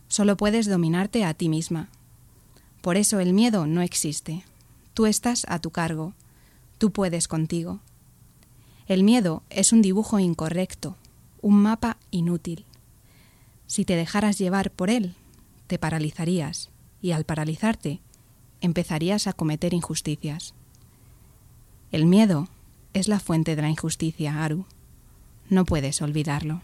Solo 0.08 0.36
puedes 0.36 0.66
dominarte 0.66 1.24
a 1.26 1.36
ti 1.36 1.50
misma. 1.50 1.90
Por 2.84 2.98
eso 2.98 3.22
el 3.22 3.32
miedo 3.32 3.66
no 3.66 3.82
existe. 3.82 4.44
Tú 4.94 5.06
estás 5.06 5.46
a 5.48 5.60
tu 5.60 5.72
cargo. 5.72 6.12
Tú 6.80 6.92
puedes 6.92 7.30
contigo. 7.30 7.80
El 8.88 9.04
miedo 9.04 9.42
es 9.50 9.72
un 9.72 9.82
dibujo 9.82 10.20
incorrecto, 10.20 10.98
un 11.42 11.62
mapa 11.62 11.96
inútil. 12.12 12.66
Si 13.68 13.86
te 13.86 13.96
dejaras 13.96 14.38
llevar 14.38 14.70
por 14.70 14.90
él, 14.90 15.16
te 15.68 15.80
paralizarías 15.80 16.72
y 17.02 17.12
al 17.12 17.24
paralizarte, 17.24 18.02
empezarías 18.60 19.28
a 19.28 19.34
cometer 19.34 19.74
injusticias. 19.74 20.54
El 21.94 22.06
miedo 22.06 22.50
es 22.92 23.08
la 23.08 23.22
fuente 23.22 23.56
de 23.56 23.62
la 23.62 23.70
injusticia, 23.70 24.44
Aru. 24.44 24.66
No 25.50 25.64
puedes 25.64 26.02
olvidarlo. 26.02 26.62